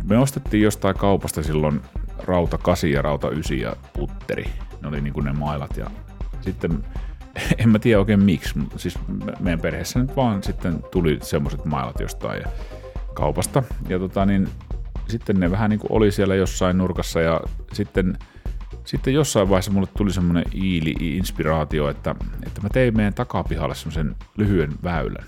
Me 0.04 0.18
ostettiin 0.18 0.62
jostain 0.62 0.96
kaupasta 0.96 1.42
silloin 1.42 1.80
rauta 2.18 2.58
8 2.58 2.90
ja 2.90 3.02
rauta 3.02 3.30
9 3.30 3.58
ja 3.58 3.76
putteri. 3.92 4.44
Ne 4.82 4.88
oli 4.88 5.00
niin 5.00 5.14
kuin 5.14 5.24
ne 5.24 5.32
mailat 5.32 5.76
ja 5.76 5.90
sitten 6.40 6.84
en 7.58 7.68
mä 7.68 7.78
tiedä 7.78 7.98
oikein 7.98 8.24
miksi, 8.24 8.58
mutta 8.58 8.78
siis 8.78 8.98
me- 9.24 9.32
meidän 9.40 9.60
perheessä 9.60 9.98
nyt 9.98 10.16
vaan 10.16 10.42
sitten 10.42 10.82
tuli 10.90 11.18
semmoiset 11.22 11.64
mailat 11.64 12.00
jostain 12.00 12.40
ja 12.40 12.48
kaupasta. 13.14 13.62
Ja 13.88 13.98
tota 13.98 14.26
niin, 14.26 14.48
sitten 15.08 15.40
ne 15.40 15.50
vähän 15.50 15.70
niin 15.70 15.80
kuin 15.80 15.92
oli 15.92 16.12
siellä 16.12 16.34
jossain 16.34 16.78
nurkassa 16.78 17.20
ja 17.20 17.40
sitten, 17.72 18.18
sitten 18.88 19.14
jossain 19.14 19.48
vaiheessa 19.48 19.70
mulle 19.70 19.88
tuli 19.96 20.12
semmoinen 20.12 20.44
iili-inspiraatio, 20.54 21.88
että, 21.88 22.14
että 22.46 22.60
mä 22.60 22.68
tein 22.68 22.96
meidän 22.96 23.14
takapihalle 23.14 23.74
semmoisen 23.74 24.16
lyhyen 24.36 24.72
väylän. 24.84 25.24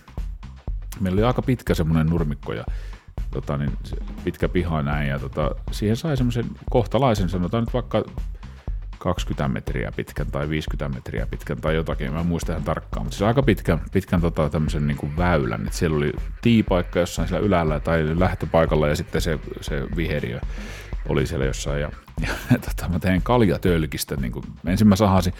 Meillä 1.00 1.18
oli 1.18 1.26
aika 1.26 1.42
pitkä 1.42 1.74
semmoinen 1.74 2.06
nurmikko 2.06 2.52
ja 2.52 2.64
tota, 3.30 3.56
niin, 3.56 3.72
pitkä 4.24 4.48
piha 4.48 4.82
näin 4.82 5.08
ja 5.08 5.18
tota, 5.18 5.50
siihen 5.70 5.96
sai 5.96 6.16
semmoisen 6.16 6.44
kohtalaisen, 6.70 7.28
sanotaan 7.28 7.62
nyt 7.62 7.74
vaikka 7.74 8.04
20 8.98 9.48
metriä 9.48 9.92
pitkän 9.96 10.26
tai 10.26 10.48
50 10.48 10.96
metriä 10.98 11.26
pitkän 11.26 11.60
tai 11.60 11.74
jotakin, 11.74 12.12
mä 12.12 12.20
en 12.20 12.26
muista 12.26 12.52
ihan 12.52 12.64
tarkkaan, 12.64 13.04
mutta 13.04 13.16
siis 13.16 13.28
aika 13.28 13.42
pitkän, 13.42 13.80
pitkän 13.92 14.20
tota, 14.20 14.50
tämmöisen 14.50 14.86
niin 14.86 14.96
kuin 14.96 15.16
väylän, 15.16 15.66
että 15.66 15.78
siellä 15.78 15.96
oli 15.96 16.12
tiipaikka 16.42 17.00
jossain 17.00 17.28
siellä 17.28 17.46
ylällä 17.46 17.80
tai 17.80 18.20
lähtöpaikalla 18.20 18.88
ja 18.88 18.96
sitten 18.96 19.20
se, 19.20 19.38
se 19.60 19.86
viheriö 19.96 20.40
oli 21.08 21.26
siellä 21.26 21.46
jossain 21.46 21.80
ja, 21.80 21.90
ja 22.22 22.58
tota, 22.68 22.88
mä 22.88 22.98
tein 22.98 23.22
kaljatölkistä, 23.22 24.16
niin 24.16 24.32
kuin, 24.32 24.44
ensin 24.66 24.88
mä 24.88 24.96
sahasin 24.96 25.32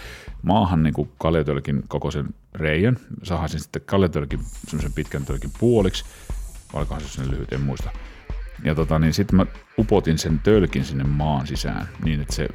maahan 0.42 0.82
niin 0.82 0.94
kuin 0.94 1.10
kaljatölkin 1.18 1.82
kokoisen 1.88 2.34
reijän, 2.54 2.96
sahasin 3.22 3.60
sitten 3.60 3.82
kaljatölkin 3.86 4.40
semmoisen 4.66 4.92
pitkän 4.92 5.24
tölkin 5.24 5.50
puoliksi, 5.60 6.04
vai 6.72 6.78
olikohan 6.78 7.02
se 7.02 7.30
lyhyt, 7.30 7.52
en 7.52 7.60
muista. 7.60 7.90
Ja 8.64 8.74
tota, 8.74 8.98
niin 8.98 9.14
sitten 9.14 9.36
mä 9.36 9.46
upotin 9.78 10.18
sen 10.18 10.38
tölkin 10.38 10.84
sinne 10.84 11.04
maan 11.04 11.46
sisään 11.46 11.88
niin, 12.04 12.20
että 12.20 12.34
se 12.34 12.48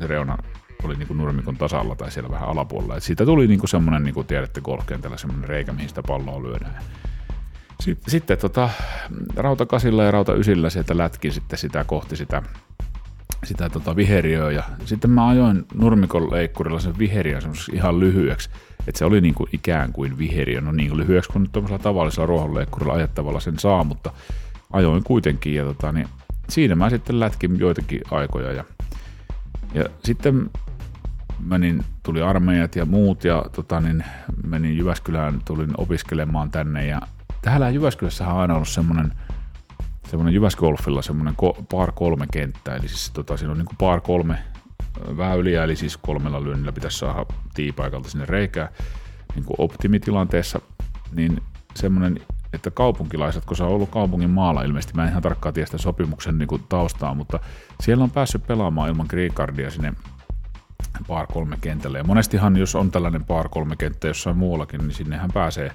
reuna 0.00 0.38
oli 0.84 0.94
niin 0.94 1.06
kuin 1.06 1.18
nurmikon 1.18 1.56
tasalla 1.56 1.96
tai 1.96 2.10
siellä 2.10 2.30
vähän 2.30 2.48
alapuolella. 2.48 2.96
Et 2.96 3.02
siitä 3.02 3.24
tuli 3.24 3.46
niin 3.46 3.60
kuin 3.60 3.70
semmoinen, 3.70 4.02
niin 4.02 4.14
kuin 4.14 4.26
tiedätte 4.26 4.60
golfkentällä, 4.60 5.16
semmoinen 5.16 5.48
reikä, 5.48 5.72
mihin 5.72 5.88
sitä 5.88 6.02
palloa 6.02 6.42
lyödään. 6.42 6.82
Sitten, 7.80 8.10
sitten 8.10 8.38
tota, 8.38 8.70
rautakasilla 9.36 10.04
ja 10.04 10.10
rautaysillä 10.10 10.70
sieltä 10.70 10.96
lätkin 10.96 11.32
sitten 11.32 11.58
sitä 11.58 11.84
kohti 11.84 12.16
sitä, 12.16 12.42
sitä 13.44 13.68
tota 13.68 13.96
viheriöä. 13.96 14.50
Ja 14.50 14.62
sitten 14.84 15.10
mä 15.10 15.28
ajoin 15.28 15.66
nurmikon 15.74 16.30
leikkurilla 16.30 16.80
sen 16.80 16.98
viheriön 16.98 17.42
ihan 17.72 18.00
lyhyeksi. 18.00 18.50
Että 18.86 18.98
se 18.98 19.04
oli 19.04 19.20
niin 19.20 19.34
kuin 19.34 19.48
ikään 19.52 19.92
kuin 19.92 20.18
viheriö, 20.18 20.60
no 20.60 20.72
niin 20.72 20.96
lyhyeksi 20.96 21.30
kuin 21.30 21.50
tuollaisella 21.52 21.82
tavallisella 21.82 22.26
ruohonleikkurilla 22.26 22.92
ajettavalla 22.92 23.40
sen 23.40 23.58
saa, 23.58 23.84
mutta 23.84 24.12
ajoin 24.72 25.04
kuitenkin 25.04 25.54
ja 25.54 25.64
tota, 25.64 25.92
niin 25.92 26.08
siinä 26.48 26.74
mä 26.74 26.90
sitten 26.90 27.20
lätkin 27.20 27.58
joitakin 27.58 28.00
aikoja 28.10 28.52
ja, 28.52 28.64
ja 29.74 29.84
sitten 30.04 30.50
menin, 31.44 31.84
tuli 32.02 32.22
armeijat 32.22 32.76
ja 32.76 32.86
muut 32.86 33.24
ja 33.24 33.44
tota, 33.52 33.80
niin 33.80 34.04
menin 34.44 34.78
Jyväskylään, 34.78 35.40
tulin 35.44 35.70
opiskelemaan 35.76 36.50
tänne 36.50 36.86
ja 36.86 37.00
täällä 37.42 37.70
Jyväskylässä 37.70 38.28
on 38.28 38.40
aina 38.40 38.54
ollut 38.54 38.68
semmoinen 38.68 39.12
semmoinen 40.10 40.34
Jyväsgolfilla 40.34 41.02
semmoinen 41.02 41.34
ko- 41.42 41.64
par 41.70 41.92
kolme 41.92 42.26
kenttä, 42.32 42.76
eli 42.76 42.88
siis 42.88 43.10
tota, 43.10 43.36
siinä 43.36 43.52
on 43.52 43.58
niin 43.58 43.76
par 43.78 44.00
kolme 44.00 44.38
väyliä, 45.16 45.64
eli 45.64 45.76
siis 45.76 45.96
kolmella 45.96 46.44
lyönnillä 46.44 46.72
pitäisi 46.72 46.98
saada 46.98 47.26
tiipaikalta 47.54 48.10
sinne 48.10 48.26
reikää 48.26 48.72
niin 49.34 49.44
kuin 49.44 49.54
optimitilanteessa, 49.58 50.60
niin 51.12 51.42
semmoinen 51.74 52.20
että 52.52 52.70
kaupunkilaiset, 52.70 53.44
kun 53.44 53.56
se 53.56 53.62
on 53.62 53.70
ollut 53.70 53.90
kaupungin 53.90 54.30
maalla 54.30 54.62
ilmeisesti, 54.62 54.94
mä 54.94 55.02
en 55.02 55.10
ihan 55.10 55.22
tarkkaan 55.22 55.54
tiedä 55.54 55.66
sitä 55.66 55.78
sopimuksen 55.78 56.38
niin 56.38 56.48
kuin 56.48 56.64
taustaa, 56.68 57.14
mutta 57.14 57.38
siellä 57.80 58.04
on 58.04 58.10
päässyt 58.10 58.46
pelaamaan 58.46 58.88
ilman 58.88 59.06
green 59.10 59.32
cardia 59.32 59.70
sinne 59.70 59.92
par 61.08 61.26
kolme 61.26 61.56
kentälle. 61.60 61.98
Ja 61.98 62.04
monestihan, 62.04 62.56
jos 62.56 62.74
on 62.74 62.90
tällainen 62.90 63.24
par 63.24 63.48
kolme 63.48 63.76
kenttä 63.76 64.08
jossain 64.08 64.36
muuallakin, 64.36 64.80
niin 64.80 64.94
sinnehän 64.94 65.30
pääsee 65.34 65.72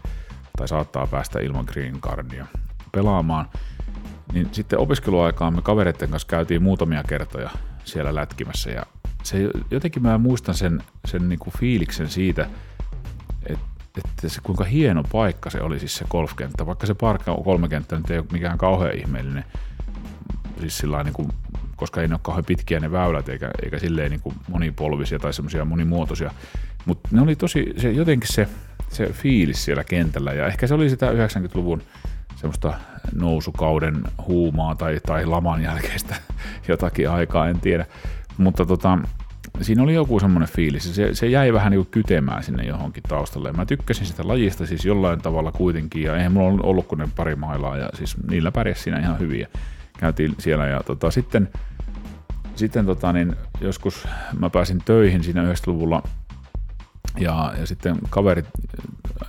tai 0.58 0.68
saattaa 0.68 1.08
päästä 1.08 1.40
ilman 1.40 1.66
green 1.68 2.02
cardia 2.02 2.46
pelaamaan. 2.92 3.46
Niin 4.36 4.50
sitten 4.52 4.80
opiskeluaikaan 4.80 5.56
me 5.56 5.62
kavereiden 5.62 6.10
kanssa 6.10 6.28
käytiin 6.28 6.64
muutamia 6.64 7.04
kertoja 7.04 7.50
siellä 7.84 8.16
lätkimässä 8.16 8.70
ja 8.70 8.84
se, 9.24 9.50
jotenkin 9.72 10.02
mä 10.04 10.18
muistan 10.18 10.56
sen, 10.56 10.84
sen 11.06 11.30
niin 11.30 11.40
kuin 11.40 11.54
fiiliksen 11.60 12.10
siitä, 12.10 12.50
että 13.46 13.66
että 13.98 14.30
se 14.30 14.42
kuinka 14.44 14.64
hieno 14.64 15.04
paikka 15.12 15.50
se 15.50 15.62
oli 15.62 15.80
siis 15.80 15.96
se 15.96 16.06
golfkenttä, 16.10 16.66
vaikka 16.66 16.88
se 16.88 16.94
parkka 16.94 17.36
kolme 17.44 17.68
kenttä 17.68 17.98
nyt 17.98 18.10
ei 18.10 18.18
ole 18.18 18.26
mikään 18.32 18.58
kauhean 18.58 18.98
ihmeellinen, 18.98 19.46
siis 20.60 20.78
sillä 20.78 21.04
niin 21.04 21.14
kuin, 21.14 21.28
koska 21.76 22.02
ei 22.02 22.08
ne 22.08 22.14
ole 22.14 22.20
kauhean 22.24 22.46
pitkiä 22.46 22.80
ne 22.80 22.92
väylät 22.92 23.30
eikä, 23.30 23.52
eikä 23.64 23.80
silleen 23.80 24.12
niin 24.12 24.22
kuin 24.22 24.36
monipolvisia 24.50 25.20
tai 25.20 25.34
semmoisia 25.34 25.66
monimuotoisia, 25.66 26.32
mutta 26.86 27.10
ne 27.12 27.22
oli 27.22 27.36
tosi, 27.36 27.74
se, 27.78 27.92
jotenkin 27.92 28.34
se, 28.34 28.48
se 28.90 29.06
fiilis 29.06 29.66
siellä 29.66 29.84
kentällä 29.84 30.34
ja 30.34 30.48
ehkä 30.48 30.68
se 30.68 30.74
oli 30.74 30.90
sitä 30.90 31.12
90-luvun 31.12 31.82
semmoista 32.36 32.74
nousukauden 33.16 34.04
huumaa 34.28 34.76
tai, 34.76 35.00
tai 35.06 35.26
laman 35.26 35.64
jälkeistä 35.64 36.16
jotakin 36.68 37.10
aikaa, 37.10 37.50
en 37.50 37.60
tiedä, 37.60 37.86
mutta 38.38 38.66
tota, 38.66 39.00
siinä 39.62 39.84
oli 39.84 39.94
joku 39.94 40.20
semmoinen 40.20 40.50
fiilis, 40.50 40.96
se, 40.96 41.14
se 41.14 41.28
jäi 41.28 41.54
vähän 41.54 41.72
niin 41.72 41.88
kytemään 41.92 42.44
sinne 42.44 42.64
johonkin 42.64 43.04
taustalle. 43.04 43.52
Mä 43.52 43.66
tykkäsin 43.66 44.06
sitä 44.06 44.28
lajista 44.28 44.66
siis 44.66 44.86
jollain 44.86 45.22
tavalla 45.22 45.52
kuitenkin, 45.52 46.04
ja 46.04 46.16
eihän 46.16 46.32
mulla 46.32 46.60
ollut 46.64 46.88
kuin 46.88 47.00
ne 47.00 47.10
pari 47.16 47.36
mailaa, 47.36 47.78
ja 47.78 47.90
siis 47.94 48.16
niillä 48.30 48.52
pärjäs 48.52 48.84
siinä 48.84 49.00
ihan 49.00 49.20
hyviä. 49.20 49.48
Käytiin 49.98 50.36
siellä, 50.40 50.66
ja 50.66 50.84
tota, 50.84 51.12
sitten, 51.12 51.50
sitten 52.56 52.86
tota, 52.86 53.14
niin 53.14 53.36
joskus 53.62 54.08
mä 54.40 54.50
pääsin 54.50 54.82
töihin 54.86 55.24
siinä 55.24 55.44
90-luvulla, 55.44 56.04
ja, 57.20 57.54
ja 57.60 57.68
sitten 57.68 57.96
kaverit, 58.10 58.46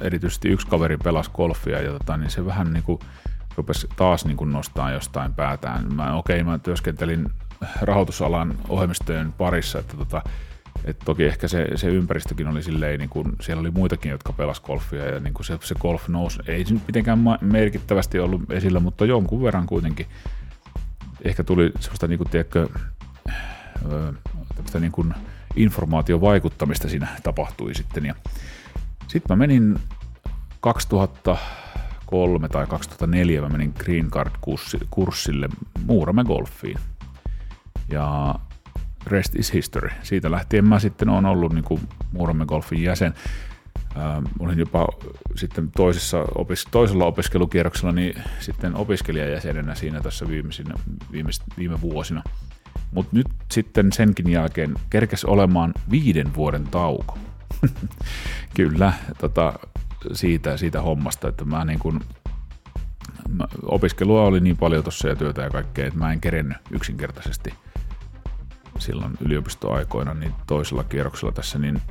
erityisesti 0.00 0.48
yksi 0.48 0.66
kaveri 0.66 0.96
pelasi 0.96 1.30
golfia, 1.30 1.82
ja 1.82 1.92
tota, 1.92 2.16
niin 2.16 2.30
se 2.30 2.46
vähän 2.46 2.72
niin 2.72 2.84
kuin 2.84 3.00
rupesi 3.56 3.88
taas 3.96 4.24
niin 4.24 4.36
kuin 4.36 4.52
nostaa 4.52 4.90
jostain 4.90 5.34
päätään. 5.34 5.94
Mä, 5.94 6.14
okei, 6.14 6.40
okay, 6.40 6.52
mä 6.52 6.58
työskentelin 6.58 7.28
rahoitusalan 7.80 8.54
ohjelmistojen 8.68 9.32
parissa, 9.32 9.78
että 9.78 9.96
tota, 9.96 10.22
et 10.84 10.98
toki 11.04 11.24
ehkä 11.24 11.48
se, 11.48 11.66
se 11.74 11.86
ympäristökin 11.86 12.48
oli 12.48 12.62
silleen, 12.62 12.98
niin 12.98 13.10
kun 13.10 13.36
siellä 13.40 13.60
oli 13.60 13.70
muitakin, 13.70 14.10
jotka 14.10 14.32
pelas 14.32 14.60
golfia 14.60 15.04
ja 15.04 15.20
niin 15.20 15.34
se, 15.42 15.58
se 15.60 15.74
golf 15.74 16.08
nousi, 16.08 16.38
ei 16.46 16.64
se 16.64 16.74
nyt 16.74 16.86
mitenkään 16.86 17.24
merkittävästi 17.40 18.18
ollut 18.18 18.50
esillä, 18.50 18.80
mutta 18.80 19.04
jonkun 19.04 19.42
verran 19.42 19.66
kuitenkin 19.66 20.06
ehkä 21.24 21.44
tuli 21.44 21.72
sellaista 21.80 22.06
niin 22.06 22.18
kuin, 22.18 22.30
tiedätkö, 22.30 22.68
niin 24.80 24.92
kuin 24.92 25.14
informaatiovaikuttamista 25.56 26.88
siinä 26.88 27.08
tapahtui 27.22 27.74
sitten. 27.74 28.06
Ja 28.06 28.14
sitten 29.08 29.36
mä 29.36 29.36
menin 29.36 29.78
2003 30.60 32.48
tai 32.48 32.66
2004 32.66 33.40
mä 33.40 33.48
menin 33.48 33.74
Green 33.78 34.10
Card-kurssille 34.10 35.48
Muurame 35.86 36.24
Golfiin 36.24 36.78
ja 37.88 38.34
rest 39.06 39.34
is 39.36 39.52
history. 39.52 39.90
Siitä 40.02 40.30
lähtien 40.30 40.68
mä 40.68 40.78
sitten 40.78 41.08
olen 41.08 41.26
ollut 41.26 41.52
niin 41.52 41.64
kuin 41.64 41.80
Muuramme 42.12 42.46
Golfin 42.46 42.82
jäsen. 42.82 43.14
Äh, 43.96 44.22
olin 44.38 44.58
jopa 44.58 44.88
sitten 45.34 45.70
toisessa, 45.70 46.24
opis, 46.34 46.66
toisella 46.70 47.04
opiskelukierroksella 47.04 47.92
niin 47.92 48.22
sitten 48.40 48.76
opiskelijajäsenenä 48.76 49.74
siinä 49.74 50.00
tässä 50.00 50.28
viimeisinä, 50.28 50.74
viime, 51.12 51.30
viime 51.58 51.80
vuosina. 51.80 52.22
Mutta 52.92 53.16
nyt 53.16 53.26
sitten 53.50 53.92
senkin 53.92 54.30
jälkeen 54.30 54.74
kerkes 54.90 55.24
olemaan 55.24 55.74
viiden 55.90 56.34
vuoden 56.34 56.64
tauko. 56.64 57.18
Kyllä, 58.56 58.92
tota, 59.18 59.52
siitä, 60.12 60.56
siitä 60.56 60.82
hommasta, 60.82 61.28
että 61.28 61.44
mä 61.44 61.64
niin 61.64 61.78
kuin, 61.78 62.00
mä, 63.28 63.44
opiskelua 63.62 64.22
oli 64.22 64.40
niin 64.40 64.56
paljon 64.56 64.82
tuossa 64.82 65.08
ja 65.08 65.16
työtä 65.16 65.42
ja 65.42 65.50
kaikkea, 65.50 65.86
että 65.86 65.98
mä 65.98 66.12
en 66.12 66.20
kerennyt 66.20 66.58
yksinkertaisesti– 66.70 67.54
silloin 68.78 69.12
yliopistoaikoina 69.20 70.14
niin 70.14 70.32
toisella 70.46 70.84
kierroksella 70.84 71.32
tässä 71.32 71.58
niin 71.58 71.82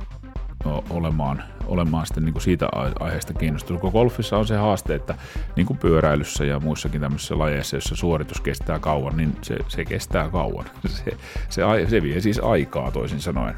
olemaan, 0.90 1.42
olemaan 1.66 2.06
sitten 2.06 2.24
niin 2.24 2.32
kuin 2.32 2.42
siitä 2.42 2.68
aiheesta 3.00 3.34
kiinnostunut. 3.34 3.80
Kun 3.80 3.92
golfissa 3.92 4.36
on 4.36 4.46
se 4.46 4.56
haaste, 4.56 4.94
että 4.94 5.14
niin 5.56 5.66
kuin 5.66 5.78
pyöräilyssä 5.78 6.44
ja 6.44 6.60
muissakin 6.60 7.00
tämmöisissä 7.00 7.38
lajeissa, 7.38 7.76
jossa 7.76 7.96
suoritus 7.96 8.40
kestää 8.40 8.78
kauan, 8.78 9.16
niin 9.16 9.36
se, 9.42 9.56
se 9.68 9.84
kestää 9.84 10.30
kauan. 10.30 10.64
Se, 10.86 11.16
se, 11.48 11.62
se 11.88 12.02
vie 12.02 12.20
siis 12.20 12.38
aikaa 12.38 12.90
toisin 12.90 13.20
sanoen. 13.20 13.54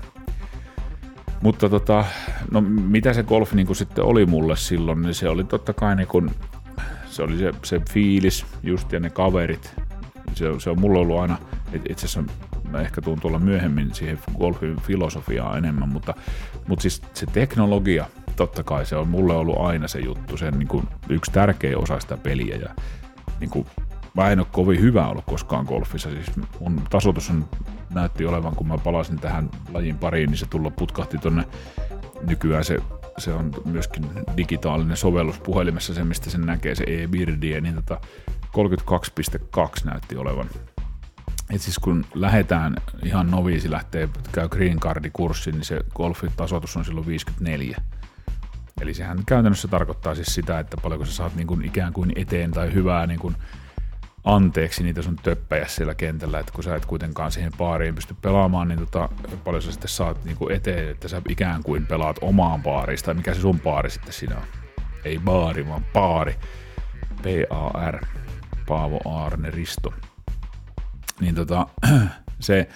Mutta 1.42 1.68
tota, 1.68 2.04
no 2.50 2.60
mitä 2.60 3.12
se 3.12 3.22
golf 3.22 3.52
niin 3.52 3.66
kuin 3.66 3.76
sitten 3.76 4.04
oli 4.04 4.26
mulle 4.26 4.56
silloin, 4.56 5.02
niin 5.02 5.14
se 5.14 5.28
oli 5.28 5.44
totta 5.44 5.72
kai 5.72 5.96
niin 5.96 6.08
kuin, 6.08 6.30
se 7.10 7.22
oli 7.22 7.38
se, 7.38 7.52
se 7.62 7.80
fiilis 7.90 8.46
just 8.62 8.92
ja 8.92 9.00
ne 9.00 9.10
kaverit. 9.10 9.74
Se, 10.34 10.44
se 10.58 10.70
on 10.70 10.80
mulla 10.80 10.98
ollut 10.98 11.20
aina, 11.20 11.38
itse 11.72 12.06
asiassa 12.06 12.24
mä 12.70 12.80
ehkä 12.80 13.00
tuun 13.00 13.20
tulla 13.20 13.38
myöhemmin 13.38 13.94
siihen 13.94 14.18
golfin 14.38 14.76
filosofiaan 14.76 15.58
enemmän, 15.58 15.88
mutta, 15.88 16.14
mutta 16.66 16.82
siis 16.82 17.02
se 17.14 17.26
teknologia, 17.26 18.06
totta 18.36 18.62
kai 18.62 18.86
se 18.86 18.96
on 18.96 19.08
mulle 19.08 19.36
ollut 19.36 19.58
aina 19.58 19.88
se 19.88 19.98
juttu, 19.98 20.36
se 20.36 20.50
niin 20.50 20.68
kuin 20.68 20.88
yksi 21.08 21.30
tärkeä 21.30 21.78
osa 21.78 22.00
sitä 22.00 22.16
peliä 22.16 22.56
ja 22.56 22.74
niin 23.40 23.50
kuin, 23.50 23.66
mä 24.14 24.30
en 24.30 24.38
ole 24.38 24.46
kovin 24.52 24.80
hyvä 24.80 25.08
ollut 25.08 25.24
koskaan 25.24 25.64
golfissa, 25.64 26.10
siis 26.10 26.26
mun 26.60 26.82
tasotus 26.90 27.30
on 27.30 27.48
näytti 27.94 28.26
olevan, 28.26 28.56
kun 28.56 28.68
mä 28.68 28.78
palasin 28.78 29.18
tähän 29.18 29.50
lajin 29.72 29.98
pariin, 29.98 30.30
niin 30.30 30.38
se 30.38 30.46
tulla 30.46 30.70
putkahti 30.70 31.18
tonne 31.18 31.44
nykyään 32.26 32.64
se, 32.64 32.78
se 33.18 33.32
on 33.32 33.50
myöskin 33.64 34.10
digitaalinen 34.36 34.96
sovellus 34.96 35.38
puhelimessa, 35.38 35.94
se 35.94 36.04
mistä 36.04 36.30
sen 36.30 36.40
näkee, 36.40 36.74
se 36.74 36.84
e-birdie, 36.86 37.60
niin 37.60 37.74
tota 37.74 38.00
32.2 38.30 39.84
näytti 39.84 40.16
olevan. 40.16 40.46
Et 41.50 41.60
siis 41.60 41.78
kun 41.78 42.04
lähdetään 42.14 42.76
ihan 43.02 43.30
noviisi 43.30 43.70
lähtee, 43.70 44.08
käy 44.32 44.48
green 44.48 44.80
cardi 44.80 45.10
kurssi, 45.12 45.52
niin 45.52 45.64
se 45.64 45.80
golfin 45.94 46.32
tasoitus 46.36 46.76
on 46.76 46.84
silloin 46.84 47.06
54. 47.06 47.76
Eli 48.80 48.94
sehän 48.94 49.24
käytännössä 49.26 49.68
tarkoittaa 49.68 50.14
siis 50.14 50.34
sitä, 50.34 50.58
että 50.58 50.76
paljonko 50.76 51.06
sä 51.06 51.12
saat 51.12 51.34
niin 51.34 51.46
kuin 51.46 51.64
ikään 51.64 51.92
kuin 51.92 52.12
eteen 52.16 52.50
tai 52.50 52.74
hyvää 52.74 53.06
niin 53.06 53.20
kuin 53.20 53.36
anteeksi 54.24 54.82
niitä 54.82 55.02
sun 55.02 55.16
töppäjä 55.16 55.66
siellä 55.66 55.94
kentällä, 55.94 56.40
että 56.40 56.52
kun 56.52 56.64
sä 56.64 56.76
et 56.76 56.86
kuitenkaan 56.86 57.32
siihen 57.32 57.52
paariin 57.58 57.94
pysty 57.94 58.16
pelaamaan, 58.22 58.68
niin 58.68 58.78
tota, 58.78 59.08
paljon 59.44 59.62
sä 59.62 59.72
sitten 59.72 59.88
saat 59.88 60.24
niin 60.24 60.36
kuin 60.36 60.54
eteen, 60.54 60.90
että 60.90 61.08
sä 61.08 61.22
ikään 61.28 61.62
kuin 61.62 61.86
pelaat 61.86 62.16
omaan 62.20 62.62
paariin, 62.62 62.98
tai 63.04 63.14
mikä 63.14 63.34
se 63.34 63.40
sun 63.40 63.60
paari 63.60 63.90
sitten 63.90 64.12
siinä 64.12 64.36
on. 64.36 64.42
Ei 65.04 65.18
baari, 65.18 65.68
vaan 65.68 65.84
paari. 65.92 66.36
P-A-R. 67.22 68.06
Paavo 68.66 69.00
Aarne 69.04 69.50
Risto. 69.50 69.94
Niin 71.20 71.34
tota, 71.34 71.66
se, 72.40 72.68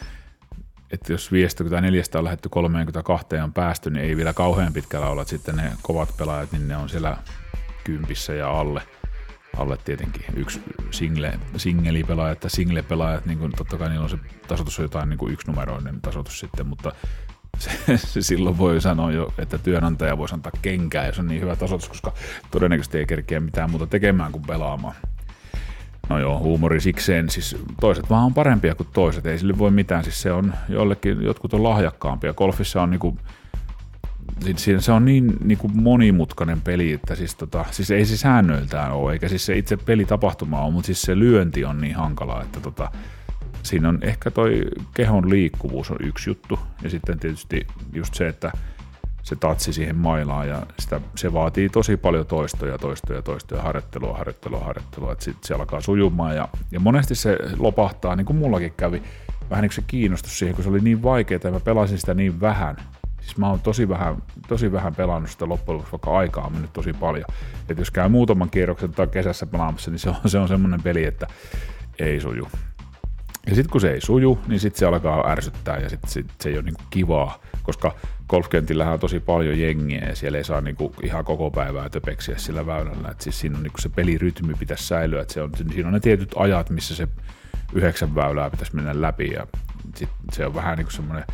että 0.90 1.12
jos 1.12 1.32
54 1.32 2.02
on 2.14 2.24
lähdetty 2.24 2.48
32 2.48 3.36
on 3.36 3.52
päästy, 3.52 3.90
niin 3.90 4.04
ei 4.04 4.16
vielä 4.16 4.32
kauhean 4.32 4.72
pitkällä 4.72 5.08
olla, 5.08 5.22
että 5.22 5.30
sitten 5.30 5.56
ne 5.56 5.72
kovat 5.82 6.16
pelaajat, 6.16 6.52
niin 6.52 6.68
ne 6.68 6.76
on 6.76 6.88
siellä 6.88 7.16
kympissä 7.84 8.34
ja 8.34 8.60
alle. 8.60 8.82
Alle 9.56 9.78
tietenkin 9.84 10.24
yksi 10.36 10.62
single, 10.90 11.38
singelipelaajat 11.56 12.40
tai 12.40 12.50
single-pelaajat, 12.50 13.26
niin 13.26 13.38
kuin 13.38 13.52
totta 13.56 13.76
kai 13.76 13.88
niillä 13.88 14.04
on 14.04 14.10
se 14.10 14.18
tasoitus 14.48 14.78
on 14.78 14.84
jotain 14.84 15.08
niin 15.08 15.18
kuin 15.18 15.32
yksinumeroinen 15.32 16.00
tasoitus 16.00 16.38
sitten, 16.40 16.66
mutta 16.66 16.92
se, 17.58 17.70
se 17.96 18.22
silloin 18.22 18.58
voi 18.58 18.80
sanoa 18.80 19.12
jo, 19.12 19.34
että 19.38 19.58
työnantaja 19.58 20.18
voisi 20.18 20.34
antaa 20.34 20.52
kenkää, 20.62 21.06
jos 21.06 21.18
on 21.18 21.26
niin 21.26 21.40
hyvä 21.40 21.56
tasoitus, 21.56 21.88
koska 21.88 22.12
todennäköisesti 22.50 22.98
ei 22.98 23.06
kerkeä 23.06 23.40
mitään 23.40 23.70
muuta 23.70 23.86
tekemään 23.86 24.32
kuin 24.32 24.44
pelaamaan. 24.46 24.94
No 26.08 26.18
joo, 26.18 26.38
huumori 26.38 26.80
sikseen, 26.80 27.30
siis 27.30 27.56
toiset 27.80 28.10
vaan 28.10 28.24
on 28.24 28.34
parempia 28.34 28.74
kuin 28.74 28.88
toiset, 28.92 29.26
ei 29.26 29.38
sille 29.38 29.58
voi 29.58 29.70
mitään, 29.70 30.04
siis 30.04 30.22
se 30.22 30.32
on 30.32 30.54
jollekin, 30.68 31.22
jotkut 31.22 31.54
on 31.54 31.62
lahjakkaampia. 31.62 32.34
Golfissa 32.34 32.82
on 32.82 32.90
niinku, 32.90 33.18
siis 34.56 34.84
se 34.84 34.92
on 34.92 35.04
niin 35.04 35.36
niinku 35.44 35.68
monimutkainen 35.68 36.60
peli, 36.60 36.92
että 36.92 37.14
siis, 37.14 37.34
tota, 37.34 37.64
siis 37.70 37.90
ei 37.90 38.04
se 38.04 38.16
säännöiltään 38.16 38.92
ole, 38.92 39.12
eikä 39.12 39.28
siis 39.28 39.46
se 39.46 39.56
itse 39.58 39.76
pelitapahtuma 39.76 40.60
ole, 40.60 40.72
mutta 40.72 40.86
siis 40.86 41.02
se 41.02 41.18
lyönti 41.18 41.64
on 41.64 41.80
niin 41.80 41.94
hankalaa, 41.94 42.42
että 42.42 42.60
tota, 42.60 42.90
siinä 43.62 43.88
on 43.88 43.98
ehkä 44.02 44.30
toi 44.30 44.64
kehon 44.94 45.30
liikkuvuus 45.30 45.90
on 45.90 45.96
yksi 46.00 46.30
juttu, 46.30 46.58
ja 46.82 46.90
sitten 46.90 47.18
tietysti 47.18 47.66
just 47.92 48.14
se, 48.14 48.28
että 48.28 48.52
se 49.22 49.36
tatsi 49.36 49.72
siihen 49.72 49.96
mailaan 49.96 50.48
ja 50.48 50.66
sitä, 50.78 51.00
se 51.14 51.32
vaatii 51.32 51.68
tosi 51.68 51.96
paljon 51.96 52.26
toistoja, 52.26 52.78
toistoja, 52.78 53.22
toistoja, 53.22 53.62
harjoittelua, 53.62 54.16
harjoittelua, 54.16 54.64
harjoittelua, 54.64 55.12
että 55.12 55.24
sitten 55.24 55.46
se 55.48 55.54
alkaa 55.54 55.80
sujumaan 55.80 56.36
ja, 56.36 56.48
ja 56.70 56.80
monesti 56.80 57.14
se 57.14 57.38
lopahtaa, 57.58 58.16
niin 58.16 58.24
kuin 58.24 58.36
mullakin 58.36 58.72
kävi, 58.76 59.02
vähän 59.50 59.62
niin 59.62 59.68
kuin 59.68 59.84
se 59.84 59.84
kiinnostus 59.86 60.38
siihen, 60.38 60.54
kun 60.54 60.64
se 60.64 60.70
oli 60.70 60.80
niin 60.80 61.02
vaikeaa 61.02 61.40
ja 61.44 61.50
mä 61.50 61.60
pelasin 61.60 61.98
sitä 61.98 62.14
niin 62.14 62.40
vähän. 62.40 62.76
Siis 63.22 63.36
mä 63.36 63.48
oon 63.50 63.60
tosi 63.60 63.88
vähän, 63.88 64.22
tosi 64.48 64.72
vähän 64.72 64.94
pelannut 64.94 65.30
sitä 65.30 65.48
loppujen 65.48 65.76
lopuksi, 65.76 65.92
vaikka 65.92 66.18
aikaa 66.18 66.46
on 66.46 66.52
mennyt 66.52 66.72
tosi 66.72 66.92
paljon. 66.92 67.24
Että 67.68 67.80
jos 67.80 67.90
käy 67.90 68.08
muutaman 68.08 68.50
kierroksen 68.50 68.92
tai 68.92 69.06
kesässä 69.06 69.46
pelaamassa, 69.46 69.90
niin 69.90 69.98
se 69.98 70.10
on, 70.10 70.16
se 70.26 70.38
on 70.38 70.48
semmoinen 70.48 70.82
peli, 70.82 71.04
että 71.04 71.26
ei 71.98 72.20
suju. 72.20 72.48
Ja 73.46 73.54
sitten 73.54 73.70
kun 73.70 73.80
se 73.80 73.90
ei 73.92 74.00
suju, 74.00 74.38
niin 74.48 74.60
sitten 74.60 74.78
se 74.78 74.86
alkaa 74.86 75.30
ärsyttää 75.30 75.78
ja 75.78 75.88
sitten 75.88 76.10
sit 76.10 76.26
se 76.40 76.48
ei 76.48 76.54
ole 76.54 76.62
niinku 76.62 76.82
kivaa, 76.90 77.38
koska 77.62 77.94
golfkentillähän 78.28 78.94
on 78.94 79.00
tosi 79.00 79.20
paljon 79.20 79.58
jengiä 79.58 80.08
ja 80.08 80.16
siellä 80.16 80.38
ei 80.38 80.44
saa 80.44 80.60
niinku 80.60 80.94
ihan 81.02 81.24
koko 81.24 81.50
päivää 81.50 81.88
töpeksiä 81.88 82.38
sillä 82.38 82.66
väylällä. 82.66 83.08
Et 83.08 83.20
siis 83.20 83.40
siinä 83.40 83.56
on 83.56 83.62
niinku 83.62 83.80
se 83.80 83.88
pelirytmi 83.88 84.54
pitäisi 84.54 84.86
säilyä, 84.86 85.22
että 85.22 85.34
se 85.34 85.42
on, 85.42 85.50
siinä 85.72 85.88
on 85.88 85.94
ne 85.94 86.00
tietyt 86.00 86.34
ajat, 86.36 86.70
missä 86.70 86.94
se 86.94 87.08
yhdeksän 87.72 88.14
väylää 88.14 88.50
pitäisi 88.50 88.76
mennä 88.76 89.00
läpi 89.00 89.30
ja 89.30 89.46
sit 89.94 90.08
se 90.32 90.46
on 90.46 90.54
vähän 90.54 90.78
niin 90.78 90.86
kuin 90.86 90.94
semmoinen, 90.94 91.24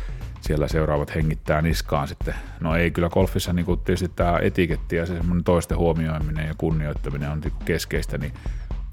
siellä 0.41 0.67
seuraavat 0.67 1.15
hengittää 1.15 1.61
niskaan 1.61 2.07
sitten. 2.07 2.35
No 2.59 2.75
ei 2.75 2.91
kyllä 2.91 3.09
golfissa 3.09 3.53
niin 3.53 3.65
kuin 3.65 3.79
tietysti 3.79 4.11
tämä 4.15 4.39
etiketti 4.41 4.95
ja 4.95 5.05
se 5.05 5.15
semmoinen 5.15 5.43
toisten 5.43 5.77
huomioiminen 5.77 6.47
ja 6.47 6.53
kunnioittaminen 6.57 7.29
on 7.29 7.39
niin 7.39 7.53
keskeistä, 7.65 8.17
niin 8.17 8.33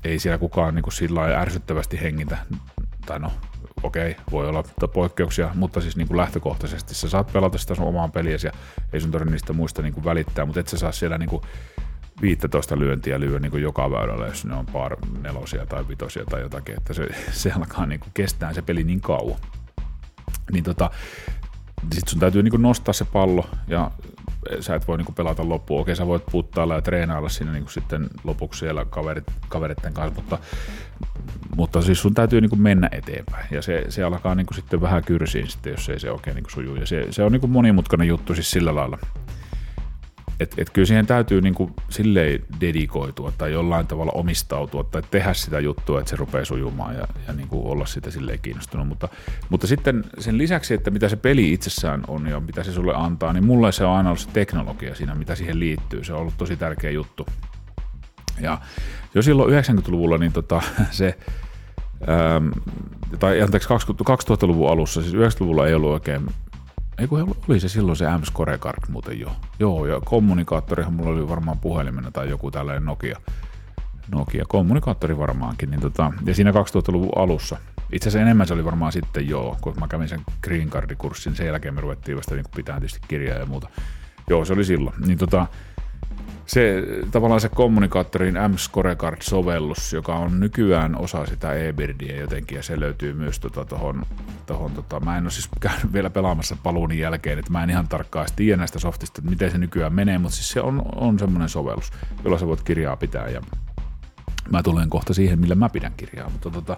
ei 0.05 0.19
siellä 0.19 0.39
kukaan 0.39 0.75
niin 0.75 0.83
kuin 0.83 0.93
sillä 0.93 1.21
lailla 1.21 1.39
ärsyttävästi 1.39 2.01
hengitä. 2.01 2.39
Tai 3.07 3.21
no, 3.21 3.33
okei, 3.83 4.17
voi 4.31 4.49
olla 4.49 4.65
poikkeuksia, 4.95 5.51
mutta 5.55 5.81
siis 5.81 5.97
niin 5.97 6.09
kuin 6.09 6.17
lähtökohtaisesti 6.17 6.95
sä 6.95 7.09
saat 7.09 7.33
pelata 7.33 7.59
sitä 7.59 7.75
sun 7.75 7.87
omaan 7.87 8.13
peliäsi 8.13 8.47
ja 8.47 8.53
ei 8.93 9.01
sun 9.01 9.11
tarvitse 9.11 9.33
niistä 9.33 9.53
muista 9.53 9.83
niin 9.83 9.95
kuin 9.95 10.05
välittää, 10.05 10.45
mutta 10.45 10.61
et 10.61 10.69
sä 10.69 10.79
saa 10.79 10.93
siellä 10.93 11.19
niin 11.19 11.29
kuin 11.29 11.43
15 12.23 12.79
lyöntiä 12.79 13.21
lyö 13.21 13.39
niin 13.39 13.51
kuin 13.51 13.63
joka 13.63 13.91
väylällä, 13.91 14.27
jos 14.27 14.45
ne 14.45 14.55
on 14.55 14.67
par 14.67 14.97
nelosia 15.23 15.67
tai 15.67 15.89
vitosia 15.89 16.25
tai 16.25 16.41
jotakin, 16.41 16.77
että 16.79 16.95
se, 16.95 17.09
se 17.31 17.53
alkaa 17.53 17.87
niin 17.87 18.01
kuin 18.01 18.11
kestää 18.15 18.53
se 18.53 18.63
peli 18.63 18.85
niin 18.85 19.01
kauan. 19.01 19.41
Niin 20.53 20.65
tota, 20.65 20.91
sit 21.95 22.09
sun 22.09 22.21
täytyy 22.21 22.43
niin 22.43 22.51
kuin 22.51 22.63
nostaa 22.63 22.93
se 22.93 23.05
pallo 23.05 23.47
ja 23.69 23.91
sä 24.61 24.75
et 24.75 24.89
voi 24.89 24.97
niin 24.97 25.05
kuin 25.05 25.15
pelata 25.15 25.49
loppuun. 25.49 25.81
Okei, 25.81 25.97
sä 25.97 26.07
voit 26.07 26.27
puttailla 26.31 26.75
ja 26.75 26.83
treenailla 26.83 27.29
siinä 27.29 27.53
niin 27.53 27.63
kuin 27.63 27.73
sitten 27.73 28.11
lopuksi 28.25 28.59
siellä 28.59 28.85
kaverit, 28.85 29.25
kaveritten 29.49 29.93
kanssa, 29.93 30.21
mutta, 30.21 30.39
mutta 31.57 31.83
siis 31.83 32.03
sun 32.03 32.15
täytyy 32.15 32.41
niin 32.41 32.51
kuin 32.51 32.63
mennä 32.63 32.89
eteenpäin. 32.93 33.47
Ja 33.51 33.63
se, 33.63 33.85
se 33.89 34.03
alkaa 34.03 34.35
niin 34.35 34.47
kuin 34.47 34.57
sitten 34.57 34.81
vähän 34.81 35.05
kyrsiin 35.05 35.49
sitten, 35.49 35.71
jos 35.71 35.89
ei 35.89 36.01
se 36.01 36.11
oikein 36.11 36.35
niin 36.35 36.45
kuin 36.45 36.53
suju. 36.53 36.75
Ja 36.75 36.87
se, 36.87 37.07
se 37.11 37.23
on 37.23 37.33
niin 37.33 37.41
kuin 37.41 37.51
monimutkainen 37.51 38.09
juttu 38.09 38.35
siis 38.35 38.51
sillä 38.51 38.75
lailla. 38.75 38.99
Et, 40.41 40.55
et 40.59 40.71
kyllä 40.71 40.87
siihen 40.87 41.07
täytyy 41.07 41.41
niin 41.41 41.55
kuin 41.55 41.73
silleen 41.89 42.45
dedikoitua 42.61 43.33
tai 43.39 43.53
jollain 43.53 43.87
tavalla 43.87 44.13
omistautua 44.13 44.85
tai 44.85 45.03
tehdä 45.11 45.35
sitä 45.35 45.61
juttua, 45.61 45.99
että 45.99 46.11
se 46.11 46.17
rupeaa 46.17 46.45
sujumaan 46.45 46.95
ja, 46.95 47.09
ja 47.27 47.33
niin 47.33 47.49
kuin 47.49 47.67
olla 47.67 47.87
sitä 47.87 48.11
silleen 48.11 48.39
kiinnostunut. 48.43 48.89
Mutta, 48.89 49.09
mutta 49.51 49.67
sitten 49.67 50.05
sen 50.19 50.39
lisäksi, 50.39 50.75
että 50.75 50.91
mitä 50.91 51.09
se 51.09 51.17
peli 51.17 51.53
itsessään 51.53 52.05
on 52.09 52.27
ja 52.27 52.41
mitä 52.41 52.63
se 52.63 52.73
sulle 52.73 52.95
antaa, 52.97 53.33
niin 53.33 53.45
mulle 53.45 53.73
se 53.73 53.85
on 53.85 53.97
aina 53.97 54.09
ollut 54.09 54.21
se 54.21 54.29
teknologia 54.33 54.95
siinä, 54.95 55.15
mitä 55.15 55.35
siihen 55.35 55.61
liittyy. 55.61 56.05
Se 56.05 56.13
on 56.13 56.21
ollut 56.21 56.35
tosi 56.39 56.57
tärkeä 56.57 56.91
juttu. 56.91 57.27
Ja 58.41 58.59
jo 59.15 59.23
silloin 59.23 59.65
90-luvulla 59.65 60.19
niin 60.19 60.33
tota, 60.33 60.63
se, 60.91 61.19
ähm, 62.09 62.49
tai 63.19 63.43
anteeksi 63.43 63.69
2000-luvun 63.69 64.71
alussa, 64.71 65.03
siis 65.03 65.15
90-luvulla 65.15 65.67
ei 65.67 65.75
ollut 65.75 65.91
oikein 65.91 66.27
ei 66.99 67.07
kun 67.07 67.37
oli 67.49 67.61
se 67.61 67.69
silloin 67.69 67.97
se 67.97 68.07
Ams 68.07 68.33
Corecard 68.33 68.79
muuten 68.89 69.21
jo. 69.21 69.37
Joo, 69.59 69.87
ja 69.87 70.01
kommunikaattorihan 70.05 70.93
mulla 70.93 71.11
oli 71.11 71.29
varmaan 71.29 71.59
puhelimena 71.59 72.11
tai 72.11 72.29
joku 72.29 72.51
tällainen 72.51 72.85
Nokia. 72.85 73.21
Nokia, 74.11 74.45
kommunikaattori 74.49 75.19
varmaankin. 75.19 75.71
Niin 75.71 75.81
tota, 75.81 76.13
ja 76.27 76.35
siinä 76.35 76.51
2000-luvun 76.51 77.13
alussa, 77.17 77.57
itse 77.93 78.09
asiassa 78.09 78.23
enemmän 78.23 78.47
se 78.47 78.55
oli 78.55 78.65
varmaan 78.65 78.93
sitten 78.93 79.29
joo, 79.29 79.57
kun 79.61 79.75
mä 79.81 79.89
kävin 79.89 80.09
sen 80.09 80.21
Green 80.43 80.71
Card-kurssin, 80.71 81.37
sen 81.37 81.47
jälkeen 81.47 81.75
me 81.75 81.81
ruvettiin 81.81 82.17
vasta 82.17 82.35
niin 82.35 82.45
pitää 82.57 82.81
tietysti 82.81 83.01
kirjaa 83.09 83.39
ja 83.39 83.47
muuta. 83.47 83.69
Joo, 84.31 84.45
se 84.45 84.53
oli 84.53 84.65
silloin. 84.65 84.97
Niin 85.07 85.19
tota, 85.19 85.47
se 86.47 86.83
tavallaan 87.11 87.41
se 87.41 87.49
kommunikaattorin 87.49 88.35
M 88.35 88.55
Scorecard-sovellus, 88.57 89.93
joka 89.93 90.15
on 90.15 90.41
nykyään 90.41 90.99
osa 90.99 91.27
sitä 91.27 91.55
e-birdia 91.55 92.21
jotenkin, 92.21 92.57
ja 92.57 92.63
se 92.63 92.81
löytyy 92.81 93.13
myös 93.13 93.41
tuohon, 93.41 93.97
tota, 93.99 94.17
tohon, 94.47 94.73
tota, 94.73 95.01
mä 95.01 95.19
en 95.19 95.25
ole 95.25 95.31
siis 95.31 95.49
käynyt 95.61 95.93
vielä 95.93 96.11
pelaamassa 96.11 96.57
paluunin 96.63 96.99
jälkeen, 96.99 97.39
että 97.39 97.53
mä 97.53 97.63
en 97.63 97.71
ihan 97.71 97.89
tarkkaan 97.89 98.27
tiedä 98.37 98.57
näistä 98.57 98.79
softista, 98.79 99.21
että 99.21 99.31
miten 99.31 99.51
se 99.51 99.59
nykyään 99.59 99.93
menee, 99.93 100.19
mutta 100.19 100.37
siis 100.37 100.51
se 100.51 100.61
on, 100.61 100.83
on 100.95 101.19
semmoinen 101.19 101.49
sovellus, 101.49 101.93
jolla 102.25 102.39
sä 102.39 102.47
voit 102.47 102.63
kirjaa 102.63 102.97
pitää, 102.97 103.29
ja 103.29 103.41
mä 104.51 104.63
tulen 104.63 104.91
kohta 104.91 105.15
siihen, 105.15 105.39
millä 105.39 105.55
mä 105.55 105.69
pidän 105.69 105.93
kirjaa, 105.97 106.31
mutta 106.31 106.51
tota, 106.51 106.77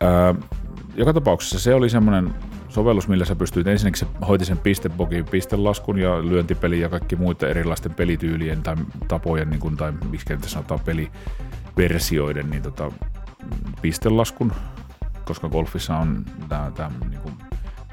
ää, 0.00 0.34
joka 0.94 1.12
tapauksessa 1.12 1.58
se 1.58 1.74
oli 1.74 1.90
semmoinen 1.90 2.34
sovellus, 2.70 3.08
millä 3.08 3.24
sä 3.24 3.36
pystyt 3.36 3.66
ensinnäkin 3.66 3.98
se 3.98 4.06
hoiti 4.28 4.44
sen 4.44 4.58
pistebogin, 4.58 5.24
pistelaskun 5.24 5.98
ja 5.98 6.22
lyöntipeli 6.22 6.80
ja 6.80 6.88
kaikki 6.88 7.16
muita 7.16 7.48
erilaisten 7.48 7.94
pelityylien 7.94 8.62
tai 8.62 8.76
tapojen, 9.08 9.50
niin 9.50 9.60
kuin, 9.60 9.76
tai 9.76 9.92
miksi 10.10 10.32
nyt 10.32 10.44
sanotaan 10.44 10.80
peliversioiden, 10.80 12.50
niin 12.50 12.62
tota, 12.62 12.92
pistelaskun, 13.82 14.52
koska 15.24 15.48
golfissa 15.48 15.96
on 15.96 16.24
tämä 16.48 16.90
niin 17.10 17.20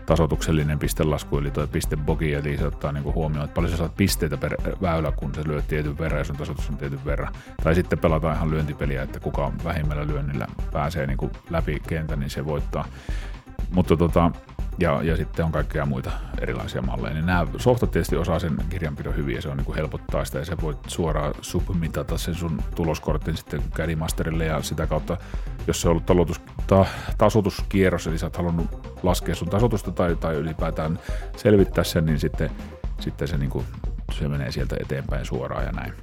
tasotuksellinen 0.06 0.80
pistelasku, 0.80 1.38
eli 1.38 1.52
tuo 1.52 1.68
pistebogi, 1.68 2.34
eli 2.34 2.58
se 2.58 2.68
ottaa 2.68 2.92
niin 2.92 3.04
huomioon, 3.04 3.46
että 3.46 3.56
paljon 3.56 3.72
sä 3.72 3.78
saat 3.78 3.96
pisteitä 3.96 4.38
per 4.38 4.56
väylä, 4.82 5.12
kun 5.12 5.36
se 5.36 5.48
lyöt 5.48 5.68
tietyn 5.68 5.98
verran, 5.98 6.20
ja 6.20 6.24
sun 6.24 6.36
tasotus 6.36 6.70
on 6.70 6.78
tietyn 6.78 7.06
verran. 7.06 7.34
Tai 7.64 7.76
sitten 7.76 8.00
pelataan 8.00 8.36
ihan 8.36 8.50
lyöntipeliä, 8.50 9.04
että 9.04 9.20
kuka 9.20 9.46
on 9.46 9.54
vähimmällä 9.64 10.08
lyönnillä 10.08 10.48
pääsee 10.74 11.08
niin 11.08 11.32
läpi 11.50 11.80
kentän, 11.88 12.20
niin 12.20 12.30
se 12.30 12.46
voittaa. 12.46 12.86
Mutta 13.72 13.98
tota, 13.98 14.32
ja, 14.80 15.04
ja 15.04 15.18
sitten 15.18 15.46
on 15.46 15.52
kaikkea 15.52 15.86
muita 15.86 16.12
erilaisia 16.42 16.82
malleja. 16.82 17.14
Niin 17.14 17.26
nämä 17.26 17.48
softat 17.58 17.92
tietysti 17.92 18.16
osaa 18.16 18.40
sen 18.40 18.58
kirjanpidon 18.70 19.16
hyvin 19.16 19.36
ja 19.36 19.42
se 19.42 19.50
on 19.50 19.58
niin 19.58 19.66
kuin 19.66 19.76
helpottaa 19.76 20.26
sitä 20.26 20.40
ja 20.40 20.46
sä 20.46 20.58
voit 20.62 20.78
suoraan 20.88 21.34
submitata 21.42 22.18
sen 22.18 22.36
sun 22.36 22.62
tuloskortin 22.76 23.38
sitten 23.38 23.62
Caddymasterille 23.76 24.46
ja 24.46 24.62
sitä 24.62 24.88
kautta, 24.88 25.18
jos 25.68 25.82
se 25.82 25.88
on 25.88 25.92
ollut 25.92 26.06
talotus, 26.06 26.42
ta, 26.68 26.86
tasoituskierros, 27.18 28.08
eli 28.08 28.18
sä 28.18 28.26
oot 28.26 28.38
halunnut 28.38 28.98
laskea 29.04 29.36
sun 29.36 29.50
tasotusta 29.50 29.92
tai, 29.92 30.16
tai 30.16 30.36
ylipäätään 30.36 31.00
selvittää 31.38 31.84
sen, 31.84 32.06
niin 32.06 32.20
sitten, 32.20 32.50
sitten 33.00 33.28
se, 33.28 33.38
niin 33.38 33.50
kuin, 33.50 33.66
se 34.12 34.28
menee 34.28 34.52
sieltä 34.52 34.76
eteenpäin 34.80 35.26
suoraan 35.26 35.66
ja 35.66 35.72
näin. 35.72 35.94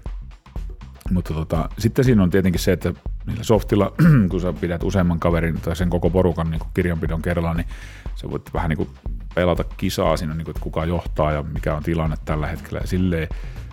Mutta 1.11 1.35
tota, 1.35 1.69
sitten 1.79 2.05
siinä 2.05 2.23
on 2.23 2.31
tietenkin 2.31 2.61
se, 2.61 2.73
että 2.73 2.95
niillä 3.27 3.45
softilla, 3.45 3.93
kun 4.31 4.41
sä 4.41 4.53
pidät 4.53 4.83
useamman 4.83 5.21
kaverin 5.21 5.61
tai 5.61 5.77
sen 5.77 5.91
koko 5.91 6.11
porukan 6.11 6.51
niin 6.51 6.61
kirjanpidon 6.75 7.23
kerralla, 7.23 7.55
niin 7.55 7.67
sä 8.15 8.31
voit 8.31 8.55
vähän 8.55 8.69
niin 8.69 8.77
kuin 8.77 8.89
pelata 9.35 9.65
kisaa 9.77 10.17
siinä, 10.17 10.35
niin 10.35 10.45
kuin, 10.45 10.53
että 10.53 10.63
kuka 10.63 10.85
johtaa 10.85 11.33
ja 11.33 11.43
mikä 11.43 11.75
on 11.75 11.83
tilanne 11.83 12.17
tällä 12.25 12.47
hetkellä. 12.47 12.79
Ja 12.79 12.87
silleen, 12.87 13.29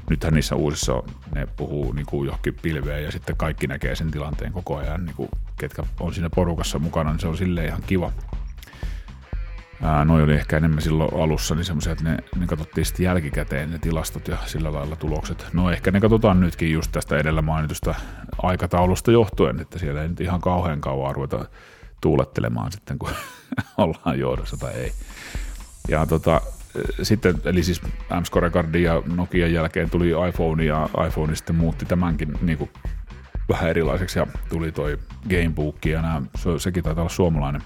nythän 0.10 0.34
niissä 0.34 0.56
uusissa 0.56 1.04
ne 1.36 1.48
puhuu 1.58 1.92
niin 1.94 2.06
kuin 2.06 2.26
johonkin 2.26 2.56
pilveen 2.62 3.04
ja 3.04 3.12
sitten 3.12 3.38
kaikki 3.38 3.68
näkee 3.68 3.96
sen 3.96 4.12
tilanteen 4.12 4.54
koko 4.54 4.78
ajan, 4.78 5.06
niin 5.06 5.16
kuin, 5.16 5.30
ketkä 5.60 5.84
on 6.00 6.14
siinä 6.14 6.30
porukassa 6.30 6.80
mukana, 6.80 7.12
niin 7.12 7.20
se 7.20 7.28
on 7.28 7.38
silleen 7.38 7.68
ihan 7.68 7.84
kiva. 7.88 8.12
Ää, 9.84 10.06
noi 10.06 10.24
oli 10.24 10.34
ehkä 10.34 10.58
enemmän 10.58 10.82
silloin 10.82 11.24
alussa 11.24 11.56
niin 11.56 11.65
semmoisia, 11.65 11.91
että 11.91 12.04
ne, 12.04 12.17
ne 12.39 12.48
katsottiin 12.48 12.86
sitten 12.86 13.04
jälkikäteen 13.04 13.72
ne 13.72 13.80
tilastot 13.80 14.28
ja 14.28 14.38
sillä 14.46 14.74
lailla 14.74 14.96
tulokset. 14.96 15.46
No 15.54 15.72
ehkä 15.72 15.91
ne 15.91 16.00
katsotaan 16.00 16.39
nytkin 16.39 16.72
just 16.72 16.91
tästä 16.91 17.17
edellä 17.17 17.41
mainitusta 17.41 17.96
aikataulusta 18.44 19.12
johtuen, 19.12 19.60
että 19.60 19.80
siellä 19.80 20.02
ei 20.02 20.10
nyt 20.10 20.22
ihan 20.22 20.41
kauhean 20.41 20.82
kauan 20.82 21.15
ruveta 21.15 21.46
tuulettelemaan 22.02 22.72
sitten, 22.72 23.00
kun 23.00 23.10
ollaan 23.78 24.20
johdossa 24.20 24.58
tai 24.58 24.74
ei. 24.74 24.91
Ja 25.88 26.06
tota, 26.06 26.41
sitten, 27.02 27.36
eli 27.46 27.63
siis 27.63 27.82
Cardin 28.52 28.84
ja 28.84 29.04
Nokian 29.15 29.54
jälkeen 29.54 29.89
tuli 29.89 30.10
iPhone 30.30 30.63
ja 30.63 30.89
iPhone 31.08 31.36
sitten 31.36 31.56
muutti 31.56 31.86
tämänkin 31.86 32.38
niin 32.41 32.58
kuin 32.58 32.70
vähän 33.50 33.70
erilaiseksi 33.70 34.20
ja 34.20 34.28
tuli 34.50 34.72
toi 34.72 34.98
Gamebook 35.30 35.86
ja 35.86 36.02
nämä, 36.02 36.22
se, 36.36 36.60
sekin 36.60 36.84
taitaa 36.84 37.02
olla 37.02 37.13
suomalainen 37.13 37.62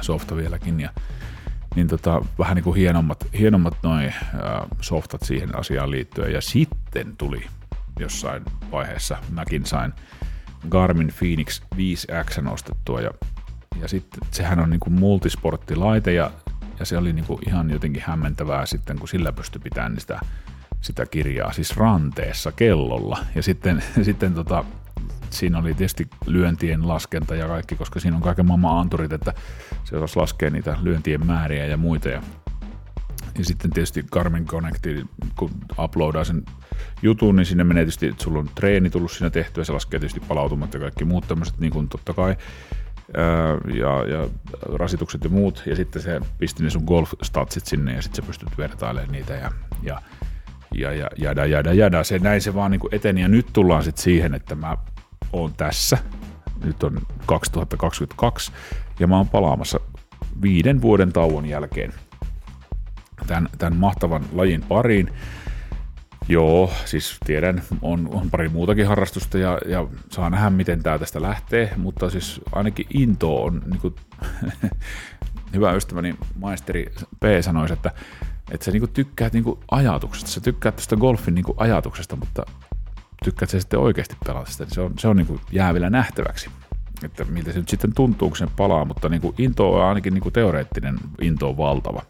softa 0.00 0.36
vieläkin 0.36 0.80
ja 0.80 0.90
niin 1.76 1.88
tota, 1.88 2.22
vähän 2.38 2.54
niin 2.54 2.64
kuin 2.64 2.76
hienommat, 2.76 3.26
hienommat 3.38 3.76
noin 3.82 4.14
softat 4.80 5.22
siihen 5.22 5.58
asiaan 5.58 5.90
liittyen. 5.90 6.32
Ja 6.32 6.40
sitten 6.40 7.16
tuli 7.16 7.46
jossain 8.00 8.42
vaiheessa, 8.72 9.16
mäkin 9.30 9.66
sain 9.66 9.92
Garmin 10.68 11.12
Phoenix 11.18 11.62
5X 11.76 12.48
ostettua 12.52 13.00
ja, 13.00 13.10
ja 13.80 13.88
sitten 13.88 14.20
sehän 14.30 14.60
on 14.60 14.70
niin 14.70 14.80
kuin 14.80 14.92
multisporttilaite 14.92 16.12
ja, 16.12 16.30
ja 16.78 16.84
se 16.84 16.98
oli 16.98 17.12
niin 17.12 17.24
kuin 17.24 17.40
ihan 17.48 17.70
jotenkin 17.70 18.02
hämmentävää 18.06 18.66
sitten, 18.66 18.98
kun 18.98 19.08
sillä 19.08 19.32
pystyi 19.32 19.60
pitämään 19.64 20.00
sitä, 20.00 20.20
sitä 20.80 21.06
kirjaa 21.06 21.52
siis 21.52 21.76
ranteessa 21.76 22.52
kellolla. 22.52 23.18
Ja 23.34 23.42
sitten, 23.42 23.82
sitten 24.02 24.34
tota, 24.34 24.64
siinä 25.32 25.58
oli 25.58 25.74
tietysti 25.74 26.08
lyöntien 26.26 26.88
laskenta 26.88 27.34
ja 27.34 27.46
kaikki, 27.46 27.76
koska 27.76 28.00
siinä 28.00 28.16
on 28.16 28.22
kaiken 28.22 28.46
maailman 28.46 28.78
anturit, 28.78 29.12
että 29.12 29.34
se 29.84 29.96
osasi 29.96 30.18
laskea 30.18 30.50
niitä 30.50 30.76
lyöntien 30.82 31.26
määriä 31.26 31.66
ja 31.66 31.76
muita. 31.76 32.08
Ja, 32.08 32.22
ja 33.38 33.44
sitten 33.44 33.70
tietysti 33.70 34.04
Garmin 34.12 34.46
Connecti, 34.46 35.06
kun 35.36 35.50
uploadaa 35.78 36.24
sen 36.24 36.44
jutun, 37.02 37.36
niin 37.36 37.46
sinne 37.46 37.64
menee 37.64 37.82
tietysti, 37.82 38.06
että 38.06 38.24
sulla 38.24 38.38
on 38.38 38.50
treeni 38.54 38.90
tullut 38.90 39.12
siinä 39.12 39.30
tehtyä, 39.30 39.64
se 39.64 39.72
laskee 39.72 40.00
tietysti 40.00 40.20
palautumat 40.20 40.74
ja 40.74 40.80
kaikki 40.80 41.04
muut 41.04 41.28
tämmöiset, 41.28 41.58
niin 41.58 41.72
kuin 41.72 41.88
totta 41.88 42.14
kai, 42.14 42.36
ja, 43.74 44.04
ja 44.06 44.28
rasitukset 44.74 45.24
ja 45.24 45.30
muut, 45.30 45.62
ja 45.66 45.76
sitten 45.76 46.02
se 46.02 46.20
pisti 46.38 46.62
ne 46.62 46.70
sun 46.70 46.84
golf-statsit 46.84 47.66
sinne, 47.66 47.94
ja 47.94 48.02
sitten 48.02 48.24
sä 48.24 48.26
pystyt 48.26 48.58
vertailemaan 48.58 49.12
niitä, 49.12 49.32
ja, 49.32 49.52
ja 49.82 50.00
ja, 50.74 50.92
ja 50.92 51.08
jada, 51.16 51.46
jada, 51.46 51.72
jada. 51.72 52.04
Se, 52.04 52.18
näin 52.18 52.40
se 52.40 52.54
vaan 52.54 52.70
niin 52.70 52.80
kuin 52.80 52.94
eteni, 52.94 53.20
ja 53.20 53.28
nyt 53.28 53.46
tullaan 53.52 53.84
sitten 53.84 54.02
siihen, 54.02 54.34
että 54.34 54.54
mä 54.54 54.76
oon 55.32 55.54
tässä. 55.54 55.98
Nyt 56.64 56.82
on 56.82 57.00
2022 57.26 58.52
ja 59.00 59.06
mä 59.06 59.16
oon 59.16 59.28
palaamassa 59.28 59.80
viiden 60.42 60.82
vuoden 60.82 61.12
tauon 61.12 61.46
jälkeen 61.46 61.94
tämän, 63.26 63.48
tämän 63.58 63.76
mahtavan 63.76 64.24
lajin 64.32 64.62
pariin. 64.62 65.12
Joo, 66.28 66.72
siis 66.84 67.18
tiedän, 67.26 67.62
on, 67.82 68.08
on 68.12 68.30
pari 68.30 68.48
muutakin 68.48 68.86
harrastusta 68.86 69.38
ja, 69.38 69.58
ja 69.66 69.86
saa 70.10 70.30
nähdä, 70.30 70.50
miten 70.50 70.82
tämä 70.82 70.98
tästä 70.98 71.22
lähtee, 71.22 71.72
mutta 71.76 72.10
siis 72.10 72.40
ainakin 72.52 72.86
into 72.94 73.42
on, 73.42 73.62
niin 73.66 73.80
kuin, 73.80 73.94
hyvä 75.54 75.72
ystäväni 75.72 76.14
maisteri 76.38 76.86
P 77.20 77.24
sanoisi, 77.40 77.74
että, 77.74 77.92
että 78.50 78.64
sä 78.64 78.70
niin 78.70 78.80
kuin 78.80 78.92
tykkäät 78.92 79.32
niin 79.32 79.44
kuin 79.44 79.60
ajatuksesta, 79.70 80.30
sä 80.30 80.40
tykkäät 80.40 80.76
tästä 80.76 80.96
golfin 80.96 81.34
niin 81.34 81.44
kuin 81.44 81.58
ajatuksesta, 81.60 82.16
mutta 82.16 82.42
tykkäät 83.24 83.50
sä 83.50 83.60
sitten 83.60 83.80
oikeasti 83.80 84.16
pelata 84.26 84.50
sitä, 84.50 84.64
niin 84.64 84.74
se 84.74 84.80
on, 84.80 84.92
se 84.98 85.08
on 85.08 85.16
niin 85.16 85.26
kuin 85.26 85.40
jää 85.52 85.74
vielä 85.74 85.90
nähtäväksi, 85.90 86.50
että 87.02 87.24
miltä 87.24 87.52
se 87.52 87.58
nyt 87.58 87.68
sitten 87.68 87.94
tuntuu, 87.94 88.28
kun 88.28 88.36
se 88.36 88.46
palaa, 88.56 88.84
mutta 88.84 89.08
niin 89.08 89.20
kuin 89.20 89.34
into 89.38 89.74
on 89.74 89.84
ainakin 89.84 90.14
niin 90.14 90.22
kuin 90.22 90.32
teoreettinen 90.32 90.98
into 91.20 91.48
on 91.48 91.56
valtava. 91.56 92.02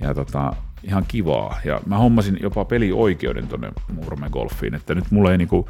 Ja 0.00 0.14
tota, 0.14 0.52
ihan 0.82 1.04
kivaa. 1.08 1.60
Ja 1.64 1.80
mä 1.86 1.98
hommasin 1.98 2.38
jopa 2.42 2.64
pelioikeuden 2.64 3.48
tuonne 3.48 3.72
Murme 3.92 4.30
Golfiin, 4.30 4.74
että 4.74 4.94
nyt 4.94 5.10
mulle 5.10 5.32
ei 5.32 5.38
niinku, 5.38 5.68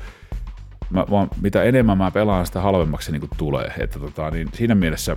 mä, 0.91 1.07
vaan 1.11 1.31
mitä 1.41 1.63
enemmän 1.63 1.99
mä 1.99 2.11
pelaan, 2.11 2.47
sitä 2.47 2.61
halvemmaksi 2.61 3.07
se 3.07 3.13
niinku 3.13 3.29
tulee. 3.37 3.75
Että 3.79 3.99
tota, 3.99 4.31
niin 4.31 4.49
siinä 4.53 4.75
mielessä 4.75 5.17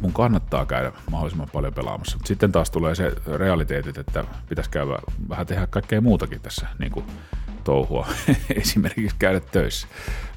mun 0.00 0.12
kannattaa 0.12 0.66
käydä 0.66 0.92
mahdollisimman 1.10 1.48
paljon 1.52 1.74
pelaamassa. 1.74 2.16
Mutta 2.16 2.28
sitten 2.28 2.52
taas 2.52 2.70
tulee 2.70 2.94
se 2.94 3.12
realiteetit, 3.26 3.98
että 3.98 4.24
pitäisi 4.48 4.70
käydä 4.70 4.98
vähän 5.28 5.46
tehdä 5.46 5.66
kaikkea 5.66 6.00
muutakin 6.00 6.40
tässä 6.40 6.66
niin 6.78 6.92
kuin 6.92 7.04
touhua, 7.64 8.06
esimerkiksi 8.54 9.16
käydä 9.18 9.40
töissä. 9.40 9.88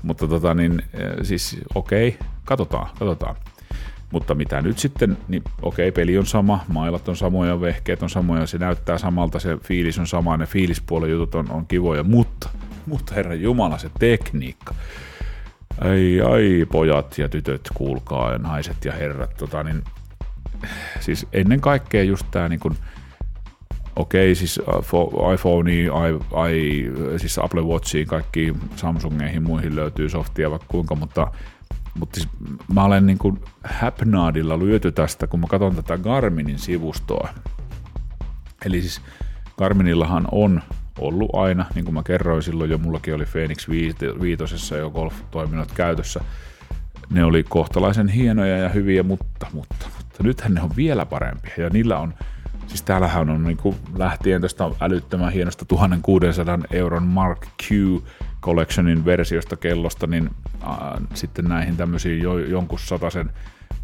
Mutta 0.03 0.27
tota, 0.27 0.53
niin, 0.53 0.81
siis 1.23 1.57
okei, 1.75 2.07
okay, 2.07 2.27
katsotaan, 2.45 2.89
katsotaan. 2.99 3.35
Mutta 4.11 4.35
mitä 4.35 4.61
nyt 4.61 4.77
sitten, 4.77 5.17
niin 5.27 5.43
okei, 5.61 5.91
peli 5.91 6.17
on 6.17 6.25
sama, 6.25 6.65
mailat 6.67 7.09
on 7.09 7.15
samoja, 7.15 7.61
vehkeet 7.61 8.03
on 8.03 8.09
samoja, 8.09 8.47
se 8.47 8.57
näyttää 8.57 8.97
samalta, 8.97 9.39
se 9.39 9.57
fiilis 9.63 9.99
on 9.99 10.07
sama, 10.07 10.37
ne 10.37 10.45
fiilispuolen 10.45 11.09
jutut 11.09 11.35
on, 11.35 11.51
on 11.51 11.65
kivoja, 11.65 12.03
mutta, 12.03 12.49
mutta 12.85 13.13
herra 13.15 13.33
Jumala, 13.33 13.77
se 13.77 13.89
tekniikka. 13.99 14.75
Ai, 15.81 16.21
ai, 16.21 16.65
pojat 16.71 17.17
ja 17.17 17.29
tytöt, 17.29 17.69
kuulkaa, 17.73 18.31
ja 18.31 18.37
naiset 18.37 18.85
ja 18.85 18.93
herrat, 18.93 19.37
tota, 19.37 19.63
niin, 19.63 19.83
siis 20.99 21.27
ennen 21.33 21.61
kaikkea 21.61 22.03
just 22.03 22.25
tämä 22.31 22.49
niin 22.49 22.59
kuin, 22.59 22.77
okei, 23.97 24.36
siis 24.36 24.60
iPhone, 25.33 25.73
i, 25.73 25.86
i, 26.51 26.91
siis 27.17 27.39
Apple 27.39 27.62
Watchiin, 27.62 28.07
kaikki 28.07 28.53
Samsungeihin, 28.75 29.43
muihin 29.43 29.75
löytyy 29.75 30.10
softia 30.10 30.51
vaikka 30.51 30.67
kuinka, 30.69 30.95
mutta 30.95 31.31
mutta 31.99 32.19
siis 32.19 32.29
mä 32.73 32.83
olen 32.83 33.05
niin 33.05 33.17
kuin 33.17 33.39
Hapnadilla 33.63 34.60
lyöty 34.60 34.91
tästä, 34.91 35.27
kun 35.27 35.39
mä 35.39 35.47
katson 35.47 35.75
tätä 35.75 35.97
Garminin 35.97 36.60
sivustoa. 36.60 37.29
Eli 38.65 38.81
siis 38.81 39.01
Garminillahan 39.57 40.27
on 40.31 40.62
ollut 40.99 41.29
aina, 41.36 41.65
niin 41.75 41.86
kuin 41.86 41.93
mä 41.93 42.03
kerroin 42.03 42.43
silloin 42.43 42.69
jo, 42.69 42.77
mullakin 42.77 43.15
oli 43.15 43.25
Phoenix 43.25 43.69
5 43.69 43.97
jo 44.77 44.89
golf-toiminnot 44.89 45.71
käytössä. 45.71 46.19
Ne 47.10 47.23
oli 47.23 47.43
kohtalaisen 47.43 48.07
hienoja 48.07 48.57
ja 48.57 48.69
hyviä, 48.69 49.03
mutta, 49.03 49.47
mutta, 49.53 49.86
mutta 49.97 50.23
nythän 50.23 50.53
ne 50.53 50.62
on 50.62 50.71
vielä 50.75 51.05
parempia 51.05 51.53
ja 51.57 51.69
niillä 51.69 51.99
on 51.99 52.13
Siis 52.67 52.82
täällähän 52.82 53.30
on 53.30 53.43
niin 53.43 53.58
kuin 53.58 53.75
lähtien 53.97 54.41
tästä 54.41 54.63
älyttömän 54.82 55.34
hienosta 55.34 55.65
1600 55.65 56.60
euron 56.71 57.03
Mark 57.03 57.47
Q 57.63 57.71
Collectionin 58.41 59.06
versiosta 59.06 59.56
kellosta, 59.56 60.08
niin 60.08 60.30
äh, 60.63 60.77
sitten 61.13 61.45
näihin 61.45 61.77
tämmöisiin 61.77 62.21
jo, 62.21 62.38
jonkun 62.38 62.80
sataisen 62.80 63.30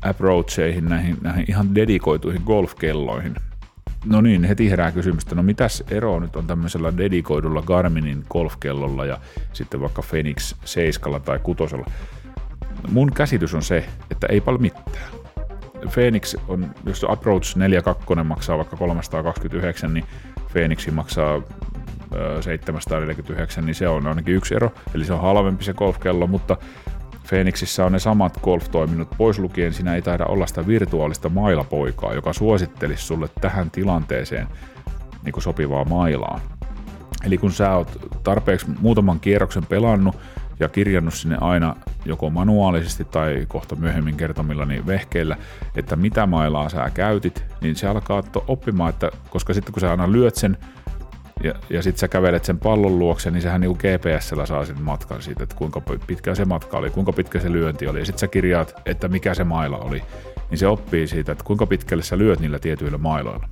approacheihin, 0.01 0.85
näihin, 0.85 1.17
näihin 1.21 1.45
ihan 1.47 1.75
dedikoituihin 1.75 2.41
golfkelloihin. 2.45 3.35
No 4.05 4.21
niin, 4.21 4.43
heti 4.43 4.69
herää 4.69 4.91
kysymystä, 4.91 5.35
no 5.35 5.43
mitäs 5.43 5.83
eroa 5.89 6.19
nyt 6.19 6.35
on 6.35 6.47
tämmöisellä 6.47 6.97
dedikoidulla 6.97 7.61
Garminin 7.61 8.25
golfkellolla 8.29 9.05
ja 9.05 9.19
sitten 9.53 9.81
vaikka 9.81 10.01
Phoenix 10.01 10.55
7 10.65 11.21
tai 11.21 11.39
6. 11.39 11.75
Mun 12.91 13.11
käsitys 13.13 13.53
on 13.53 13.63
se, 13.63 13.85
että 14.11 14.27
ei 14.27 14.41
paljon 14.41 14.61
mitään. 14.61 15.22
Phoenix 15.93 16.35
on, 16.47 16.71
jos 16.85 17.05
Approach 17.09 17.57
4.2 18.17 18.23
maksaa 18.23 18.57
vaikka 18.57 18.77
329, 18.77 19.93
niin 19.93 20.05
Phoenix 20.51 20.91
maksaa 20.91 21.41
749, 22.41 23.65
niin 23.65 23.75
se 23.75 23.87
on 23.87 24.07
ainakin 24.07 24.35
yksi 24.35 24.55
ero, 24.55 24.71
eli 24.95 25.05
se 25.05 25.13
on 25.13 25.21
halvempi 25.21 25.63
se 25.63 25.73
golfkello, 25.73 26.27
mutta 26.27 26.57
Phoenixissä 27.27 27.85
on 27.85 27.91
ne 27.91 27.99
samat 27.99 28.39
golf-toiminnot 28.43 29.09
pois 29.17 29.39
lukien, 29.39 29.73
siinä 29.73 29.95
ei 29.95 30.01
taida 30.01 30.25
olla 30.25 30.47
sitä 30.47 30.67
virtuaalista 30.67 31.29
mailapoikaa, 31.29 32.13
joka 32.13 32.33
suosittelisi 32.33 33.03
sulle 33.03 33.29
tähän 33.41 33.71
tilanteeseen 33.71 34.47
niin 35.23 35.33
kuin 35.33 35.43
sopivaa 35.43 35.85
mailaa. 35.85 36.39
Eli 37.25 37.37
kun 37.37 37.51
sä 37.51 37.75
oot 37.75 37.97
tarpeeksi 38.23 38.65
muutaman 38.79 39.19
kierroksen 39.19 39.65
pelannut 39.65 40.15
ja 40.59 40.69
kirjannut 40.69 41.13
sinne 41.13 41.37
aina 41.41 41.75
joko 42.05 42.29
manuaalisesti 42.29 43.05
tai 43.05 43.45
kohta 43.47 43.75
myöhemmin 43.75 44.17
kertomillani 44.17 44.87
vehkeillä, 44.87 45.37
että 45.75 45.95
mitä 45.95 46.25
mailaa 46.25 46.69
sä 46.69 46.91
käytit, 46.93 47.45
niin 47.61 47.75
se 47.75 47.87
alkaa 47.87 48.23
oppimaan, 48.47 48.89
että 48.89 49.11
koska 49.29 49.53
sitten 49.53 49.73
kun 49.73 49.81
sä 49.81 49.91
aina 49.91 50.11
lyöt 50.11 50.35
sen 50.35 50.57
ja, 51.43 51.53
ja 51.69 51.81
sitten 51.83 51.99
sä 51.99 52.07
kävelet 52.07 52.45
sen 52.45 52.59
pallon 52.59 52.99
luokse, 52.99 53.31
niin 53.31 53.41
sehän 53.41 53.61
niinku 53.61 53.77
GPSllä 53.77 54.45
saa 54.45 54.65
sen 54.65 54.81
matkan 54.81 55.21
siitä, 55.21 55.43
että 55.43 55.55
kuinka 55.55 55.81
pitkä 56.07 56.35
se 56.35 56.45
matka 56.45 56.77
oli, 56.77 56.89
kuinka 56.89 57.13
pitkä 57.13 57.39
se 57.39 57.51
lyönti 57.51 57.87
oli. 57.87 57.99
Ja 57.99 58.05
sitten 58.05 58.19
sä 58.19 58.27
kirjaat, 58.27 58.73
että 58.85 59.07
mikä 59.07 59.33
se 59.33 59.43
maila 59.43 59.77
oli. 59.77 60.03
Niin 60.49 60.57
se 60.57 60.67
oppii 60.67 61.07
siitä, 61.07 61.31
että 61.31 61.43
kuinka 61.43 61.65
pitkälle 61.65 62.03
sä 62.03 62.17
lyöt 62.17 62.39
niillä 62.39 62.59
tietyillä 62.59 62.97
mailoilla. 62.97 63.49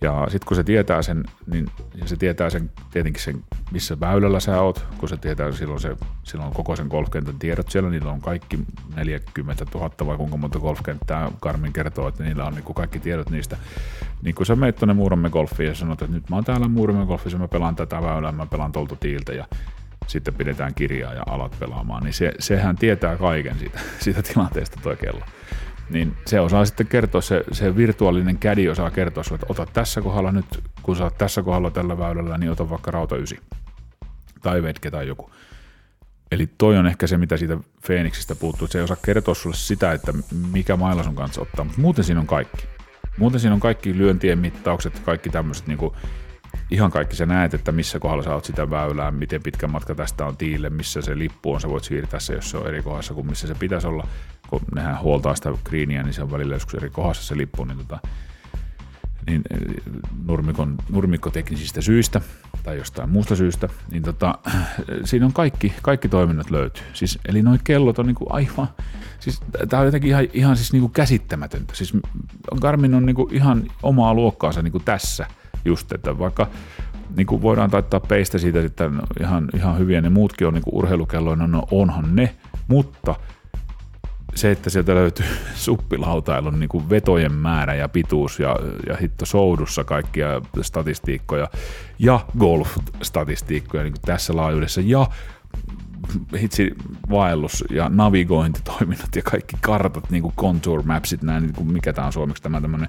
Ja 0.00 0.26
sitten 0.28 0.46
kun 0.46 0.56
se 0.56 0.64
tietää 0.64 1.02
sen, 1.02 1.24
niin 1.46 1.66
se 2.04 2.16
tietää 2.16 2.50
sen, 2.50 2.70
tietenkin 2.90 3.22
sen, 3.22 3.44
missä 3.70 4.00
väylällä 4.00 4.40
sä 4.40 4.60
oot, 4.60 4.86
kun 4.98 5.08
se 5.08 5.16
tietää 5.16 5.52
silloin, 5.52 5.80
se, 5.80 5.96
silloin 6.22 6.52
koko 6.52 6.76
sen 6.76 6.86
golfkentän 6.86 7.38
tiedot 7.38 7.70
siellä, 7.70 7.90
niillä 7.90 8.12
on 8.12 8.20
kaikki 8.20 8.58
40 8.96 9.64
000 9.74 9.90
vai 10.06 10.16
kuinka 10.16 10.36
monta 10.36 10.58
golfkenttää 10.58 11.30
Karmin 11.40 11.72
kertoo, 11.72 12.08
että 12.08 12.24
niillä 12.24 12.44
on 12.44 12.54
niin 12.54 12.74
kaikki 12.74 12.98
tiedot 12.98 13.30
niistä. 13.30 13.56
Niin 14.22 14.34
kun 14.34 14.46
sä 14.46 14.56
meet 14.56 14.76
tuonne 14.76 14.94
Muuramme 14.94 15.30
golfiin 15.30 15.68
ja 15.68 15.74
sanot, 15.74 16.02
että 16.02 16.16
nyt 16.16 16.30
mä 16.30 16.36
oon 16.36 16.44
täällä 16.44 16.68
Muuramme 16.68 17.06
golfissa, 17.06 17.38
mä 17.38 17.48
pelaan 17.48 17.76
tätä 17.76 18.02
väylää, 18.02 18.32
mä 18.32 18.46
pelaan 18.46 18.72
tolta 18.72 18.96
tiiltä 18.96 19.32
ja 19.32 19.44
sitten 20.06 20.34
pidetään 20.34 20.74
kirjaa 20.74 21.14
ja 21.14 21.22
alat 21.26 21.56
pelaamaan, 21.58 22.02
niin 22.02 22.14
se, 22.14 22.32
sehän 22.38 22.76
tietää 22.76 23.16
kaiken 23.16 23.58
siitä, 23.58 23.80
siitä 24.04 24.22
tilanteesta 24.22 24.80
toi 24.82 24.96
kello 24.96 25.22
niin 25.90 26.16
se 26.26 26.40
osaa 26.40 26.64
sitten 26.64 26.86
kertoa, 26.86 27.20
se, 27.20 27.44
se 27.52 27.76
virtuaalinen 27.76 28.38
kädi 28.38 28.68
osaa 28.68 28.90
kertoa 28.90 29.24
sulle, 29.24 29.40
että 29.42 29.62
ota 29.62 29.72
tässä 29.72 30.00
kohdalla 30.00 30.32
nyt, 30.32 30.64
kun 30.82 30.96
sä 30.96 31.04
oot 31.04 31.18
tässä 31.18 31.42
kohdalla 31.42 31.70
tällä 31.70 31.98
väylällä, 31.98 32.38
niin 32.38 32.52
ota 32.52 32.70
vaikka 32.70 32.90
rauta 32.90 33.16
ysi. 33.16 33.40
Tai 34.42 34.62
vetke 34.62 34.90
tai 34.90 35.08
joku. 35.08 35.30
Eli 36.32 36.48
toi 36.58 36.78
on 36.78 36.86
ehkä 36.86 37.06
se, 37.06 37.16
mitä 37.16 37.36
siitä 37.36 37.58
Phoenixistä 37.86 38.34
puuttuu, 38.34 38.64
että 38.64 38.72
se 38.72 38.78
ei 38.78 38.84
osaa 38.84 38.96
kertoa 39.04 39.34
sulle 39.34 39.56
sitä, 39.56 39.92
että 39.92 40.12
mikä 40.52 40.76
mailla 40.76 41.02
sun 41.02 41.14
kanssa 41.14 41.40
ottaa, 41.42 41.64
mutta 41.64 41.80
muuten 41.80 42.04
siinä 42.04 42.20
on 42.20 42.26
kaikki. 42.26 42.66
Muuten 43.18 43.40
siinä 43.40 43.54
on 43.54 43.60
kaikki 43.60 43.98
lyöntien 43.98 44.38
mittaukset, 44.38 45.00
kaikki 45.00 45.30
tämmöiset 45.30 45.66
niin 45.66 45.78
kuin, 45.78 45.94
ihan 46.70 46.90
kaikki 46.90 47.16
sä 47.16 47.26
näet, 47.26 47.54
että 47.54 47.72
missä 47.72 47.98
kohdalla 47.98 48.22
sä 48.22 48.34
oot 48.34 48.44
sitä 48.44 48.70
väylää, 48.70 49.10
miten 49.10 49.42
pitkä 49.42 49.66
matka 49.66 49.94
tästä 49.94 50.26
on 50.26 50.36
tiille, 50.36 50.70
missä 50.70 51.00
se 51.00 51.18
lippu 51.18 51.52
on, 51.52 51.60
sä 51.60 51.68
voit 51.68 51.84
siirtää 51.84 52.20
se, 52.20 52.34
jos 52.34 52.50
se 52.50 52.56
on 52.56 52.66
eri 52.66 52.82
kohdassa 52.82 53.14
kuin 53.14 53.26
missä 53.26 53.46
se 53.46 53.54
pitäisi 53.54 53.86
olla. 53.86 54.06
Kun 54.48 54.60
nehän 54.74 55.00
huoltaa 55.00 55.34
sitä 55.34 55.50
greenia, 55.64 56.02
niin 56.02 56.14
se 56.14 56.22
on 56.22 56.30
välillä 56.30 56.54
joskus 56.54 56.74
eri 56.74 56.90
kohdassa 56.90 57.22
se 57.22 57.36
lippu, 57.36 57.64
niin, 57.64 57.78
tota, 57.78 57.98
niin 59.26 59.42
nurmikon, 60.26 60.76
nurmikkoteknisistä 60.90 61.80
syistä 61.80 62.20
tai 62.62 62.76
jostain 62.76 63.10
muusta 63.10 63.36
syystä, 63.36 63.68
niin 63.90 64.02
tota, 64.02 64.38
siinä 65.04 65.26
on 65.26 65.32
kaikki, 65.32 65.72
kaikki 65.82 66.08
toiminnot 66.08 66.50
löytyy. 66.50 66.84
Siis, 66.92 67.18
eli 67.28 67.42
nuo 67.42 67.58
kellot 67.64 67.98
on 67.98 68.06
niinku 68.06 68.26
aivan, 68.30 68.68
siis 69.20 69.40
tämä 69.68 69.80
on 69.80 69.86
jotenkin 69.86 70.10
ihan, 70.10 70.26
ihan 70.32 70.56
siis 70.56 70.72
niinku 70.72 70.88
käsittämätöntä. 70.88 71.74
Siis 71.74 71.92
Garmin 72.60 72.94
on 72.94 73.06
niinku 73.06 73.28
ihan 73.32 73.64
omaa 73.82 74.14
luokkaansa 74.14 74.62
niinku 74.62 74.80
tässä– 74.80 75.26
just, 75.64 75.92
että 75.92 76.18
vaikka 76.18 76.46
niin 77.16 77.26
kuin 77.26 77.42
voidaan 77.42 77.70
taittaa 77.70 78.00
peistä 78.00 78.38
siitä 78.38 78.64
että 78.64 78.88
no, 78.88 79.02
ihan, 79.20 79.48
ihan 79.54 79.78
hyviä 79.78 80.00
ne 80.00 80.08
muutkin 80.08 80.46
on 80.46 80.54
niin 80.54 80.64
kuin 80.64 80.74
urheilukelloina, 80.74 81.46
no 81.46 81.62
onhan 81.70 82.16
ne, 82.16 82.36
mutta 82.68 83.14
se, 84.34 84.50
että 84.50 84.70
sieltä 84.70 84.94
löytyy 84.94 85.26
suppilautailun 85.54 86.60
niin 86.60 86.68
kuin 86.68 86.90
vetojen 86.90 87.32
määrä 87.32 87.74
ja 87.74 87.88
pituus 87.88 88.40
ja, 88.40 88.56
ja 88.86 88.96
hitto 88.96 89.26
soudussa 89.26 89.84
kaikkia 89.84 90.42
statistiikkoja 90.62 91.48
ja 91.98 92.20
golf-statistiikkoja 92.38 93.82
niin 93.82 93.92
kuin 93.92 94.02
tässä 94.04 94.36
laajuudessa. 94.36 94.80
Ja 94.80 95.06
hitsi 96.40 96.74
vaellus 97.10 97.64
ja 97.70 97.88
navigointitoiminnot 97.88 99.16
ja 99.16 99.22
kaikki 99.22 99.56
kartat, 99.60 100.10
niin 100.10 100.22
kuin 100.22 100.34
contour 100.34 100.82
mapsit, 100.82 101.22
näin, 101.22 101.42
niin 101.42 101.54
kuin 101.54 101.72
mikä 101.72 101.92
tämä 101.92 102.06
on 102.06 102.12
suomeksi 102.12 102.42
tämä 102.42 102.60
tämmöinen 102.60 102.88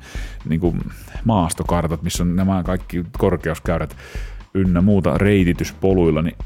niin 0.50 0.60
kuin 0.60 0.82
maastokartat, 1.26 2.04
missä 2.04 2.24
on 2.24 2.36
nämä 2.36 2.64
kaikki 2.64 3.06
korkeuskäyrät 3.18 3.98
ynnä 4.54 4.82
muuta 4.82 5.18
reitityspoluilla, 5.18 6.22
niin 6.22 6.38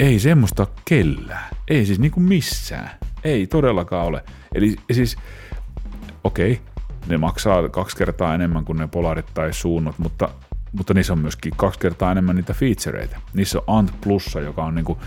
ei 0.00 0.18
semmoista 0.18 0.66
kellään. 0.84 1.54
Ei 1.68 1.86
siis 1.86 1.98
niin 1.98 2.12
kuin 2.12 2.24
missään. 2.24 2.90
Ei 3.24 3.46
todellakaan 3.46 4.06
ole. 4.06 4.24
Eli 4.54 4.76
siis, 4.92 5.16
okei, 6.24 6.52
okay, 6.52 6.64
ne 7.06 7.18
maksaa 7.18 7.68
kaksi 7.68 7.96
kertaa 7.96 8.34
enemmän 8.34 8.64
kuin 8.64 8.78
ne 8.78 8.86
polarit 8.86 9.34
tai 9.34 9.52
suunnat, 9.52 9.98
mutta, 9.98 10.28
mutta 10.72 10.94
niissä 10.94 11.12
on 11.12 11.18
myöskin 11.18 11.52
kaksi 11.56 11.80
kertaa 11.80 12.12
enemmän 12.12 12.36
niitä 12.36 12.54
featureita. 12.54 13.20
Niissä 13.34 13.58
on 13.58 13.78
Ant 13.78 14.00
Plussa, 14.00 14.40
joka 14.40 14.64
on 14.64 14.74
niinku 14.74 14.98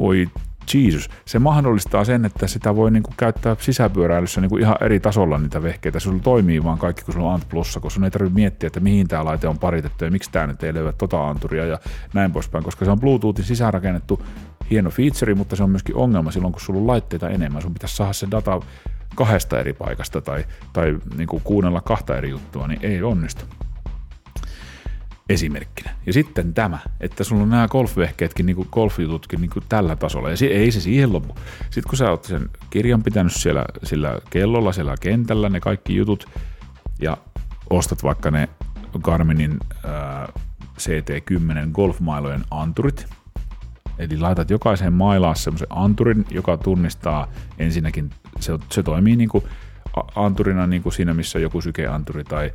voi 0.00 0.28
Jesus, 0.74 1.10
se 1.24 1.38
mahdollistaa 1.38 2.04
sen, 2.04 2.24
että 2.24 2.46
sitä 2.46 2.76
voi 2.76 2.90
niinku 2.90 3.10
käyttää 3.16 3.56
sisäpyöräilyssä 3.60 4.40
niinku 4.40 4.56
ihan 4.56 4.76
eri 4.80 5.00
tasolla 5.00 5.38
niitä 5.38 5.62
vehkeitä. 5.62 6.00
Sulla 6.00 6.18
toimii 6.22 6.64
vaan 6.64 6.78
kaikki, 6.78 7.04
kun 7.04 7.14
sulla 7.14 7.26
on 7.26 7.34
Ant 7.34 7.48
Plussa, 7.48 7.80
kun 7.80 7.90
sun 7.90 8.04
ei 8.04 8.10
tarvitse 8.10 8.34
miettiä, 8.34 8.66
että 8.66 8.80
mihin 8.80 9.08
tämä 9.08 9.24
laite 9.24 9.48
on 9.48 9.58
paritettu 9.58 10.04
ja 10.04 10.10
miksi 10.10 10.30
tämä 10.32 10.46
nyt 10.46 10.62
ei 10.62 10.74
löyä 10.74 10.92
tota 10.92 11.28
anturia 11.28 11.66
ja 11.66 11.78
näin 12.14 12.32
poispäin, 12.32 12.64
koska 12.64 12.84
se 12.84 12.90
on 12.90 13.00
Bluetoothin 13.00 13.44
sisäänrakennettu 13.44 14.22
hieno 14.70 14.90
feature, 14.90 15.34
mutta 15.34 15.56
se 15.56 15.62
on 15.62 15.70
myöskin 15.70 15.96
ongelma 15.96 16.30
silloin, 16.30 16.52
kun 16.52 16.60
sulla 16.60 16.80
on 16.80 16.86
laitteita 16.86 17.30
enemmän. 17.30 17.62
Sun 17.62 17.72
pitäisi 17.72 17.96
saada 17.96 18.12
se 18.12 18.28
data 18.30 18.60
kahdesta 19.14 19.60
eri 19.60 19.72
paikasta 19.72 20.20
tai, 20.20 20.44
tai 20.72 20.98
niinku 21.16 21.40
kuunnella 21.44 21.80
kahta 21.80 22.18
eri 22.18 22.30
juttua, 22.30 22.68
niin 22.68 22.80
ei 22.82 23.02
onnistu 23.02 23.44
esimerkkinä. 25.30 25.90
Ja 26.06 26.12
sitten 26.12 26.54
tämä, 26.54 26.78
että 27.00 27.24
sulla 27.24 27.42
on 27.42 27.50
nämä 27.50 27.68
golfvehkeetkin, 27.68 28.46
niin 28.46 28.66
golfjututkin 28.72 29.40
niin 29.40 29.50
tällä 29.68 29.96
tasolla. 29.96 30.30
Ja 30.30 30.36
se, 30.36 30.46
ei 30.46 30.72
se 30.72 30.80
siihen 30.80 31.12
lopu. 31.12 31.34
Sitten 31.60 31.88
kun 31.88 31.96
sä 31.96 32.10
oot 32.10 32.24
sen 32.24 32.50
kirjan 32.70 33.02
pitänyt 33.02 33.32
siellä 33.32 33.64
sillä 33.82 34.18
kellolla, 34.30 34.72
siellä 34.72 34.94
kentällä, 35.00 35.48
ne 35.48 35.60
kaikki 35.60 35.96
jutut, 35.96 36.26
ja 37.00 37.16
ostat 37.70 38.02
vaikka 38.02 38.30
ne 38.30 38.48
Garminin 39.02 39.58
ää, 39.84 40.32
CT10 40.78 41.70
golfmailojen 41.72 42.44
anturit, 42.50 43.06
Eli 43.98 44.18
laitat 44.18 44.50
jokaiseen 44.50 44.92
mailaan 44.92 45.36
semmoisen 45.36 45.66
anturin, 45.70 46.24
joka 46.30 46.56
tunnistaa 46.56 47.28
ensinnäkin, 47.58 48.10
se, 48.40 48.58
se 48.72 48.82
toimii 48.82 49.16
niin 49.16 49.28
kuin 49.28 49.44
anturina 50.14 50.66
niin 50.66 50.82
kuin 50.82 50.92
siinä, 50.92 51.14
missä 51.14 51.38
joku 51.38 51.60
sykeanturi 51.60 52.24
tai 52.24 52.52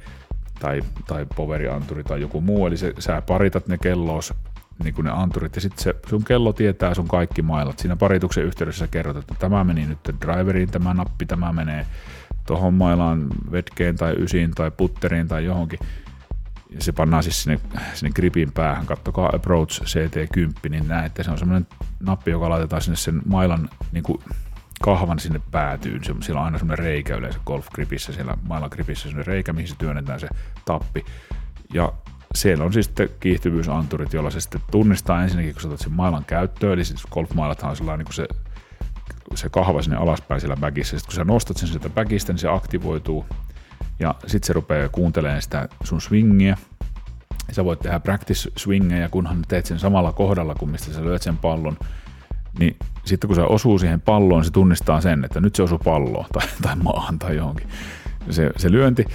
tai, 0.60 0.82
tai 1.08 1.26
poverianturi 1.36 2.04
tai 2.04 2.22
joku 2.22 2.42
muu, 2.42 2.68
eli 2.68 2.78
se, 2.78 2.94
sä 3.00 3.22
paritat 3.22 3.68
ne 3.68 3.78
kelloos 3.78 4.34
niin 4.84 4.94
kuin 4.94 5.06
ne 5.06 5.12
anturit, 5.12 5.56
ja 5.56 5.62
sitten 5.62 5.84
se, 5.84 5.96
sun 6.10 6.24
kello 6.24 6.54
tietää 6.54 6.94
sun 6.94 7.08
kaikki 7.08 7.42
mailat. 7.42 7.80
Siinä 7.80 7.96
parituksen 7.96 8.44
yhteydessä 8.44 8.80
sä 8.80 8.88
kerrot, 8.88 9.18
että 9.18 9.36
tämä 9.40 9.64
meni 9.64 9.86
nyt 9.86 10.00
driveriin, 10.22 10.72
tämä 10.72 10.94
nappi, 10.94 11.26
tämä 11.26 11.54
menee 11.54 11.86
tuohon 12.48 12.74
mailaan 12.74 13.28
vetkeen 13.52 13.96
tai 13.96 14.16
ysiin 14.18 14.52
tai 14.52 14.72
putteriin 14.72 15.28
tai 15.28 15.46
johonkin. 15.46 15.80
Ja 16.70 16.82
se 16.82 16.92
pannaan 16.92 17.24
siis 17.24 17.44
sinne, 17.44 17.60
sinne 17.94 18.12
gripin 18.12 18.52
päähän, 18.52 18.86
kattokaa 18.86 19.30
Approach 19.36 19.82
CT10, 19.82 20.70
niin 20.70 20.88
näette, 20.88 21.24
se 21.24 21.32
on 21.32 21.38
semmoinen 21.38 21.68
nappi, 22.00 22.32
joka 22.32 22.50
laitetaan 22.50 22.82
sinne 22.82 22.96
sen 22.96 23.22
mailan 23.26 23.70
niin 23.92 24.04
kuin 24.04 24.20
kahvan 24.82 25.20
sinne 25.20 25.42
päätyyn. 25.52 26.02
Siellä 26.04 26.40
on 26.40 26.46
aina 26.46 26.58
semmoinen 26.58 26.86
reikä 26.86 27.16
yleensä 27.16 27.40
golfgripissä, 27.46 28.14
siellä 28.14 28.38
mailagripissä 28.48 29.04
semmoinen 29.04 29.28
reikä, 29.28 29.54
mihin 29.54 29.68
se 29.68 29.76
työnnetään 29.78 30.20
se 30.20 30.28
tappi. 30.66 31.06
Ja 31.74 31.94
siellä 32.36 32.66
on 32.66 32.74
siis 32.74 32.86
sitten 32.86 33.10
kiihtyvyysanturit, 33.20 34.14
joilla 34.14 34.30
se 34.30 34.40
sitten 34.40 34.62
tunnistaa 34.72 35.24
ensinnäkin, 35.24 35.54
kun 35.54 35.62
sä 35.62 35.68
otat 35.68 35.80
sen 35.80 35.92
mailan 35.92 36.26
käyttöön, 36.26 36.74
eli 36.74 36.86
siis 36.86 37.08
golfmailathan 37.12 37.70
on 37.70 37.78
sellainen 37.78 38.06
niin 38.06 38.14
se, 38.14 38.28
se 39.36 39.50
kahva 39.50 39.82
sinne 39.82 39.98
alaspäin 39.98 40.42
siellä 40.42 40.58
bagissä. 40.58 41.00
Sitten 41.00 41.08
kun 41.08 41.16
sä 41.16 41.24
nostat 41.24 41.58
sen 41.58 41.70
sieltä 41.70 41.90
bagista, 41.90 42.34
niin 42.34 42.40
se 42.40 42.50
aktivoituu 42.50 43.26
ja 44.00 44.16
sitten 44.28 44.48
se 44.48 44.54
rupeaa 44.54 44.90
kuuntelemaan 44.90 45.42
sitä 45.42 45.70
sun 45.84 46.02
swingiä. 46.02 46.58
Sä 47.52 47.66
voit 47.66 47.80
tehdä 47.80 48.00
practice 48.00 48.52
swingeja, 48.58 49.10
kunhan 49.10 49.42
teet 49.48 49.66
sen 49.66 49.80
samalla 49.80 50.12
kohdalla 50.12 50.56
kuin 50.56 50.72
mistä 50.72 50.94
sä 50.94 51.04
lyöt 51.04 51.22
sen 51.22 51.38
pallon, 51.38 51.78
niin 52.60 52.78
sitten 53.06 53.28
kun 53.28 53.36
se 53.36 53.42
osuu 53.42 53.80
siihen 53.80 54.02
palloon, 54.02 54.46
se 54.46 54.52
tunnistaa 54.52 55.02
sen, 55.02 55.26
että 55.26 55.42
nyt 55.42 55.56
se 55.56 55.64
osuu 55.64 55.80
palloon 55.80 56.26
tai, 56.34 56.48
tai 56.62 56.76
maahan 56.76 57.20
tai 57.20 57.36
johonkin. 57.36 57.68
Se, 58.30 58.52
se 58.58 58.72
lyönti, 58.72 59.06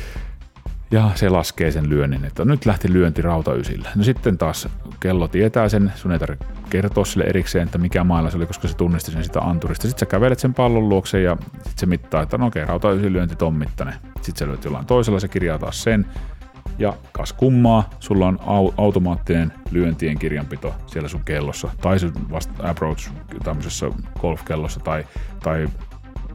ja 0.91 1.11
se 1.15 1.29
laskee 1.29 1.71
sen 1.71 1.89
lyönnin, 1.89 2.25
että 2.25 2.45
nyt 2.45 2.67
lähti 2.67 2.93
lyönti 2.93 3.23
rautaysillä. 3.23 3.89
No 3.95 4.05
sitten 4.05 4.39
taas 4.39 4.69
kello 5.01 5.29
tietää 5.29 5.69
sen, 5.69 5.93
sun 5.97 6.13
ei 6.13 6.19
tarvitse 6.19 6.47
kertoa 6.71 7.05
sille 7.05 7.25
erikseen, 7.25 7.65
että 7.65 7.79
mikä 7.79 8.05
mailla 8.05 8.31
se 8.31 8.37
oli, 8.37 8.47
koska 8.47 8.69
se 8.69 8.77
tunnisti 8.77 9.13
sen 9.13 9.25
sitä 9.25 9.41
anturista. 9.41 9.89
Sitten 9.89 10.01
sä 10.01 10.07
kävelet 10.07 10.39
sen 10.39 10.55
pallon 10.55 10.89
luokse 10.89 11.21
ja 11.21 11.37
sitten 11.53 11.73
se 11.77 11.87
mittaa, 11.87 12.23
että 12.23 12.39
no 12.39 12.47
okei, 12.47 12.65
rautaysi 12.65 13.13
lyönti 13.13 13.37
ton 13.37 13.55
mittainen. 13.55 13.95
Sitten 14.23 14.37
sä 14.37 14.47
lyöt 14.47 14.65
jollain 14.65 14.87
toisella, 14.87 15.21
se 15.21 15.29
kirjaa 15.29 15.59
taas 15.59 15.83
sen. 15.83 16.07
Ja 16.81 16.97
kas 17.13 17.33
kummaa, 17.33 17.91
sulla 17.99 18.27
on 18.27 18.39
au- 18.41 18.75
automaattinen 18.77 19.53
lyöntien 19.71 20.19
kirjanpito 20.19 20.75
siellä 20.87 21.09
sun 21.09 21.25
kellossa, 21.25 21.69
tai 21.81 21.99
sun 21.99 22.13
vasta 22.31 22.71
approach 22.71 23.11
tämmöisessä 23.45 23.91
golfkellossa, 24.21 24.81
tai, 24.81 25.07
tai 25.43 25.69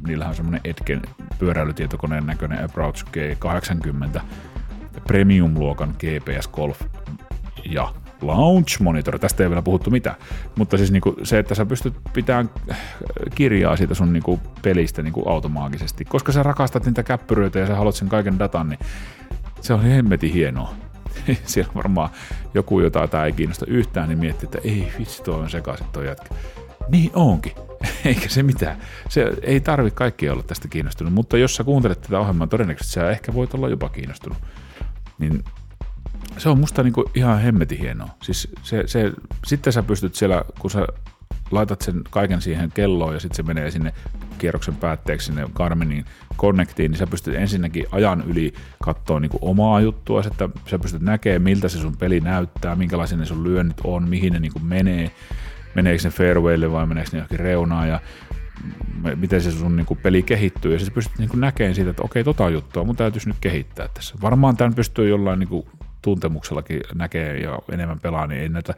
niillähän 0.08 0.30
on 0.30 0.36
semmoinen 0.36 0.62
Etken 0.64 1.02
pyöräilytietokoneen 1.39 2.26
näköinen 2.26 2.64
Approach 2.64 3.06
G80 3.06 4.20
Premium-luokan 5.08 5.96
GPS 6.00 6.48
Golf 6.48 6.82
ja 7.66 7.93
launch 8.22 8.82
monitor, 8.82 9.20
tästä 9.20 9.43
ei 9.43 9.50
vielä 9.50 9.62
puhuttu 9.62 9.89
mitään, 9.89 10.16
mutta 10.56 10.78
siis 10.78 10.91
niinku 10.91 11.16
se, 11.24 11.39
että 11.39 11.56
sä 11.56 11.66
pystyt 11.66 11.93
pitämään 12.14 12.50
kirjaa 13.36 13.76
siitä 13.76 13.93
sun 13.93 14.14
niinku 14.14 14.39
pelistä 14.62 15.02
niinku 15.02 15.30
automaagisesti, 15.30 16.06
koska 16.06 16.32
sä 16.32 16.43
rakastat 16.43 16.86
niitä 16.86 17.04
käppyröitä 17.04 17.60
ja 17.60 17.68
sä 17.68 17.76
haluat 17.76 17.96
sen 17.96 18.10
kaiken 18.10 18.39
datan, 18.39 18.70
niin 18.70 18.80
se 19.66 19.74
on 19.74 19.82
hemmetin 19.82 20.34
hienoa. 20.34 20.74
Siellä 21.45 21.74
varmaan 21.76 22.09
joku, 22.53 22.80
jota 22.80 23.07
tämä 23.07 23.26
ei 23.26 23.32
kiinnosta 23.32 23.66
yhtään, 23.68 24.09
niin 24.09 24.20
miettii, 24.20 24.47
että 24.47 24.59
ei 24.63 24.93
vitsi, 24.99 25.24
tuo 25.24 25.36
on 25.36 25.49
sekaisin 25.49 25.88
tuo 25.93 26.03
jätkä. 26.03 26.36
Niin 26.89 27.11
onkin. 27.13 27.51
Eikä 28.05 28.30
se 28.30 28.43
mitään. 28.43 28.78
Se 29.09 29.34
ei 29.41 29.59
tarvi 29.59 29.91
kaikkia 29.91 30.34
olla 30.34 30.43
tästä 30.43 30.68
kiinnostunut, 30.68 31.13
mutta 31.13 31.38
jos 31.38 31.55
sä 31.55 31.63
kuuntelet 31.63 32.01
tätä 32.01 32.20
ohjelmaa, 32.20 32.47
todennäköisesti 32.47 32.93
sä 32.93 33.11
ehkä 33.11 33.34
voit 33.34 33.53
olla 33.53 33.70
jopa 33.70 33.89
kiinnostunut. 33.89 34.38
Niin 35.20 35.43
se 36.38 36.49
on 36.49 36.59
musta 36.59 36.84
niinku 36.84 37.11
ihan 37.16 37.41
hemmetin 37.41 37.80
hienoa. 37.80 38.09
Siis 38.24 38.47
se, 38.63 38.84
se, 38.86 39.11
sitten 39.45 39.74
sä 39.74 39.84
pystyt 39.84 40.16
siellä, 40.16 40.41
kun 40.59 40.72
sä 40.72 40.88
laitat 41.51 41.82
sen 41.82 42.01
kaiken 42.09 42.41
siihen 42.41 42.72
kelloon 42.72 43.13
ja 43.13 43.20
sitten 43.20 43.36
se 43.36 43.43
menee 43.43 43.72
sinne 43.72 43.93
kierroksen 44.46 44.76
päätteeksi 44.76 45.26
sinne 45.26 45.50
Garminin 45.54 46.06
Connectiin, 46.38 46.91
niin 46.91 47.00
sä 47.00 47.08
pystyt 47.08 47.36
ensinnäkin 47.36 47.86
ajan 47.91 48.24
yli 48.28 48.54
katsoa 48.84 49.20
niin 49.20 49.32
omaa 49.41 49.82
juttua, 49.82 50.22
että 50.28 50.50
sä 50.68 50.80
pystyt 50.80 51.02
näkemään, 51.02 51.41
miltä 51.41 51.70
se 51.70 51.78
sun 51.78 51.98
peli 51.98 52.20
näyttää, 52.20 52.76
minkälaisia 52.76 53.18
ne 53.18 53.26
sun 53.26 53.43
lyönnit 53.43 53.78
on, 53.84 54.10
mihin 54.10 54.34
ne 54.34 54.39
niin 54.39 54.52
menee, 54.64 55.12
meneekö 55.76 56.04
ne 56.04 56.10
fairwaylle 56.10 56.72
vai 56.72 56.86
meneekö 56.86 57.10
ne 57.14 57.18
johonkin 57.18 57.39
reunaan 57.39 57.89
ja 57.89 58.00
miten 59.16 59.41
se 59.41 59.52
sun 59.52 59.76
niin 59.76 59.98
peli 60.04 60.24
kehittyy, 60.24 60.74
ja 60.74 60.80
sä 60.80 60.91
pystyt 60.91 61.18
niin 61.18 61.30
näkemään 61.36 61.76
siitä, 61.76 61.89
että 61.89 62.04
okei, 62.04 62.24
tota 62.24 62.50
juttua 62.50 62.84
mun 62.84 62.96
täytyisi 62.96 63.28
nyt 63.28 63.38
kehittää 63.41 63.88
tässä. 63.93 64.16
Varmaan 64.22 64.58
tämän 64.58 64.76
pystyy 64.76 65.10
jollain 65.10 65.39
niin 65.39 65.66
tuntemuksellakin 66.02 66.82
näkee 66.93 67.38
ja 67.38 67.60
enemmän 67.72 68.00
pelaa, 68.00 68.28
niin 68.28 68.41
ei 68.41 68.50
näitä 68.50 68.74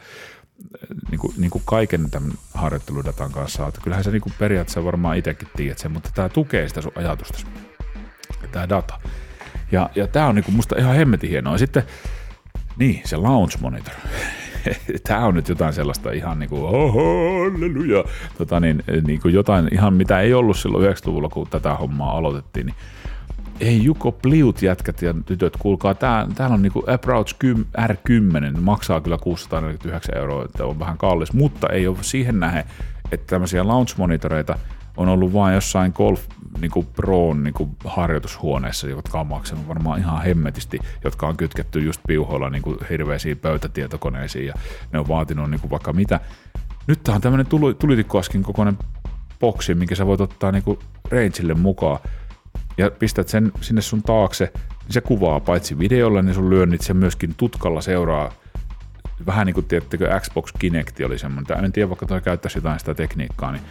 niin 1.11 1.19
kuin, 1.19 1.33
niin 1.37 1.49
kuin 1.49 1.61
kaiken 1.65 2.11
tämän 2.11 2.31
harjoitteludatan 2.53 3.31
kanssa 3.31 3.57
saat. 3.57 3.79
Kyllähän 3.83 4.03
se 4.03 4.11
niin 4.11 4.21
kuin 4.21 4.33
periaatteessa 4.39 4.83
varmaan 4.83 5.17
itsekin 5.17 5.47
tiedät 5.55 5.77
sen, 5.77 5.91
mutta 5.91 6.09
tämä 6.13 6.29
tukee 6.29 6.67
sitä 6.67 6.81
sun 6.81 6.91
ajatusta, 6.95 7.39
tämä 8.51 8.69
data. 8.69 8.99
Ja, 9.71 9.89
ja 9.95 10.07
tämä 10.07 10.27
on 10.27 10.35
niin 10.35 10.45
kuin 10.45 10.55
musta 10.55 10.75
ihan 10.79 10.95
hemmetin 10.95 11.29
hienoa. 11.29 11.53
Ja 11.53 11.57
sitten, 11.57 11.83
niin, 12.77 13.01
se 13.05 13.17
launch 13.17 13.59
monitor. 13.61 13.93
tämä 15.07 15.25
on 15.25 15.35
nyt 15.35 15.49
jotain 15.49 15.73
sellaista 15.73 16.11
ihan 16.11 16.39
niin 16.39 16.49
kuin, 16.49 16.61
halleluja, 16.93 18.03
tota 18.37 18.59
niin, 18.59 18.83
niin 19.07 19.21
kuin 19.21 19.33
jotain 19.33 19.69
ihan 19.71 19.93
mitä 19.93 20.21
ei 20.21 20.33
ollut 20.33 20.57
silloin 20.57 20.89
90-luvulla, 20.89 21.29
kun 21.29 21.47
tätä 21.49 21.75
hommaa 21.75 22.17
aloitettiin, 22.17 22.65
niin 22.65 22.75
ei 23.59 23.83
Juko 23.83 24.11
Pliut 24.11 24.61
jätkät 24.61 25.01
ja 25.01 25.13
tytöt, 25.25 25.57
kuulkaa, 25.59 25.93
tää, 25.93 26.27
täällä 26.35 26.53
on 26.53 26.61
niinku 26.61 26.83
Approach 26.87 27.35
R10, 27.79 28.59
maksaa 28.59 29.01
kyllä 29.01 29.17
649 29.17 30.17
euroa, 30.17 30.45
että 30.45 30.65
on 30.65 30.79
vähän 30.79 30.97
kallis, 30.97 31.33
mutta 31.33 31.69
ei 31.69 31.87
ole 31.87 31.97
siihen 32.01 32.39
nähe, 32.39 32.65
että 33.11 33.27
tämmöisiä 33.27 33.63
launch-monitoreita 33.63 34.59
on 34.97 35.07
ollut 35.07 35.33
vain 35.33 35.55
jossain 35.55 35.91
Golf 35.95 36.21
niinku 36.61 36.83
Proon 36.83 37.43
niinku 37.43 37.69
harjoitushuoneessa, 37.85 38.87
jotka 38.87 39.19
on 39.19 39.27
maksanut 39.27 39.67
varmaan 39.67 39.99
ihan 39.99 40.23
hemmetisti, 40.23 40.79
jotka 41.03 41.27
on 41.27 41.37
kytketty 41.37 41.79
just 41.79 42.01
piuhoilla 42.07 42.49
niinku 42.49 42.77
hirveisiin 42.89 43.37
pöytätietokoneisiin 43.37 44.45
ja 44.45 44.53
ne 44.93 44.99
on 44.99 45.07
vaatinut 45.07 45.51
niinku 45.51 45.69
vaikka 45.69 45.93
mitä. 45.93 46.19
Nyt 46.87 47.03
tää 47.03 47.15
on 47.15 47.21
tämmöinen 47.21 47.47
tulitikkoaskin 47.79 48.43
kokoinen 48.43 48.77
boksi, 49.39 49.75
minkä 49.75 49.95
sä 49.95 50.05
voit 50.05 50.21
ottaa 50.21 50.51
niinku 50.51 50.79
rangeille 51.11 51.53
mukaan 51.53 51.99
ja 52.77 52.91
pistät 52.91 53.27
sen 53.27 53.51
sinne 53.61 53.81
sun 53.81 54.03
taakse, 54.03 54.51
niin 54.55 54.93
se 54.93 55.01
kuvaa 55.01 55.39
paitsi 55.39 55.79
videolla, 55.79 56.21
niin 56.21 56.35
sun 56.35 56.49
lyönnit 56.49 56.81
se 56.81 56.93
myöskin 56.93 57.35
tutkalla 57.37 57.81
seuraa. 57.81 58.33
Vähän 59.25 59.45
niin 59.45 59.53
kuin 59.53 59.65
tiedättekö 59.65 60.19
Xbox 60.19 60.51
Kinect 60.59 60.99
oli 61.05 61.19
semmoinen, 61.19 61.65
en 61.65 61.71
tiedä 61.71 61.89
vaikka 61.89 62.05
toi 62.05 62.21
käyttäisi 62.21 62.57
jotain 62.57 62.79
sitä 62.79 62.93
tekniikkaa, 62.93 63.51
niin, 63.51 63.63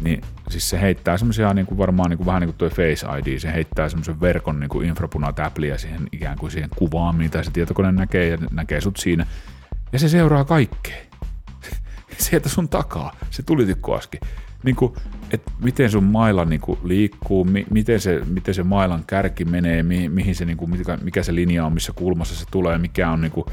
niin 0.00 0.20
siis 0.50 0.70
se 0.70 0.80
heittää 0.80 1.18
semmoisia 1.18 1.54
niin 1.54 1.66
kuin 1.66 1.78
varmaan 1.78 2.10
niin 2.10 2.18
kuin, 2.18 2.26
vähän 2.26 2.40
niin 2.40 2.48
kuin 2.48 2.56
toi 2.56 2.70
Face 2.70 3.06
ID, 3.18 3.38
se 3.38 3.52
heittää 3.52 3.88
semmoisen 3.88 4.20
verkon 4.20 4.60
niin 4.60 4.70
kuin 4.70 4.88
infrapunatäpliä 4.88 5.78
siihen 5.78 6.08
ikään 6.12 6.38
kuin 6.38 6.52
siihen 6.52 6.70
kuvaan, 6.76 7.16
mitä 7.16 7.42
se 7.42 7.50
tietokone 7.50 7.92
näkee 7.92 8.28
ja 8.28 8.38
näkee 8.50 8.80
sut 8.80 8.96
siinä. 8.96 9.26
Ja 9.92 9.98
se 9.98 10.08
seuraa 10.08 10.44
kaikkea. 10.44 10.96
Sieltä 12.18 12.48
sun 12.48 12.68
takaa, 12.68 13.16
se 13.30 13.42
tulitikkoaski 13.42 14.20
niin 14.64 14.76
kuin, 14.76 14.92
että 15.30 15.52
miten 15.62 15.90
sun 15.90 16.04
maila 16.04 16.44
niin 16.44 16.60
kuin, 16.60 16.78
liikkuu, 16.84 17.44
mi, 17.44 17.66
miten, 17.70 18.00
se, 18.00 18.20
miten 18.26 18.54
se 18.54 18.62
mailan 18.62 19.04
kärki 19.06 19.44
menee, 19.44 19.82
mi, 19.82 20.08
mihin 20.08 20.34
se, 20.34 20.44
niin 20.44 20.56
kuin, 20.56 20.70
mikä, 20.70 20.98
mikä 21.02 21.22
se 21.22 21.34
linja 21.34 21.66
on, 21.66 21.72
missä 21.72 21.92
kulmassa 21.96 22.34
se 22.34 22.44
tulee, 22.50 22.78
mikä 22.78 23.10
on 23.10 23.20
niin 23.20 23.32
kuin, 23.32 23.46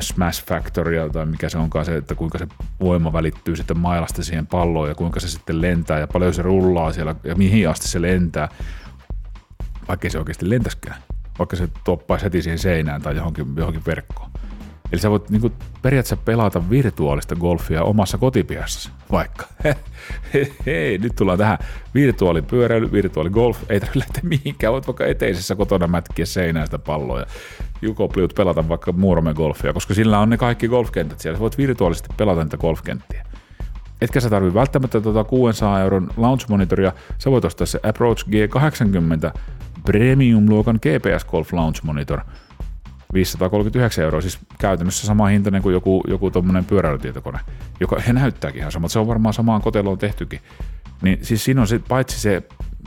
smash 0.00 0.46
factoria 0.46 1.08
tai 1.08 1.26
mikä 1.26 1.48
se 1.48 1.58
onkaan 1.58 1.84
se, 1.84 1.96
että 1.96 2.14
kuinka 2.14 2.38
se 2.38 2.46
voima 2.80 3.12
välittyy 3.12 3.56
sitten 3.56 3.78
mailasta 3.78 4.24
siihen 4.24 4.46
palloon 4.46 4.88
ja 4.88 4.94
kuinka 4.94 5.20
se 5.20 5.28
sitten 5.28 5.60
lentää 5.60 5.98
ja 5.98 6.06
paljon 6.06 6.34
se 6.34 6.42
rullaa 6.42 6.92
siellä 6.92 7.14
ja 7.24 7.34
mihin 7.34 7.68
asti 7.68 7.88
se 7.88 8.02
lentää, 8.02 8.48
vaikka 9.88 10.10
se 10.10 10.18
oikeasti 10.18 10.50
lentäskään, 10.50 10.96
vaikka 11.38 11.56
se 11.56 11.68
toppaisi 11.84 12.24
heti 12.24 12.42
siihen 12.42 12.58
seinään 12.58 13.02
tai 13.02 13.16
johonkin, 13.16 13.46
johonkin 13.56 13.82
verkkoon. 13.86 14.30
Eli 14.92 15.00
sä 15.00 15.10
voit 15.10 15.30
niin 15.30 15.52
periaatteessa 15.82 16.24
pelata 16.24 16.70
virtuaalista 16.70 17.36
golfia 17.36 17.82
omassa 17.82 18.18
kotipihassa, 18.18 18.90
vaikka. 19.12 19.46
Hei, 20.66 20.98
nyt 20.98 21.16
tullaan 21.16 21.38
tähän. 21.38 21.58
Virtuaalipyöräily, 21.94 22.92
virtuaaligolf, 22.92 23.58
ei 23.68 23.80
tarvitse 23.80 23.98
lähteä 23.98 24.22
mihinkään, 24.22 24.72
voit 24.72 24.86
vaikka 24.86 25.06
eteisessä 25.06 25.54
kotona 25.54 25.86
mätkiä 25.86 26.26
seinään 26.26 26.66
sitä 26.66 26.78
palloa 26.78 27.20
ja 27.20 27.26
Jukopliut 27.82 28.34
pelata 28.34 28.68
vaikka 28.68 28.92
muurome 28.92 29.34
golfia, 29.34 29.72
koska 29.72 29.94
sillä 29.94 30.18
on 30.18 30.30
ne 30.30 30.36
kaikki 30.36 30.68
golfkentät 30.68 31.20
siellä, 31.20 31.36
sä 31.36 31.40
voit 31.40 31.58
virtuaalisesti 31.58 32.08
pelata 32.16 32.44
niitä 32.44 32.56
golfkenttiä. 32.56 33.26
Etkä 34.00 34.20
sä 34.20 34.30
tarvitse 34.30 34.54
välttämättä 34.54 35.00
tuota 35.00 35.24
600 35.24 35.80
euron 35.80 36.10
launch 36.16 36.48
monitoria, 36.48 36.92
sä 37.18 37.30
voit 37.30 37.44
ostaa 37.44 37.66
se 37.66 37.80
Approach 37.82 38.28
G80 38.28 39.40
Premium-luokan 39.86 40.76
GPS 40.76 41.24
Golf 41.24 41.52
Launch 41.52 41.84
Monitor– 41.84 42.20
539 43.12 44.04
euroa, 44.04 44.20
siis 44.20 44.38
käytännössä 44.58 45.06
sama 45.06 45.26
hintainen 45.26 45.62
kuin 45.62 45.72
joku, 45.72 46.04
joku 46.08 46.30
tuommoinen 46.30 46.64
pyöräilytietokone, 46.64 47.38
joka 47.80 48.00
he 48.00 48.12
näyttääkin 48.12 48.58
ihan 48.58 48.72
samalta. 48.72 48.92
Se 48.92 48.98
on 48.98 49.06
varmaan 49.06 49.34
samaan 49.34 49.62
koteloon 49.62 49.98
tehtykin. 49.98 50.40
Niin 51.02 51.18
siis 51.22 51.44
siinä 51.44 51.60
on 51.60 51.66
se, 51.66 51.80
paitsi 51.88 52.20
se 52.20 52.42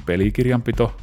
pelikirjanpito 0.05 0.95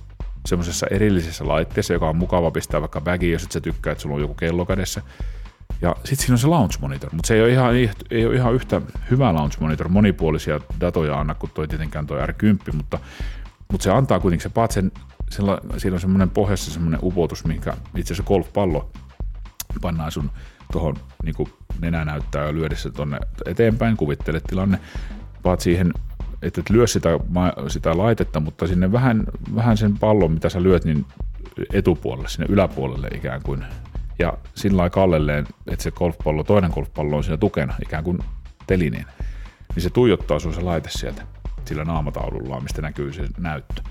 semmoisessa 0.46 0.86
erillisessä 0.90 1.48
laitteessa, 1.48 1.92
joka 1.92 2.08
on 2.08 2.16
mukava 2.16 2.50
pistää 2.50 2.80
vaikka 2.80 3.00
bagiin, 3.00 3.32
jos 3.32 3.44
et 3.44 3.52
sä 3.52 3.60
tykkää, 3.60 3.92
että 3.92 4.02
sulla 4.02 4.14
on 4.14 4.20
joku 4.20 4.34
kello 4.34 4.66
kädessä. 4.66 5.02
Ja 5.82 5.96
sitten 6.04 6.16
siinä 6.16 6.34
on 6.34 6.38
se 6.38 6.46
launch 6.46 6.80
monitor, 6.80 7.10
mutta 7.12 7.26
se 7.26 7.34
ei 7.34 7.42
ole 7.42 7.50
ihan, 7.50 7.74
ei 8.10 8.26
ole 8.26 8.34
ihan 8.34 8.54
yhtä 8.54 8.80
hyvä 9.10 9.34
launch 9.34 9.60
monitor, 9.60 9.88
monipuolisia 9.88 10.60
datoja 10.80 11.20
anna 11.20 11.34
kuin 11.34 11.50
toi 11.54 11.68
tietenkään 11.68 12.06
toi 12.06 12.20
R10, 12.20 12.72
mutta, 12.72 12.98
mutta 13.72 13.84
se 13.84 13.90
antaa 13.90 14.20
kuitenkin, 14.20 14.42
se 14.42 14.48
paat 14.48 14.70
sen, 14.70 14.92
siinä 15.76 15.94
on 15.94 16.00
semmoinen 16.00 16.30
pohjassa 16.30 16.70
semmoinen 16.70 17.00
upotus, 17.02 17.44
mikä 17.44 17.76
itse 17.96 18.14
asiassa 18.14 18.28
golfpallo 18.28 18.90
pannaan 19.80 20.12
sun 20.12 20.30
tuohon 20.72 20.96
niin 21.24 21.34
nenä 21.80 22.04
näyttää 22.04 22.52
lyödessä 22.52 22.90
tuonne 22.90 23.18
eteenpäin, 23.46 23.96
kuvittele 23.96 24.40
tilanne, 24.40 24.78
vaat 25.44 25.60
siihen, 25.60 25.92
että 26.42 26.60
et 26.60 26.70
lyö 26.70 26.86
sitä, 26.86 27.08
sitä 27.68 27.98
laitetta, 27.98 28.40
mutta 28.40 28.66
sinne 28.66 28.92
vähän, 28.92 29.24
vähän 29.54 29.76
sen 29.76 29.98
pallon, 29.98 30.32
mitä 30.32 30.48
sä 30.48 30.62
lyöt, 30.62 30.84
niin 30.84 31.06
etupuolelle, 31.72 32.28
sinne 32.28 32.46
yläpuolelle 32.48 33.08
ikään 33.14 33.42
kuin. 33.42 33.64
Ja 34.18 34.32
sillä 34.54 34.76
lailla 34.76 34.90
kallelleen, 34.90 35.46
että 35.66 35.82
se 35.82 35.90
golfpallo, 35.90 36.44
toinen 36.44 36.70
golfpallo 36.74 37.16
on 37.16 37.24
siinä 37.24 37.36
tukena, 37.36 37.74
ikään 37.82 38.04
kuin 38.04 38.18
telineen. 38.66 39.06
Niin 39.74 39.82
se 39.82 39.90
tuijottaa 39.90 40.38
sun 40.38 40.54
se 40.54 40.60
laite 40.60 40.88
sieltä 40.90 41.26
sillä 41.64 41.84
naamataulullaan, 41.84 42.62
mistä 42.62 42.82
näkyy 42.82 43.12
se 43.12 43.26
näyttö. 43.38 43.82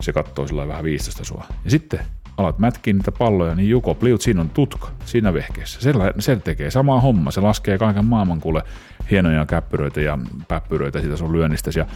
Se 0.00 0.12
katsoo 0.12 0.46
sillä 0.46 0.68
vähän 0.68 0.84
viistosta 0.84 1.24
sua. 1.24 1.46
Ja 1.64 1.70
sitten 1.70 2.00
alat 2.36 2.58
mätkiä 2.58 2.92
niitä 2.92 3.12
palloja, 3.12 3.54
niin 3.54 3.70
Juko 3.70 3.94
Pliut, 3.94 4.22
siinä 4.22 4.40
on 4.40 4.50
tutka 4.50 4.88
siinä 5.04 5.34
vehkeessä. 5.34 5.80
Se, 5.80 5.92
se 6.18 6.36
tekee 6.36 6.70
samaa 6.70 7.00
homma, 7.00 7.30
se 7.30 7.40
laskee 7.40 7.78
kaiken 7.78 8.04
maailman 8.04 8.40
kuule 8.40 8.62
hienoja 9.10 9.46
käppyröitä 9.46 10.00
ja 10.00 10.18
päppyröitä 10.48 11.00
siitä 11.00 11.16
sun 11.16 11.32
lyönnistäsi. 11.32 11.78
Ja, 11.78 11.86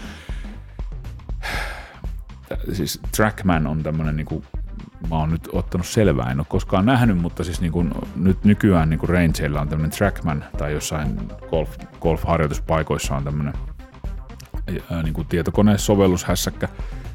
siis 2.73 3.01
Trackman 3.17 3.67
on 3.67 3.83
tämmönen 3.83 4.17
niinku 4.17 4.45
mä 5.11 5.17
oon 5.17 5.31
nyt 5.31 5.49
ottanut 5.53 5.87
selvää, 5.87 6.31
en 6.31 6.41
ole 6.41 6.47
koskaan 6.49 6.87
nähnyt, 6.87 7.19
mutta 7.19 7.45
siis 7.45 7.61
niin 7.61 7.73
kuin, 7.73 7.91
nyt 8.17 8.45
nykyään 8.45 8.91
niin 8.91 8.99
kuin 8.99 9.11
rangeilla 9.11 9.61
on 9.61 9.69
tämmöinen 9.69 9.99
Trackman 9.99 10.45
tai 10.59 10.73
jossain 10.73 11.19
golf, 11.51 11.77
golf-harjoituspaikoissa 12.01 13.17
on 13.17 13.25
tämmöinen 13.25 13.55
niin 15.03 15.15
kuin 15.15 15.27
tietokonesovellushässäkkä, 15.27 16.69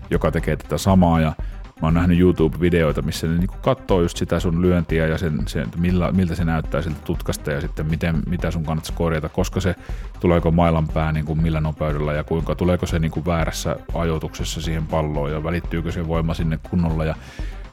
joka 0.09 0.31
tekee 0.31 0.55
tätä 0.55 0.77
samaa 0.77 1.21
ja 1.21 1.33
mä 1.81 1.87
oon 1.87 1.93
nähnyt 1.93 2.19
YouTube-videoita, 2.19 3.01
missä 3.01 3.27
ne 3.27 3.37
niinku 3.37 3.55
katsoo 3.61 4.01
just 4.01 4.17
sitä 4.17 4.39
sun 4.39 4.61
lyöntiä 4.61 5.07
ja 5.07 5.17
sen, 5.17 5.39
sen 5.47 5.67
millä, 5.77 6.11
miltä 6.11 6.35
se 6.35 6.45
näyttää 6.45 6.81
siltä 6.81 6.99
tutkasta 7.05 7.51
ja 7.51 7.61
sitten 7.61 7.85
miten, 7.85 8.23
mitä 8.29 8.51
sun 8.51 8.63
kannattaisi 8.63 8.93
korjata, 8.93 9.29
koska 9.29 9.59
se 9.59 9.75
tuleeko 10.19 10.51
mailan 10.51 10.87
pää 10.87 11.11
niin 11.11 11.25
kuin 11.25 11.41
millä 11.41 11.61
nopeudella 11.61 12.13
ja 12.13 12.23
kuinka 12.23 12.55
tuleeko 12.55 12.85
se 12.85 12.99
niin 12.99 13.11
kuin 13.11 13.25
väärässä 13.25 13.75
ajoituksessa 13.93 14.61
siihen 14.61 14.87
palloon 14.87 15.31
ja 15.31 15.43
välittyykö 15.43 15.91
se 15.91 16.07
voima 16.07 16.33
sinne 16.33 16.59
kunnolla 16.69 17.05
ja 17.05 17.15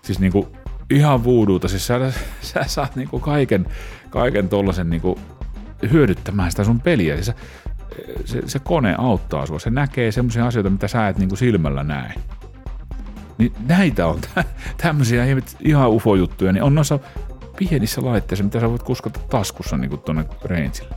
siis 0.03 0.21
niin 0.21 0.33
kuin, 0.33 0.47
ihan 0.91 1.25
vuuduuta. 1.25 1.69
Siis 1.69 1.87
sä, 1.87 2.13
sä 2.41 2.65
saat 2.67 2.97
niinku 2.97 3.19
kaiken, 3.19 3.67
kaiken 4.11 4.49
tollasen 4.49 4.91
niinku 4.91 5.19
hyödyttämään 5.93 6.51
sitä 6.51 6.65
sun 6.65 6.81
peliä. 6.81 7.15
Siis 7.15 7.27
sä, 7.27 7.35
se, 8.25 8.43
se, 8.47 8.59
kone 8.59 8.95
auttaa 8.99 9.47
sua. 9.47 9.59
Se 9.59 9.71
näkee 9.71 10.13
semmoisia 10.13 10.47
asioita, 10.47 10.71
mitä 10.71 10.89
sä 10.89 11.09
et 11.09 11.19
niinku 11.19 11.37
silmällä 11.37 11.85
näe. 11.85 12.15
Niin 13.39 13.53
näitä 13.67 14.07
on 14.07 14.21
tämmöisiä 14.83 15.25
ihan 15.61 15.91
ufo-juttuja, 15.91 16.53
niin 16.53 16.63
on 16.63 16.75
noissa 16.75 16.99
pienissä 17.57 18.05
laitteissa, 18.05 18.45
mitä 18.45 18.61
sä 18.61 18.71
voit 18.71 18.83
kuskata 18.83 19.21
taskussa 19.31 19.77
niin 19.77 19.91
kuin 19.91 20.01
tuonne 20.01 20.25
rangeille. 20.45 20.95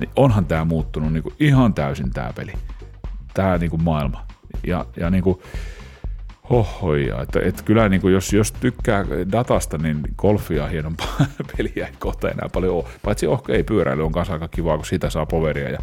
Niin 0.00 0.10
onhan 0.16 0.46
tämä 0.46 0.64
muuttunut 0.64 1.12
niin 1.12 1.22
kuin 1.22 1.34
ihan 1.40 1.74
täysin 1.74 2.10
tämä 2.10 2.32
peli. 2.32 2.52
Tämä 3.34 3.58
niin 3.58 3.70
kuin 3.70 3.82
maailma. 3.82 4.26
Ja, 4.66 4.86
ja 4.96 5.10
niin 5.10 5.22
kuin, 5.22 5.38
hohoja. 6.50 7.22
Että, 7.22 7.40
että 7.40 7.62
kyllä 7.62 7.88
niin 7.88 8.00
kuin 8.00 8.14
jos, 8.14 8.32
jos 8.32 8.52
tykkää 8.52 9.04
datasta, 9.32 9.78
niin 9.78 10.00
golfia 10.16 10.64
on 10.64 10.70
hienompaa 10.70 11.16
peliä 11.56 11.86
ei 11.86 11.92
kohta 11.98 12.30
enää 12.30 12.48
paljon 12.52 12.74
ole. 12.74 12.84
Paitsi 13.02 13.26
oh, 13.26 13.42
ei 13.48 13.62
pyöräily 13.62 14.04
on 14.04 14.12
kanssa 14.12 14.32
aika 14.32 14.48
kivaa, 14.48 14.76
kun 14.76 14.86
siitä 14.86 15.10
saa 15.10 15.26
poveria 15.26 15.70
ja, 15.70 15.78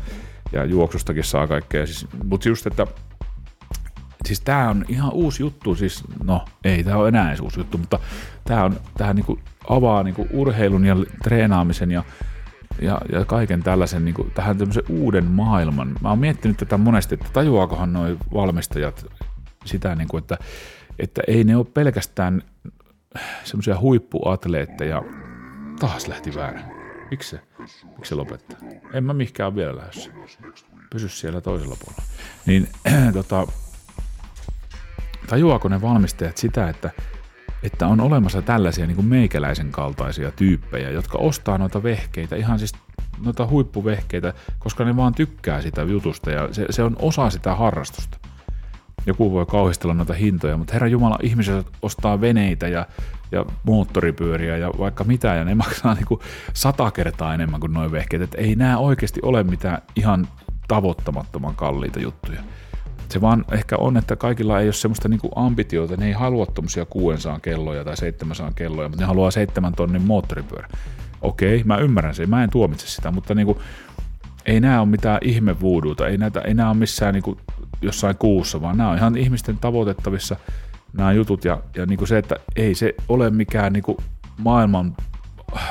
ja 0.51 0.65
juoksustakin 0.65 1.23
saa 1.23 1.47
kaikkea. 1.47 1.85
Siis, 1.85 2.07
mutta 2.23 2.49
just, 2.49 2.67
että 2.67 2.87
siis 4.25 4.41
tämä 4.41 4.69
on 4.69 4.85
ihan 4.87 5.13
uusi 5.13 5.43
juttu, 5.43 5.75
siis 5.75 6.03
no 6.23 6.45
ei 6.63 6.83
tämä 6.83 6.97
ole 6.97 7.07
enää 7.07 7.27
edes 7.27 7.39
uusi 7.39 7.59
juttu, 7.59 7.77
mutta 7.77 7.99
tämä 8.43 8.63
on, 8.63 8.79
tää 8.97 9.13
niinku 9.13 9.39
avaa 9.69 10.03
niinku 10.03 10.27
urheilun 10.31 10.85
ja 10.85 10.95
treenaamisen 11.23 11.91
ja, 11.91 12.03
ja, 12.81 13.01
ja 13.11 13.25
kaiken 13.25 13.63
tällaisen 13.63 14.05
niinku, 14.05 14.27
tähän 14.33 14.57
tämmöisen 14.57 14.83
uuden 14.89 15.25
maailman. 15.25 15.95
Mä 16.01 16.09
oon 16.09 16.19
miettinyt 16.19 16.57
tätä 16.57 16.77
monesti, 16.77 17.15
että 17.15 17.29
tajuaakohan 17.33 17.93
noi 17.93 18.17
valmistajat 18.33 19.05
sitä, 19.65 19.95
niinku, 19.95 20.17
että, 20.17 20.37
että 20.99 21.21
ei 21.27 21.43
ne 21.43 21.55
ole 21.55 21.65
pelkästään 21.65 22.41
semmoisia 23.43 23.79
huippuatleetteja. 23.79 25.03
Taas 25.79 26.07
lähti 26.07 26.35
väärä. 26.35 26.61
Miksi 27.11 27.29
se? 27.29 27.39
Miksi 27.59 28.09
se 28.09 28.15
lopettaa? 28.15 28.59
En 28.93 29.03
mä 29.03 29.13
mihinkään 29.13 29.55
vielä 29.55 29.75
lähdössä. 29.75 30.11
Pysy 30.89 31.09
siellä 31.09 31.41
toisella 31.41 31.75
puolella. 31.85 32.03
Niin 32.45 32.67
tota, 33.13 33.47
tajuaako 35.27 35.67
ne 35.67 35.81
valmistajat 35.81 36.37
sitä, 36.37 36.69
että, 36.69 36.91
että 37.63 37.87
on 37.87 38.01
olemassa 38.01 38.41
tällaisia 38.41 38.87
niin 38.87 38.95
kuin 38.95 39.07
meikäläisen 39.07 39.71
kaltaisia 39.71 40.31
tyyppejä, 40.31 40.89
jotka 40.89 41.17
ostaa 41.17 41.57
noita 41.57 41.83
vehkeitä, 41.83 42.35
ihan 42.35 42.59
siis 42.59 42.73
noita 43.25 43.47
huippuvehkeitä, 43.47 44.33
koska 44.59 44.85
ne 44.85 44.95
vaan 44.95 45.13
tykkää 45.13 45.61
sitä 45.61 45.81
jutusta 45.81 46.31
ja 46.31 46.49
se, 46.51 46.65
se 46.69 46.83
on 46.83 46.95
osa 46.99 47.29
sitä 47.29 47.55
harrastusta. 47.55 48.17
Joku 49.05 49.31
voi 49.31 49.45
kauhistella 49.45 49.93
noita 49.93 50.13
hintoja, 50.13 50.57
mutta 50.57 50.73
herra 50.73 50.87
Jumala, 50.87 51.19
ihmiset 51.21 51.67
ostaa 51.81 52.21
veneitä 52.21 52.67
ja, 52.67 52.85
ja 53.31 53.45
moottoripyöriä 53.63 54.57
ja 54.57 54.71
vaikka 54.79 55.03
mitä, 55.03 55.35
ja 55.35 55.43
ne 55.43 55.55
maksaa 55.55 55.93
niin 55.93 56.05
kuin 56.05 56.19
sata 56.53 56.91
kertaa 56.91 57.33
enemmän 57.33 57.59
kuin 57.59 57.73
noin 57.73 57.91
vehkeet. 57.91 58.21
Että 58.21 58.37
ei 58.37 58.55
nämä 58.55 58.77
oikeasti 58.77 59.19
ole 59.23 59.43
mitään 59.43 59.81
ihan 59.95 60.27
tavoittamattoman 60.67 61.55
kalliita 61.55 61.99
juttuja. 61.99 62.39
Se 63.13 63.21
vaan 63.21 63.45
ehkä 63.51 63.77
on, 63.77 63.97
että 63.97 64.15
kaikilla 64.15 64.59
ei 64.59 64.67
ole 64.67 64.73
semmoista 64.73 65.09
niinku 65.09 65.31
ambitiota, 65.35 65.97
ne 65.97 66.05
ei 66.05 66.11
halua 66.11 66.45
tuommoisia 66.45 66.85
600 66.85 67.39
kelloja 67.39 67.83
tai 67.83 67.97
700 67.97 68.51
kelloja, 68.55 68.89
mutta 68.89 69.03
ne 69.03 69.07
haluaa 69.07 69.31
7 69.31 69.73
tonnin 69.73 70.01
moottoripyörä. 70.01 70.67
Okei, 71.21 71.63
mä 71.63 71.77
ymmärrän 71.77 72.15
sen, 72.15 72.29
mä 72.29 72.43
en 72.43 72.49
tuomitse 72.49 72.87
sitä, 72.87 73.11
mutta 73.11 73.35
niinku, 73.35 73.61
ei 74.45 74.59
nämä 74.59 74.81
ole 74.81 74.89
mitään 74.89 75.17
ihmevuuduuta, 75.21 76.07
ei, 76.07 76.17
näitä, 76.17 76.41
ei 76.41 76.53
nämä 76.53 76.69
ole 76.69 76.77
missään 76.77 77.13
niinku 77.13 77.37
jossain 77.81 78.17
kuussa, 78.17 78.61
vaan 78.61 78.77
nämä 78.77 78.89
on 78.89 78.97
ihan 78.97 79.17
ihmisten 79.17 79.57
tavoitettavissa 79.57 80.35
nämä 80.93 81.11
jutut 81.11 81.45
ja, 81.45 81.61
ja 81.75 81.85
niinku 81.85 82.05
se, 82.05 82.17
että 82.17 82.35
ei 82.55 82.75
se 82.75 82.95
ole 83.09 83.29
mikään 83.29 83.73
niinku 83.73 83.97
maailman 84.37 84.95
äh, 85.57 85.63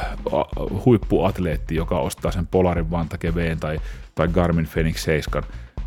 huippuatleetti, 0.84 1.74
joka 1.74 1.98
ostaa 1.98 2.32
sen 2.32 2.46
Polarin 2.46 2.90
Vanta 2.90 3.16
tai, 3.60 3.80
tai 4.14 4.28
Garmin 4.28 4.66
Fenix 4.66 5.04
7 5.04 5.42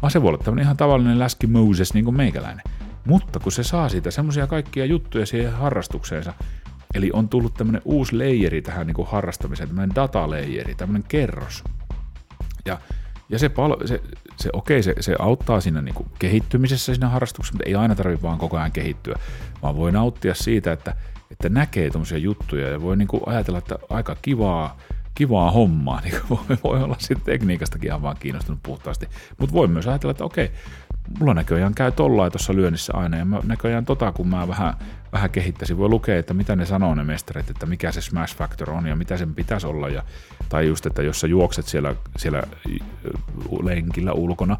vaan 0.05 0.11
se 0.11 0.21
voi 0.21 0.29
olla 0.29 0.43
tämmöinen 0.43 0.63
ihan 0.63 0.77
tavallinen 0.77 1.19
läski 1.19 1.47
Moses 1.47 1.93
niin 1.93 2.05
kuin 2.05 2.17
meikäläinen. 2.17 2.63
Mutta 3.05 3.39
kun 3.39 3.51
se 3.51 3.63
saa 3.63 3.89
siitä 3.89 4.11
semmoisia 4.11 4.47
kaikkia 4.47 4.85
juttuja 4.85 5.25
siihen 5.25 5.53
harrastukseensa, 5.53 6.33
eli 6.93 7.09
on 7.13 7.29
tullut 7.29 7.53
tämmöinen 7.53 7.81
uusi 7.85 8.17
leijeri 8.17 8.61
tähän 8.61 8.87
niin 8.87 8.95
kuin 8.95 9.07
harrastamiseen, 9.07 9.69
tämmöinen 9.69 9.95
dataleijeri, 9.95 10.75
tämmöinen 10.75 11.03
kerros. 11.07 11.63
Ja, 12.65 12.79
ja 13.29 13.39
se, 13.39 13.49
pal- 13.49 13.87
se, 13.87 14.01
se, 14.37 14.49
okei, 14.53 14.83
se, 14.83 14.95
se 14.99 15.15
auttaa 15.19 15.61
siinä 15.61 15.81
niin 15.81 15.95
kuin 15.95 16.09
kehittymisessä 16.19 16.95
siinä 16.95 17.09
harrastuksessa, 17.09 17.53
mutta 17.53 17.69
ei 17.69 17.75
aina 17.75 17.95
tarvitse 17.95 18.23
vaan 18.23 18.37
koko 18.37 18.57
ajan 18.57 18.71
kehittyä, 18.71 19.15
vaan 19.61 19.75
voi 19.75 19.91
nauttia 19.91 20.33
siitä, 20.33 20.71
että, 20.71 20.95
että 21.31 21.49
näkee 21.49 21.89
tämmöisiä 21.89 22.17
juttuja 22.17 22.69
ja 22.69 22.81
voi 22.81 22.97
niin 22.97 23.07
kuin 23.07 23.23
ajatella, 23.25 23.57
että 23.57 23.75
aika 23.89 24.15
kivaa, 24.21 24.77
kivaa 25.15 25.51
hommaa, 25.51 26.01
niin 26.03 26.15
voi, 26.29 26.57
voi 26.63 26.83
olla 26.83 26.95
sitten 26.99 27.25
tekniikastakin 27.25 27.87
ihan 27.87 28.01
vaan 28.01 28.17
kiinnostunut 28.19 28.63
puhtaasti. 28.63 29.07
Mutta 29.37 29.53
voi 29.53 29.67
myös 29.67 29.87
ajatella, 29.87 30.11
että 30.11 30.23
okei, 30.23 30.51
mulla 31.19 31.33
näköjään 31.33 31.75
käy 31.75 31.91
tollain 31.91 32.31
tuossa 32.31 32.55
lyönnissä 32.55 32.93
aina, 32.93 33.17
ja 33.17 33.25
mä 33.25 33.39
näköjään 33.43 33.85
tota, 33.85 34.11
kun 34.11 34.27
mä 34.27 34.47
vähän, 34.47 34.73
vähän 35.13 35.29
kehittäisin, 35.29 35.77
voi 35.77 35.89
lukea, 35.89 36.19
että 36.19 36.33
mitä 36.33 36.55
ne 36.55 36.65
sanoo 36.65 36.95
ne 36.95 37.03
mestarit, 37.03 37.49
että 37.49 37.65
mikä 37.65 37.91
se 37.91 38.01
smash 38.01 38.37
factor 38.37 38.71
on 38.71 38.85
ja 38.87 38.95
mitä 38.95 39.17
sen 39.17 39.35
pitäisi 39.35 39.67
olla, 39.67 39.89
ja, 39.89 40.03
tai 40.49 40.67
just, 40.67 40.85
että 40.85 41.03
jos 41.03 41.19
sä 41.19 41.27
juokset 41.27 41.65
siellä, 41.65 41.95
siellä 42.17 42.43
lenkillä 43.63 44.13
ulkona, 44.13 44.57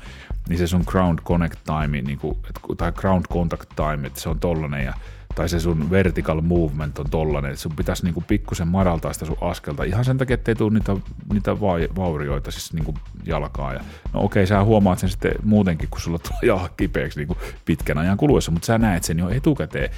niin 0.50 0.60
se 0.60 0.68
sun 0.68 0.84
ground 0.86 1.20
connect 1.20 1.60
time, 1.66 2.02
niin 2.02 2.20
kuin, 2.20 2.38
tai 2.78 2.92
ground 2.92 3.26
contact 3.34 3.70
time, 3.76 4.08
että 4.08 4.20
se 4.20 4.30
on 4.30 4.40
tollanen, 4.40 4.86
ja 4.86 4.94
tai 5.36 5.50
se 5.50 5.60
sun 5.60 5.90
vertical 5.90 6.42
movement 6.42 7.00
on 7.00 7.10
tollanen, 7.10 7.52
että 7.52 7.62
sun 7.62 7.76
pitäisi 7.76 8.04
niinku 8.04 8.24
pikkusen 8.28 8.68
madaltaa 8.68 9.14
sitä 9.14 9.26
sun 9.26 9.38
askelta 9.42 9.84
ihan 9.84 10.06
sen 10.06 10.18
takia, 10.18 10.34
ettei 10.34 10.56
tule 10.56 10.74
niitä, 10.74 10.96
niitä 11.34 11.60
vaurioita 11.96 12.52
siis 12.52 12.74
niinku 12.74 12.94
jalkaa. 13.26 13.74
Ja, 13.74 13.80
no 14.14 14.24
okei, 14.24 14.48
sä 14.48 14.64
huomaat 14.64 15.00
sen 15.00 15.10
sitten 15.10 15.32
muutenkin, 15.44 15.90
kun 15.90 16.02
sulla 16.02 16.20
tulee 16.20 16.56
jalka 16.56 16.70
kipeäksi 16.78 17.20
niinku 17.20 17.38
pitkän 17.66 17.98
ajan 17.98 18.18
kuluessa, 18.18 18.52
mutta 18.52 18.66
sä 18.66 18.78
näet 18.78 19.04
sen 19.04 19.20
jo 19.20 19.30
etukäteen. 19.30 19.90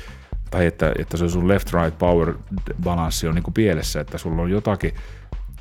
Tai 0.51 0.65
että, 0.65 0.93
että 0.99 1.17
se 1.17 1.29
sun 1.29 1.47
left-right 1.47 1.97
power 1.99 2.33
balanssi 2.83 3.27
on 3.27 3.35
niinku 3.35 3.51
pielessä, 3.51 3.99
että 3.99 4.17
sulla 4.17 4.41
on 4.41 4.51
jotakin 4.51 4.93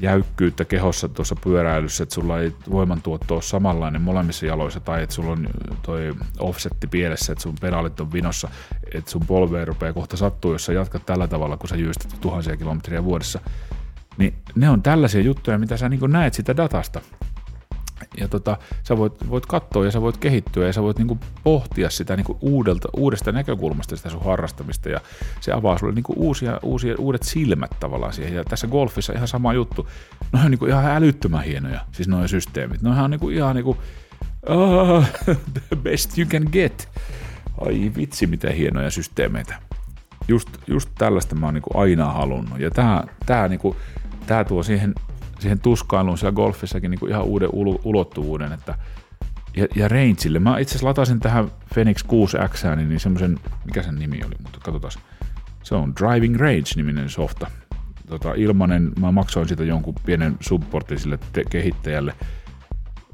jäykkyyttä 0.01 0.65
kehossa 0.65 1.09
tuossa 1.09 1.37
pyöräilyssä, 1.45 2.03
että 2.03 2.15
sulla 2.15 2.41
ei 2.41 2.53
voimantuotto 2.71 3.35
ole 3.35 3.43
samanlainen 3.43 4.03
molemmissa 4.03 4.47
jaloissa, 4.47 4.81
tai 4.81 5.03
että 5.03 5.15
sulla 5.15 5.33
on 5.33 5.47
toi 5.83 6.15
offsetti 6.39 6.87
pielessä, 6.87 7.33
että 7.33 7.43
sun 7.43 7.55
pedaalit 7.61 8.01
on 8.01 8.13
vinossa, 8.13 8.49
että 8.95 9.11
sun 9.11 9.27
polveen 9.27 9.69
rupeaa 9.69 9.93
kohta 9.93 10.17
sattuu, 10.17 10.53
jos 10.53 10.65
sä 10.65 10.73
jatkat 10.73 11.07
tällä 11.07 11.29
tavalla, 11.29 11.57
kun 11.57 11.69
sä 11.69 11.77
jyystät 11.77 12.21
tuhansia 12.21 12.57
kilometriä 12.57 13.05
vuodessa. 13.05 13.41
Niin 14.19 14.35
ne 14.55 14.71
on 14.71 14.83
tällaisia 14.83 15.21
juttuja, 15.21 15.59
mitä 15.59 15.77
sä 15.77 15.89
niin 15.89 16.01
näet 16.09 16.35
sitä 16.35 16.57
datasta 16.57 17.01
ja 18.17 18.29
tota, 18.29 18.57
sä 18.83 18.97
voit, 18.97 19.31
voit 19.31 19.47
katsoa 19.47 19.85
ja 19.85 19.91
sä 19.91 20.01
voit 20.01 20.17
kehittyä 20.17 20.67
ja 20.67 20.73
sä 20.73 20.83
voit 20.83 20.99
niinku 20.99 21.19
pohtia 21.45 21.91
sitä 21.91 22.17
niinku 22.17 22.39
uudelta, 22.41 22.89
uudesta 22.97 23.33
näkökulmasta 23.33 23.97
sitä 23.97 24.11
sun 24.11 24.25
harrastamista 24.25 24.89
ja 24.89 25.01
se 25.41 25.53
avaa 25.53 25.79
sulle 25.79 25.93
niinku 25.93 26.15
uusia, 26.17 26.61
uusia, 26.63 26.95
uudet 26.99 27.23
silmät 27.23 27.71
tavallaan 27.81 28.13
siihen. 28.13 28.35
Ja 28.35 28.45
tässä 28.45 28.67
golfissa 28.67 29.13
ihan 29.13 29.29
sama 29.29 29.53
juttu. 29.53 29.89
Ne 30.33 30.41
on 30.45 30.51
niinku 30.51 30.67
ihan 30.67 30.85
älyttömän 30.85 31.45
hienoja, 31.45 31.81
siis 31.93 32.09
noin 32.09 32.29
systeemit. 32.29 32.83
Ne 32.83 33.03
on 33.03 33.11
niinku, 33.11 33.29
ihan 33.29 33.57
niinku, 33.57 33.77
uh, 34.51 35.05
the 35.69 35.77
best 35.77 36.19
you 36.19 36.29
can 36.29 36.49
get. 36.53 36.89
Ai 37.61 37.93
vitsi, 37.97 38.27
mitä 38.27 38.51
hienoja 38.51 38.91
systeemeitä. 38.91 39.59
Just, 40.29 40.49
just 40.67 40.91
tällaista 40.99 41.35
mä 41.35 41.47
oon 41.47 41.55
niinku 41.55 41.79
aina 41.79 42.13
halunnut. 42.13 42.61
Ja 42.61 42.71
tää, 42.71 43.07
tää, 43.27 43.49
niinku, 43.49 43.77
tää 44.27 44.45
tuo 44.45 44.63
siihen 44.63 44.95
siihen 45.41 45.61
tuskailuun 45.61 46.19
siellä 46.19 46.37
golfissakin 46.37 46.91
niin 46.91 47.01
kuin 47.01 47.11
ihan 47.11 47.25
uuden 47.25 47.49
ulottuvuuden, 47.85 48.53
että 48.53 48.75
ja, 49.57 49.67
ja 49.75 49.89
rangeille. 49.89 50.39
Mä 50.39 50.59
itse 50.59 50.73
asiassa 50.73 50.87
latasin 50.87 51.21
tähän 51.21 51.51
Phoenix 51.75 52.05
6X, 52.05 52.77
niin 52.77 53.01
semmoisen, 53.01 53.39
mikä 53.65 53.83
sen 53.83 53.95
nimi 53.95 54.21
oli, 54.27 54.35
mutta 54.43 54.59
katsotaan. 54.63 54.93
Se 55.63 55.75
on 55.75 55.93
Driving 56.01 56.37
Range-niminen 56.37 57.11
softa. 57.11 57.51
Tota, 58.07 58.35
ilmanen, 58.35 58.93
mä 59.01 59.13
maksoin 59.13 59.49
siitä 59.49 59.65
jonkun 59.65 59.95
pienen 60.07 60.37
supportin 60.41 60.99
sille 60.99 61.19
te- 61.33 61.45
kehittäjälle. 61.51 62.15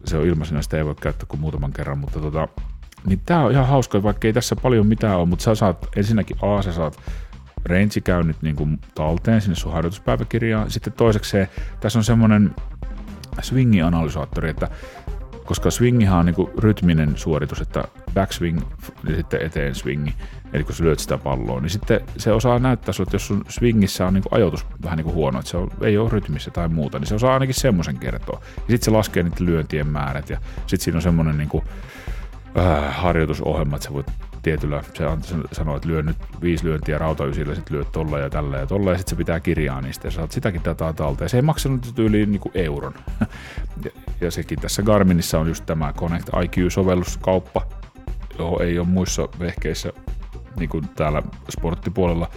Se 0.04 0.16
on 0.16 0.26
ilmaisena, 0.26 0.62
sitä 0.62 0.76
ei 0.76 0.84
voi 0.84 0.94
käyttää 0.94 1.26
kuin 1.28 1.40
muutaman 1.40 1.72
kerran, 1.72 1.98
mutta 1.98 2.20
tota, 2.20 2.48
niin 3.06 3.20
tää 3.26 3.44
on 3.44 3.52
ihan 3.52 3.66
hauska, 3.66 4.02
vaikka 4.02 4.28
ei 4.28 4.32
tässä 4.32 4.56
paljon 4.56 4.86
mitään 4.86 5.18
ole, 5.18 5.26
mutta 5.26 5.42
sä 5.42 5.54
saat 5.54 5.88
ensinnäkin 5.96 6.36
A, 6.42 6.62
sä 6.62 6.72
saat 6.72 7.00
range-käynnit 7.64 8.42
niin 8.42 8.56
kuin 8.56 8.78
talteen 8.94 9.40
sinne 9.40 9.54
sun 9.54 9.72
harjoituspäiväkirjaan. 9.72 10.70
Sitten 10.70 10.92
toiseksi 10.92 11.36
tässä 11.80 11.98
on 11.98 12.04
semmoinen 12.04 12.54
swingi-analysaattori, 13.40 14.48
että 14.48 14.68
koska 15.44 15.70
swingihan 15.70 16.18
on 16.18 16.26
niin 16.26 16.34
kuin 16.34 16.50
rytminen 16.58 17.12
suoritus, 17.16 17.60
että 17.60 17.84
backswing 18.14 18.60
ja 19.08 19.16
sitten 19.16 19.42
eteen 19.42 19.74
swingi, 19.74 20.14
eli 20.52 20.64
kun 20.64 20.74
sä 20.74 20.84
lyöt 20.84 20.98
sitä 20.98 21.18
palloa, 21.18 21.60
niin 21.60 21.70
sitten 21.70 22.00
se 22.16 22.32
osaa 22.32 22.58
näyttää 22.58 22.92
sulle, 22.92 23.06
että 23.06 23.14
jos 23.14 23.26
sun 23.26 23.44
swingissä 23.48 24.06
on 24.06 24.14
niin 24.14 24.22
kuin 24.22 24.34
ajoitus 24.34 24.66
vähän 24.82 24.96
niin 24.96 25.04
kuin 25.04 25.14
huono, 25.14 25.38
että 25.38 25.50
se 25.50 25.56
on, 25.56 25.70
ei 25.80 25.98
ole 25.98 26.10
rytmissä 26.10 26.50
tai 26.50 26.68
muuta, 26.68 26.98
niin 26.98 27.06
se 27.06 27.14
osaa 27.14 27.34
ainakin 27.34 27.54
semmoisen 27.54 27.98
kertoa. 27.98 28.40
Ja 28.56 28.60
sitten 28.60 28.84
se 28.84 28.90
laskee 28.90 29.22
niiden 29.22 29.46
lyöntien 29.46 29.86
määrät 29.86 30.30
ja 30.30 30.38
sitten 30.66 30.84
siinä 30.84 30.98
on 30.98 31.02
semmoinen 31.02 31.38
niin 31.38 31.48
kuin 31.48 31.64
äh, 32.58 32.96
harjoitusohjelma, 32.96 33.76
että 33.76 33.88
sä 33.88 33.94
voit 33.94 34.06
tietyllä, 34.42 34.82
se 34.94 35.06
an- 35.06 35.22
se 35.22 35.34
sanoo, 35.52 35.76
että 35.76 35.88
lyö 35.88 36.02
nyt 36.02 36.16
viisi 36.42 36.64
lyöntiä 36.64 36.98
rautaysillä, 36.98 37.54
sitten 37.54 37.76
lyöt 37.76 37.92
tolla 37.92 38.18
ja 38.18 38.30
tällä 38.30 38.56
ja 38.56 38.66
tolla, 38.66 38.90
ja 38.90 38.98
sitten 38.98 39.10
se 39.10 39.16
pitää 39.16 39.40
kirjaa 39.40 39.80
niistä, 39.80 40.06
ja 40.06 40.12
saat 40.12 40.32
sitäkin 40.32 40.64
dataa 40.64 40.92
talteen. 40.92 41.30
Se 41.30 41.36
ei 41.36 41.42
maksanut 41.42 41.98
yli 41.98 42.26
niin 42.26 42.40
kuin 42.40 42.52
euron. 42.54 42.94
ja, 43.84 43.90
ja, 44.20 44.30
sekin 44.30 44.60
tässä 44.60 44.82
Garminissa 44.82 45.38
on 45.38 45.48
just 45.48 45.66
tämä 45.66 45.92
Connect 45.92 46.28
IQ-sovelluskauppa, 46.28 47.66
johon 48.38 48.62
ei 48.62 48.78
ole 48.78 48.86
muissa 48.86 49.28
vehkeissä, 49.40 49.92
niin 50.58 50.68
kuin 50.68 50.88
täällä 50.88 51.22
sporttipuolella, 51.50 52.30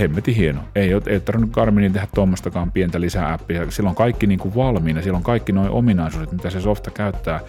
hemmetin 0.00 0.34
hieno. 0.34 0.60
Ei 0.74 0.94
ole, 0.94 1.02
ei 1.06 1.14
ole 1.14 1.20
tarvinnut 1.20 1.50
Garminin 1.50 1.92
tehdä 1.92 2.08
tuommoistakaan 2.14 2.72
pientä 2.72 3.00
lisää 3.00 3.32
appia. 3.32 3.70
Sillä 3.70 3.90
on 3.90 3.96
kaikki 3.96 4.26
niin 4.26 4.38
kuin 4.38 4.54
valmiina, 4.54 5.02
sillä 5.02 5.16
on 5.16 5.22
kaikki 5.22 5.52
nuo 5.52 5.68
ominaisuudet, 5.70 6.32
mitä 6.32 6.50
se 6.50 6.60
softa 6.60 6.90
käyttää. 6.90 7.40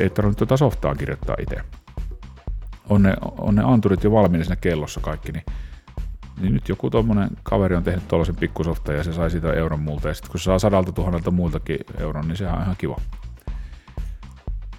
Ei 0.00 0.10
tarvinnut 0.10 0.38
tuota 0.38 0.56
softaa 0.56 0.94
kirjoittaa 0.94 1.36
itse. 1.40 1.81
On 2.88 3.02
ne, 3.02 3.14
on 3.38 3.54
ne 3.54 3.62
anturit 3.64 4.04
jo 4.04 4.12
valmiina 4.12 4.44
siinä 4.44 4.56
kellossa 4.56 5.00
kaikki, 5.00 5.32
niin, 5.32 5.44
niin 6.40 6.54
nyt 6.54 6.68
joku 6.68 6.90
tuommoinen 6.90 7.30
kaveri 7.42 7.76
on 7.76 7.82
tehnyt 7.82 8.08
tuollaisen 8.08 8.36
pikkusofta 8.36 8.92
ja 8.92 9.04
se 9.04 9.12
sai 9.12 9.30
siitä 9.30 9.52
euron 9.52 9.80
multa. 9.80 10.08
Ja 10.08 10.14
sitten 10.14 10.30
kun 10.30 10.40
se 10.40 10.44
saa 10.44 10.58
sadalta 10.58 10.92
tuhannelta 10.92 11.30
muiltakin 11.30 11.78
euron, 11.98 12.28
niin 12.28 12.36
sehän 12.36 12.56
on 12.56 12.62
ihan 12.62 12.76
kiva. 12.78 12.96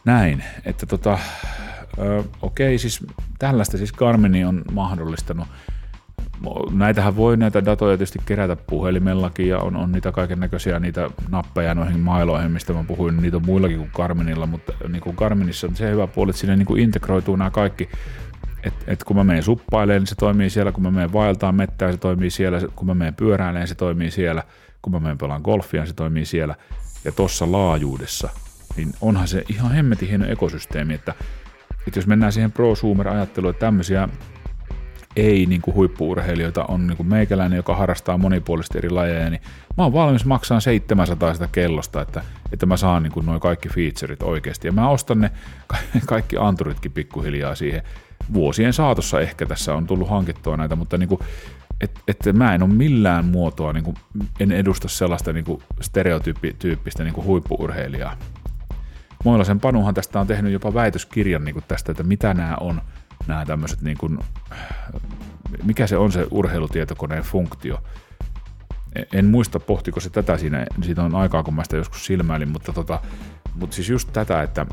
Näin, 0.06 0.43
että 0.66 0.86
tota, 0.86 1.20
ö, 1.99 2.24
okei, 2.41 2.78
siis 2.78 3.06
tällaista 3.39 3.78
siis 3.78 3.93
Garmini 3.93 4.45
on 4.45 4.62
mahdollistanut 4.72 5.47
näitähän 6.71 7.15
voi 7.15 7.38
näitä 7.38 7.65
datoja 7.65 7.97
tietysti 7.97 8.19
kerätä 8.25 8.55
puhelimellakin 8.55 9.49
ja 9.49 9.59
on, 9.59 9.75
on 9.75 9.91
niitä 9.91 10.11
kaiken 10.11 10.39
näköisiä 10.39 10.79
niitä 10.79 11.09
nappeja 11.29 11.75
noihin 11.75 11.99
mailoihin, 11.99 12.51
mistä 12.51 12.73
mä 12.73 12.84
puhuin, 12.84 13.17
niitä 13.17 13.38
on 13.38 13.45
muillakin 13.45 13.77
kuin 13.77 13.89
Garminilla, 13.93 14.45
mutta 14.45 14.73
niin 14.88 15.01
kuin 15.01 15.15
Garminissa 15.15 15.67
on 15.67 15.75
se 15.75 15.91
hyvä 15.91 16.07
puoli, 16.07 16.29
että 16.29 16.39
sinne 16.39 16.55
niin 16.55 16.65
kuin 16.65 16.81
integroituu 16.81 17.36
nämä 17.36 17.49
kaikki, 17.49 17.89
että 18.63 18.84
et 18.88 19.03
kun 19.03 19.15
mä 19.15 19.23
menen 19.23 19.43
suppailemaan, 19.43 20.01
niin 20.01 20.07
se 20.07 20.15
toimii 20.15 20.49
siellä, 20.49 20.71
kun 20.71 20.84
mä 20.84 20.91
menen 20.91 21.13
vaeltaan 21.13 21.55
mettään, 21.55 21.93
se 21.93 21.97
toimii 21.97 22.29
siellä, 22.29 22.59
kun 22.75 22.88
mä 22.88 22.93
menen 22.93 23.15
pyöräilemään, 23.15 23.67
se 23.67 23.75
toimii 23.75 24.11
siellä, 24.11 24.43
kun 24.81 24.93
mä 24.93 24.99
menen 24.99 25.17
pelaan 25.17 25.41
golfia, 25.41 25.86
se 25.86 25.93
toimii 25.93 26.25
siellä, 26.25 26.55
ja 27.05 27.11
tuossa 27.11 27.51
laajuudessa, 27.51 28.29
niin 28.77 28.93
onhan 29.01 29.27
se 29.27 29.43
ihan 29.49 29.71
hemmetin 29.71 30.09
hieno 30.09 30.25
ekosysteemi, 30.25 30.93
että, 30.93 31.13
että 31.88 31.97
jos 31.99 32.07
mennään 32.07 32.31
siihen 32.31 32.51
prosumer-ajatteluun, 32.51 33.49
että 33.49 33.65
tämmöisiä 33.65 34.09
ei 35.16 35.45
niin 35.45 35.61
kuin 35.61 35.76
huippuurheilijoita 35.76 36.66
on 36.66 36.88
niin 36.88 36.97
kuin 36.97 37.07
meikäläinen, 37.07 37.57
joka 37.57 37.76
harrastaa 37.76 38.18
monipuolisesti 38.18 38.78
eri 38.78 38.89
lajeja, 38.89 39.30
niin 39.30 39.41
mä 39.78 39.84
oon 39.84 39.93
valmis 39.93 40.26
maksaa 40.26 40.59
700 40.59 41.34
sitä 41.34 41.49
kellosta, 41.51 42.01
että, 42.01 42.22
että 42.51 42.66
mä 42.66 42.78
saan 42.78 43.03
niin 43.03 43.26
noin 43.26 43.39
kaikki 43.39 43.70
featureit 43.70 44.24
oikeasti. 44.24 44.68
Ja 44.68 44.72
mä 44.72 44.89
ostan 44.89 45.22
ne 45.22 45.32
kaikki 46.05 46.36
anturitkin 46.39 46.91
pikkuhiljaa 46.91 47.55
siihen. 47.55 47.82
Vuosien 48.34 48.74
saatossa 48.74 49.22
ehkä 49.22 49.45
tässä 49.45 49.74
on 49.74 49.88
tullut 49.88 50.09
hankittua 50.09 50.57
näitä, 50.57 50.76
mutta 50.76 50.97
niin 50.97 51.09
kuin, 51.09 51.22
että 51.82 52.01
et 52.07 52.18
mä 52.34 52.55
en 52.55 52.64
ole 52.64 52.74
millään 52.74 53.26
muotoa, 53.26 53.74
niin 53.74 53.84
kuin, 53.84 53.97
en 54.39 54.51
edusta 54.51 54.88
sellaista 54.88 55.34
niin 55.34 55.45
kuin 55.45 55.61
stereotyyppistä 55.82 57.03
niin 57.03 57.14
kuin 57.14 57.28
huippuurheilijaa. 57.28 58.18
Moilasen 59.26 59.59
Panuhan 59.59 59.93
tästä 59.93 60.20
on 60.20 60.28
tehnyt 60.28 60.53
jopa 60.53 60.74
väitöskirjan 60.74 61.45
niin 61.45 61.53
kuin 61.53 61.66
tästä, 61.68 61.91
että 61.91 62.03
mitä 62.03 62.34
nämä 62.34 62.57
on– 62.59 62.82
nämä 63.28 63.45
tämmöiset, 63.45 63.82
niin 63.82 63.97
kuin, 63.97 64.19
mikä 65.63 65.88
se 65.88 65.97
on 65.97 66.11
se 66.11 66.28
urheilutietokoneen 66.32 67.24
funktio. 67.24 67.84
En 69.13 69.26
muista, 69.26 69.59
pohtiko 69.59 69.99
se 69.99 70.09
tätä 70.09 70.38
siinä, 70.38 70.65
siitä 70.82 71.03
on 71.03 71.15
aikaa, 71.15 71.43
kun 71.43 71.53
mä 71.53 71.63
sitä 71.63 71.78
joskus 71.78 72.05
silmäilin, 72.05 72.49
mutta, 72.49 72.74
tota, 72.74 73.01
mutta 73.55 73.76
siis 73.76 73.89
just 73.89 74.09
tätä, 74.13 74.43
että, 74.43 74.65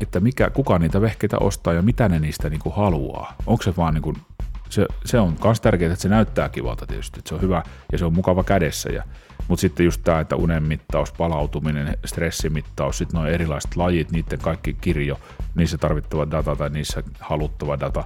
että 0.00 0.20
mikä, 0.20 0.50
kuka 0.50 0.78
niitä 0.78 1.00
vehkeitä 1.00 1.38
ostaa 1.38 1.72
ja 1.72 1.82
mitä 1.82 2.08
ne 2.08 2.18
niistä 2.18 2.48
niin 2.50 2.60
kuin 2.60 2.74
haluaa. 2.74 3.36
Onko 3.46 3.62
se 3.62 3.76
vaan 3.76 3.94
niin 3.94 4.02
kuin, 4.02 4.16
se, 4.68 4.86
se 5.04 5.20
on 5.20 5.36
myös 5.44 5.60
tärkeää, 5.60 5.92
että 5.92 6.02
se 6.02 6.08
näyttää 6.08 6.48
kivalta 6.48 6.86
tietysti, 6.86 7.18
että 7.18 7.28
se 7.28 7.34
on 7.34 7.40
hyvä 7.40 7.62
ja 7.92 7.98
se 7.98 8.04
on 8.04 8.12
mukava 8.12 8.44
kädessä 8.44 8.90
ja 8.92 9.02
mutta 9.48 9.60
sitten 9.60 9.86
just 9.86 10.00
tämä, 10.04 10.20
että 10.20 10.36
unen 10.36 10.62
mittaus, 10.62 11.12
palautuminen, 11.12 11.98
stressimittaus, 12.04 12.98
sitten 12.98 13.18
nuo 13.18 13.26
erilaiset 13.26 13.76
lajit, 13.76 14.10
niiden 14.10 14.38
kaikki 14.38 14.74
kirjo, 14.80 15.20
niissä 15.54 15.78
tarvittava 15.78 16.30
data 16.30 16.56
tai 16.56 16.70
niissä 16.70 17.02
haluttava 17.20 17.80
data, 17.80 18.04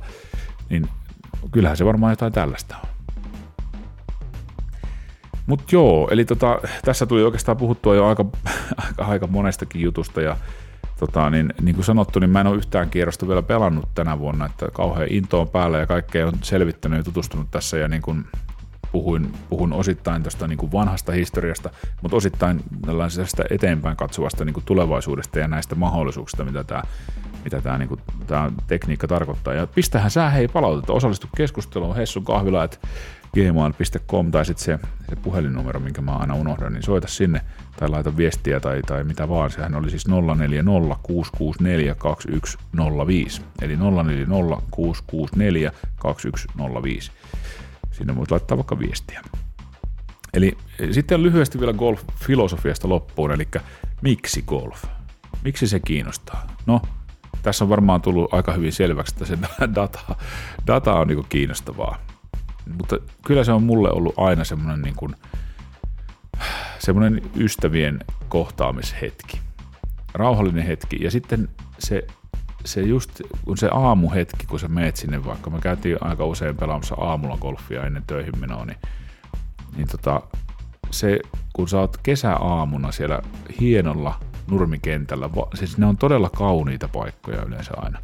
niin 0.71 0.89
kyllähän 1.51 1.77
se 1.77 1.85
varmaan 1.85 2.13
jotain 2.13 2.33
tällaista 2.33 2.77
on. 2.83 2.89
Mutta 5.47 5.65
joo, 5.73 6.09
eli 6.11 6.25
tota, 6.25 6.61
tässä 6.85 7.07
tuli 7.07 7.23
oikeastaan 7.23 7.57
puhuttua 7.57 7.95
jo 7.95 8.07
aika, 8.07 8.25
aika, 8.87 9.05
aika 9.05 9.27
monestakin 9.27 9.83
jutusta 9.83 10.21
ja 10.21 10.37
tota, 10.99 11.31
niin, 11.31 11.55
niin 11.63 11.75
kuin 11.75 11.85
sanottu, 11.85 12.19
niin 12.19 12.31
mä 12.31 12.41
en 12.41 12.47
ole 12.47 12.57
yhtään 12.57 12.91
kierrosta 12.91 13.29
vielä 13.29 13.43
pelannut 13.43 13.89
tänä 13.95 14.19
vuonna, 14.19 14.47
että 14.47 14.67
kauhean 14.73 15.09
into 15.11 15.41
on 15.41 15.49
päällä 15.49 15.79
ja 15.79 15.87
kaikkea 15.87 16.27
on 16.27 16.39
selvittänyt 16.43 16.99
ja 16.99 17.05
tutustunut 17.05 17.51
tässä 17.51 17.77
ja 17.77 17.89
niin 17.89 18.03
kuin 18.03 18.25
puhuin, 18.93 19.33
puhun 19.49 19.73
osittain 19.73 20.23
tuosta 20.23 20.47
niin 20.47 20.73
vanhasta 20.73 21.13
historiasta, 21.13 21.71
mutta 22.03 22.17
osittain 22.17 22.61
tällaisesta 22.87 23.43
eteenpäin 23.51 23.97
katsovasta 23.97 24.45
niin 24.45 24.55
tulevaisuudesta 24.65 25.39
ja 25.39 25.49
näistä 25.49 25.75
mahdollisuuksista, 25.75 26.45
mitä 26.45 26.65
tämä, 26.65 26.83
mitä 27.45 27.61
tämä, 27.61 27.79
niin 27.79 27.89
kuin, 27.89 28.01
tämä 28.27 28.53
tekniikka 28.67 29.09
tarkoittaa. 29.09 29.55
Ja 29.55 29.67
pistähän 29.67 30.11
sä 30.11 30.31
hei 30.31 30.49
palautetta, 30.49 30.93
osallistu 30.93 31.29
keskusteluun 31.37 31.97
Hessun 31.97 32.25
kahvila, 32.25 32.65
että 32.65 32.79
gmail.com 33.35 34.31
tai 34.31 34.45
sitten 34.45 34.65
se, 34.65 34.79
se 35.09 35.17
puhelinnumero, 35.17 35.81
minkä 35.81 36.03
mä 36.03 36.17
aina 36.17 36.35
unohdan, 36.35 36.73
niin 36.73 36.83
soita 36.83 37.09
sinne 37.09 37.41
tai 37.77 37.89
laita 37.89 38.17
viestiä 38.17 38.61
tai, 38.61 38.83
tai 38.83 39.05
mitä 39.05 39.29
vaan. 39.29 39.51
Sehän 39.51 39.75
oli 39.75 39.91
siis 39.91 40.09
040 40.09 40.97
664 41.03 41.95
2105, 41.95 43.43
eli 43.63 43.77
040 43.77 44.63
664 44.71 45.73
2105. 45.97 47.13
Sinne 47.97 48.17
voit 48.17 48.31
laittaa 48.31 48.57
vaikka 48.57 48.79
viestiä. 48.79 49.23
Eli 50.35 50.59
eh, 50.79 50.89
sitten 50.91 51.23
lyhyesti 51.23 51.61
vielä 51.61 51.73
golf-filosofiasta 51.73 52.89
loppuun, 52.89 53.33
eli 53.33 53.49
miksi 54.03 54.43
golf? 54.43 54.85
Miksi 55.45 55.67
se 55.67 55.81
kiinnostaa? 55.81 56.47
No, 56.67 56.83
tässä 57.43 57.65
on 57.65 57.69
varmaan 57.69 58.03
tullut 58.03 58.35
aika 58.35 58.53
hyvin 58.53 58.73
selväksi, 58.73 59.15
että 59.15 59.25
se 59.25 59.39
data, 59.75 60.17
data 60.67 60.95
on 60.95 61.09
niin 61.09 61.27
kiinnostavaa. 61.29 61.99
Mutta 62.77 62.99
kyllä 63.27 63.45
se 63.45 63.53
on 63.53 63.63
mulle 63.63 63.91
ollut 63.91 64.15
aina 64.17 64.45
semmoinen, 64.45 64.83
niin 64.83 65.17
semmoinen 66.79 67.23
ystävien 67.37 67.99
kohtaamishetki. 68.29 69.41
Rauhallinen 70.15 70.67
hetki. 70.67 70.97
Ja 71.01 71.11
sitten 71.11 71.49
se 71.79 72.07
se 72.67 72.81
just, 72.81 73.21
kun 73.45 73.57
se 73.57 73.69
aamuhetki, 73.73 74.47
kun 74.47 74.61
sä 74.61 74.69
meet 74.69 74.97
sinne 74.97 75.25
vaikka, 75.25 75.51
me 75.51 75.61
käytiin 75.61 75.97
aika 76.01 76.25
usein 76.25 76.57
pelaamassa 76.57 76.95
aamulla 76.95 77.37
golfia 77.37 77.87
ennen 77.87 78.03
töihin 78.07 78.41
menoa, 78.41 78.65
niin, 78.65 78.79
niin 79.77 79.89
tota, 79.89 80.23
se, 80.91 81.21
kun 81.53 81.69
sä 81.69 81.81
oot 81.81 81.97
kesäaamuna 81.97 82.93
siellä 82.93 83.23
hienolla 83.61 84.21
nurmikentällä, 84.51 85.31
siis 85.55 85.79
ne 85.79 85.87
on 85.87 85.97
todella 85.97 86.31
kauniita 86.31 86.89
paikkoja 86.89 87.43
yleensä 87.43 87.73
aina, 87.77 87.99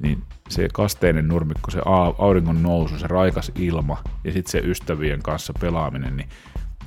niin 0.00 0.22
se 0.48 0.68
kasteinen 0.72 1.28
nurmikko, 1.28 1.70
se 1.70 1.80
auringon 2.18 2.62
nousu, 2.62 2.98
se 2.98 3.06
raikas 3.06 3.52
ilma 3.54 4.02
ja 4.24 4.32
sitten 4.32 4.50
se 4.50 4.58
ystävien 4.58 5.22
kanssa 5.22 5.52
pelaaminen, 5.60 6.16
niin 6.16 6.28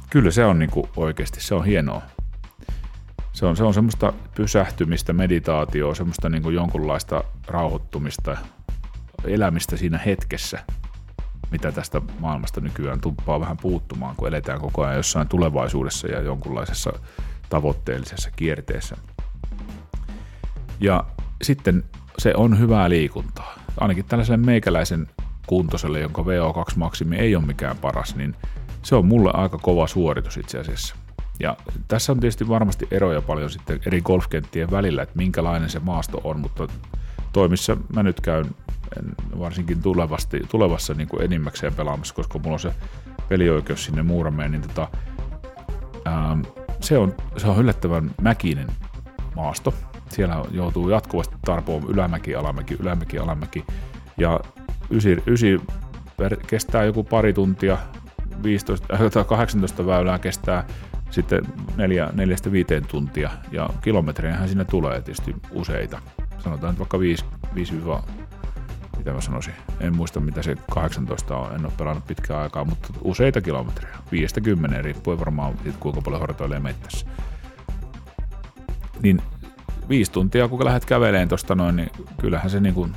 kyllä 0.10 0.32
se 0.32 0.46
on 0.46 0.60
niinku 0.60 0.90
oikeasti, 0.96 1.42
se 1.42 1.56
on 1.56 1.66
hienoa 1.66 2.02
se 3.34 3.46
on, 3.46 3.58
se 3.58 3.64
on 3.64 3.74
semmoista 3.74 4.14
pysähtymistä, 4.36 5.14
meditaatioa, 5.14 5.96
semmoista 5.96 6.30
niin 6.30 6.44
kuin 6.44 6.56
jonkunlaista 6.56 7.24
rauhoittumista, 7.48 8.38
elämistä 9.24 9.78
siinä 9.78 9.98
hetkessä, 9.98 10.64
mitä 11.52 11.72
tästä 11.72 12.02
maailmasta 12.20 12.62
nykyään 12.62 13.02
tuppaa 13.02 13.40
vähän 13.40 13.58
puuttumaan, 13.58 14.16
kun 14.16 14.28
eletään 14.28 14.62
koko 14.62 14.84
ajan 14.84 14.98
jossain 14.98 15.28
tulevaisuudessa 15.28 16.08
ja 16.08 16.22
jonkunlaisessa 16.22 16.94
tavoitteellisessa 17.50 18.32
kierteessä. 18.36 18.98
Ja 20.80 21.06
sitten 21.42 21.84
se 22.18 22.34
on 22.36 22.60
hyvää 22.60 22.90
liikuntaa. 22.90 23.56
Ainakin 23.80 24.06
tällaiselle 24.06 24.46
meikäläisen 24.46 25.08
kuntoiselle, 25.48 26.00
jonka 26.00 26.22
VO2-maksimi 26.22 27.16
ei 27.16 27.36
ole 27.36 27.46
mikään 27.46 27.78
paras, 27.78 28.16
niin 28.16 28.36
se 28.82 28.96
on 28.96 29.06
mulle 29.06 29.32
aika 29.34 29.58
kova 29.58 29.88
suoritus 29.88 30.38
itse 30.38 30.60
asiassa. 30.60 30.96
Ja 31.42 31.58
tässä 31.88 32.12
on 32.12 32.20
tietysti 32.20 32.48
varmasti 32.48 32.88
eroja 32.92 33.22
paljon 33.22 33.50
sitten 33.50 33.80
eri 33.86 34.02
golfkenttien 34.02 34.72
välillä, 34.72 35.04
että 35.04 35.18
minkälainen 35.18 35.70
se 35.70 35.80
maasto 35.80 36.22
on, 36.24 36.40
mutta 36.40 36.68
toimissa 37.34 37.78
mä 37.96 38.04
nyt 38.04 38.22
käyn 38.22 38.46
varsinkin 39.40 39.82
tulevasti, 39.82 40.40
tulevassa 40.50 40.94
niin 40.94 41.08
kuin 41.08 41.24
enimmäkseen 41.24 41.74
pelaamassa, 41.74 42.14
koska 42.14 42.40
mulla 42.40 42.54
on 42.54 42.60
se 42.60 42.74
pelioikeus 43.30 43.86
sinne 43.86 44.04
Muurameen, 44.04 44.52
niin 44.52 44.62
tota, 44.62 44.88
ää, 46.06 46.38
se, 46.80 46.98
on, 46.98 47.16
se 47.38 47.48
on 47.48 47.60
yllättävän 47.60 48.12
mäkinen 48.22 48.68
maasto. 49.36 49.74
Siellä 50.10 50.46
joutuu 50.52 50.90
jatkuvasti 50.90 51.36
tarpoon 51.46 51.84
ylämäki, 51.90 52.36
alamäki, 52.36 52.78
ylämäki, 52.80 53.18
alamäki. 53.18 53.66
Ja 54.18 54.40
ysi, 54.92 55.24
ysi 55.28 55.62
kestää 56.48 56.84
joku 56.84 57.04
pari 57.04 57.34
tuntia, 57.34 57.78
15, 58.44 58.88
18 59.28 59.86
väylää 59.86 60.20
kestää 60.20 60.68
sitten 61.12 61.42
neljä, 61.78 62.10
neljästä 62.14 62.52
viiteen 62.52 62.88
tuntia, 62.88 63.30
ja 63.52 63.70
kilometrejähän 63.82 64.50
sinne 64.50 64.66
tulee 64.66 65.02
tietysti 65.02 65.36
useita. 65.52 66.02
sanotaan 66.40 66.72
nyt 66.72 66.80
vaikka 66.80 67.00
5, 67.00 67.26
5 67.56 67.74
mitä 68.98 69.14
mä 69.14 69.22
sanoisin, 69.22 69.54
en 69.80 69.96
muista 69.96 70.20
mitä 70.20 70.42
se 70.42 70.56
18 70.72 71.38
on, 71.38 71.56
en 71.56 71.66
ole 71.66 71.74
pelannut 71.78 72.08
pitkään 72.08 72.42
aikaa, 72.42 72.66
mutta 72.66 72.88
useita 73.02 73.42
kilometrejä, 73.42 73.96
5-10 74.80 74.82
riippuen 74.82 75.20
varmaan 75.20 75.54
siitä, 75.64 75.78
kuinka 75.80 76.02
paljon 76.02 76.22
hortoilee 76.22 76.60
mettässä. 76.60 77.06
Niin 79.02 79.22
viisi 79.90 80.12
tuntia, 80.12 80.48
kun 80.48 80.66
lähdet 80.66 80.86
käveleen 80.86 81.30
tuosta 81.30 81.56
noin, 81.56 81.76
niin 81.76 81.90
kyllähän 82.22 82.50
se 82.50 82.60
niin 82.60 82.76
kuin, 82.76 82.94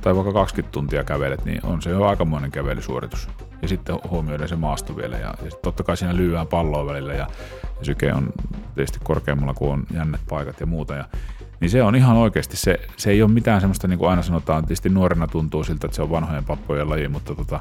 tai 0.00 0.16
vaikka 0.16 0.32
20 0.32 0.72
tuntia 0.72 1.04
kävelet, 1.04 1.44
niin 1.44 1.66
on 1.66 1.82
se 1.82 1.90
jo 1.90 2.04
aikamoinen 2.04 2.50
kävelysuoritus. 2.50 3.28
Ja 3.66 3.68
sitten 3.68 3.98
huomioiden 4.10 4.48
se 4.48 4.56
maasto 4.56 4.96
vielä. 4.96 5.16
Ja, 5.16 5.34
ja 5.44 5.50
totta 5.62 5.82
kai 5.82 5.96
siinä 5.96 6.16
lyöään 6.16 6.46
palloa 6.46 6.86
välillä 6.86 7.12
ja, 7.12 7.26
ja 7.78 7.84
syke 7.84 8.12
on 8.12 8.32
tietysti 8.74 8.98
korkeammalla, 9.04 9.54
kun 9.54 9.72
on 9.72 9.86
jännet 9.94 10.20
paikat 10.28 10.60
ja 10.60 10.66
muuta. 10.66 10.94
Ja, 10.94 11.04
niin 11.60 11.70
se 11.70 11.82
on 11.82 11.96
ihan 11.96 12.16
oikeasti, 12.16 12.56
se, 12.56 12.80
se 12.96 13.10
ei 13.10 13.22
ole 13.22 13.30
mitään 13.30 13.60
semmoista, 13.60 13.88
niin 13.88 13.98
kuin 13.98 14.10
aina 14.10 14.22
sanotaan, 14.22 14.64
tietysti 14.64 14.88
nuorena 14.88 15.26
tuntuu 15.26 15.64
siltä, 15.64 15.86
että 15.86 15.96
se 15.96 16.02
on 16.02 16.10
vanhojen 16.10 16.44
pappojen 16.44 16.90
laji, 16.90 17.08
mutta 17.08 17.34
tota, 17.34 17.60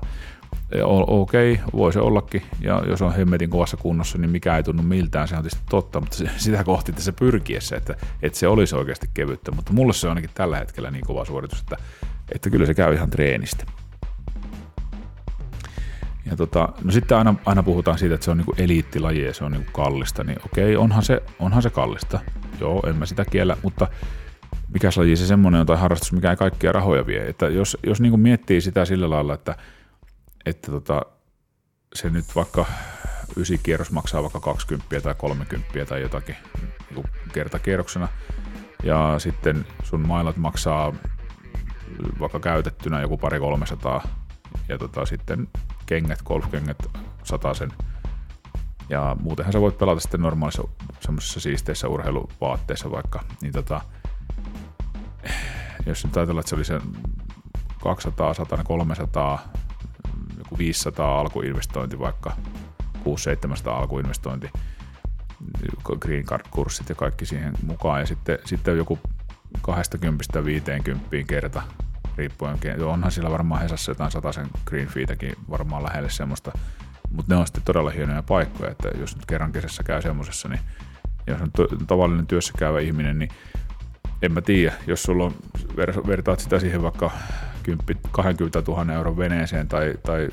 okei, 1.07 1.53
okay, 1.53 1.65
voi 1.73 1.93
se 1.93 1.99
ollakin, 1.99 2.41
ja 2.61 2.83
jos 2.87 3.01
on 3.01 3.15
hemmetin 3.15 3.49
kovassa 3.49 3.77
kunnossa, 3.77 4.17
niin 4.17 4.31
mikä 4.31 4.57
ei 4.57 4.63
tunnu 4.63 4.83
miltään, 4.83 5.27
se 5.27 5.35
on 5.35 5.41
tietysti 5.41 5.65
totta, 5.69 5.99
mutta 5.99 6.17
sitä 6.37 6.63
kohti 6.63 6.91
tässä 6.91 7.13
pyrkiessä, 7.13 7.75
että, 7.75 7.95
että 8.21 8.39
se 8.39 8.47
olisi 8.47 8.75
oikeasti 8.75 9.09
kevyttä, 9.13 9.51
mutta 9.51 9.73
mulle 9.73 9.93
se 9.93 10.07
on 10.07 10.11
ainakin 10.11 10.29
tällä 10.33 10.57
hetkellä 10.57 10.91
niin 10.91 11.05
kova 11.05 11.25
suoritus, 11.25 11.59
että, 11.59 11.77
että 12.31 12.49
kyllä 12.49 12.65
se 12.65 12.73
käy 12.73 12.93
ihan 12.93 13.09
treenistä. 13.09 13.65
Ja 16.25 16.35
tota, 16.35 16.69
no 16.83 16.91
sitten 16.91 17.17
aina, 17.17 17.35
aina 17.45 17.63
puhutaan 17.63 17.97
siitä, 17.97 18.15
että 18.15 18.25
se 18.25 18.31
on 18.31 18.37
niinku 18.37 18.55
eliittilaji 18.57 19.23
ja 19.23 19.33
se 19.33 19.43
on 19.43 19.51
niinku 19.51 19.71
kallista, 19.71 20.23
niin 20.23 20.37
okei, 20.45 20.75
onhan 20.75 21.03
se, 21.03 21.23
onhan 21.39 21.61
se 21.61 21.69
kallista. 21.69 22.19
Joo, 22.59 22.83
en 22.87 22.95
mä 22.95 23.05
sitä 23.05 23.25
kiellä, 23.25 23.57
mutta 23.63 23.87
mikä 24.73 24.89
laji 24.95 25.15
se 25.15 25.27
semmoinen 25.27 25.61
on 25.61 25.67
tai 25.67 25.77
harrastus, 25.77 26.11
mikä 26.11 26.29
ei 26.29 26.37
kaikkia 26.37 26.71
rahoja 26.71 27.05
vie. 27.05 27.29
Että 27.29 27.47
jos, 27.47 27.77
jos 27.83 28.01
niinku 28.01 28.17
miettii 28.17 28.61
sitä 28.61 28.85
sillä 28.85 29.09
lailla, 29.09 29.33
että, 29.33 29.55
että 30.45 30.71
tota, 30.71 31.01
se 31.93 32.09
nyt 32.09 32.25
vaikka 32.35 32.65
ysi 33.37 33.57
kierros 33.63 33.91
maksaa 33.91 34.21
vaikka 34.21 34.39
20 34.39 35.01
tai 35.01 35.15
30 35.17 35.85
tai 35.85 36.01
jotakin 36.01 36.35
niin 36.95 37.05
kertakierroksena, 37.33 38.07
ja 38.83 39.15
sitten 39.17 39.65
sun 39.83 40.07
mailat 40.07 40.37
maksaa 40.37 40.93
vaikka 42.19 42.39
käytettynä 42.39 43.01
joku 43.01 43.17
pari 43.17 43.39
300 43.39 44.07
ja 44.69 44.77
tota, 44.77 45.05
sitten 45.05 45.47
kengät, 45.85 46.21
golfkengät 46.21 46.77
sen. 47.53 47.71
Ja 48.89 49.15
muutenhan 49.19 49.53
sä 49.53 49.61
voit 49.61 49.77
pelata 49.77 49.99
sitten 49.99 50.21
normaalissa 50.21 50.63
semmoisessa 50.99 51.39
siisteissä 51.39 51.87
urheiluvaatteissa 51.87 52.91
vaikka, 52.91 53.23
niin 53.41 53.53
tota, 53.53 53.81
jos 55.85 56.05
nyt 56.05 56.17
ajatellaan, 56.17 56.41
että 56.41 56.49
se 56.49 56.55
oli 56.55 56.65
se 56.65 56.81
200, 57.83 58.33
100, 58.33 58.63
300, 58.63 59.39
joku 60.37 60.57
500 60.57 61.19
alkuinvestointi 61.19 61.99
vaikka, 61.99 62.37
600-700 62.95 63.69
alkuinvestointi, 63.69 64.49
green 65.99 66.25
card-kurssit 66.25 66.89
ja 66.89 66.95
kaikki 66.95 67.25
siihen 67.25 67.53
mukaan, 67.63 67.99
ja 67.99 68.05
sitten, 68.05 68.39
sitten 68.45 68.77
joku 68.77 68.99
20-50 69.57 69.61
kerta 71.27 71.61
riippuen, 72.17 72.59
onhan 72.85 73.11
siellä 73.11 73.31
varmaan 73.31 73.61
Hesassa 73.61 73.91
jotain 73.91 74.33
sen 74.33 74.47
green 74.65 74.87
feetäkin 74.87 75.35
varmaan 75.49 75.83
lähelle 75.83 76.09
semmoista, 76.09 76.51
mutta 77.11 77.33
ne 77.33 77.39
on 77.39 77.47
sitten 77.47 77.63
todella 77.63 77.89
hienoja 77.89 78.23
paikkoja, 78.23 78.71
että 78.71 78.89
jos 78.99 79.15
nyt 79.15 79.25
kerran 79.25 79.51
kesässä 79.51 79.83
käy 79.83 80.01
semmoisessa, 80.01 80.49
niin 80.49 80.59
jos 81.27 81.41
on 81.41 81.51
tavallinen 81.87 82.27
työssä 82.27 82.53
käyvä 82.57 82.79
ihminen, 82.79 83.19
niin 83.19 83.29
en 84.21 84.31
mä 84.31 84.41
tiedä, 84.41 84.73
jos 84.87 85.03
sulla 85.03 85.23
on, 85.23 85.35
ver- 85.71 86.07
vertaat 86.07 86.39
sitä 86.39 86.59
siihen 86.59 86.81
vaikka 86.81 87.11
10, 87.63 87.85
20 88.11 88.63
000 88.67 88.93
euron 88.93 89.17
veneeseen 89.17 89.67
tai, 89.67 89.93
tai 90.03 90.29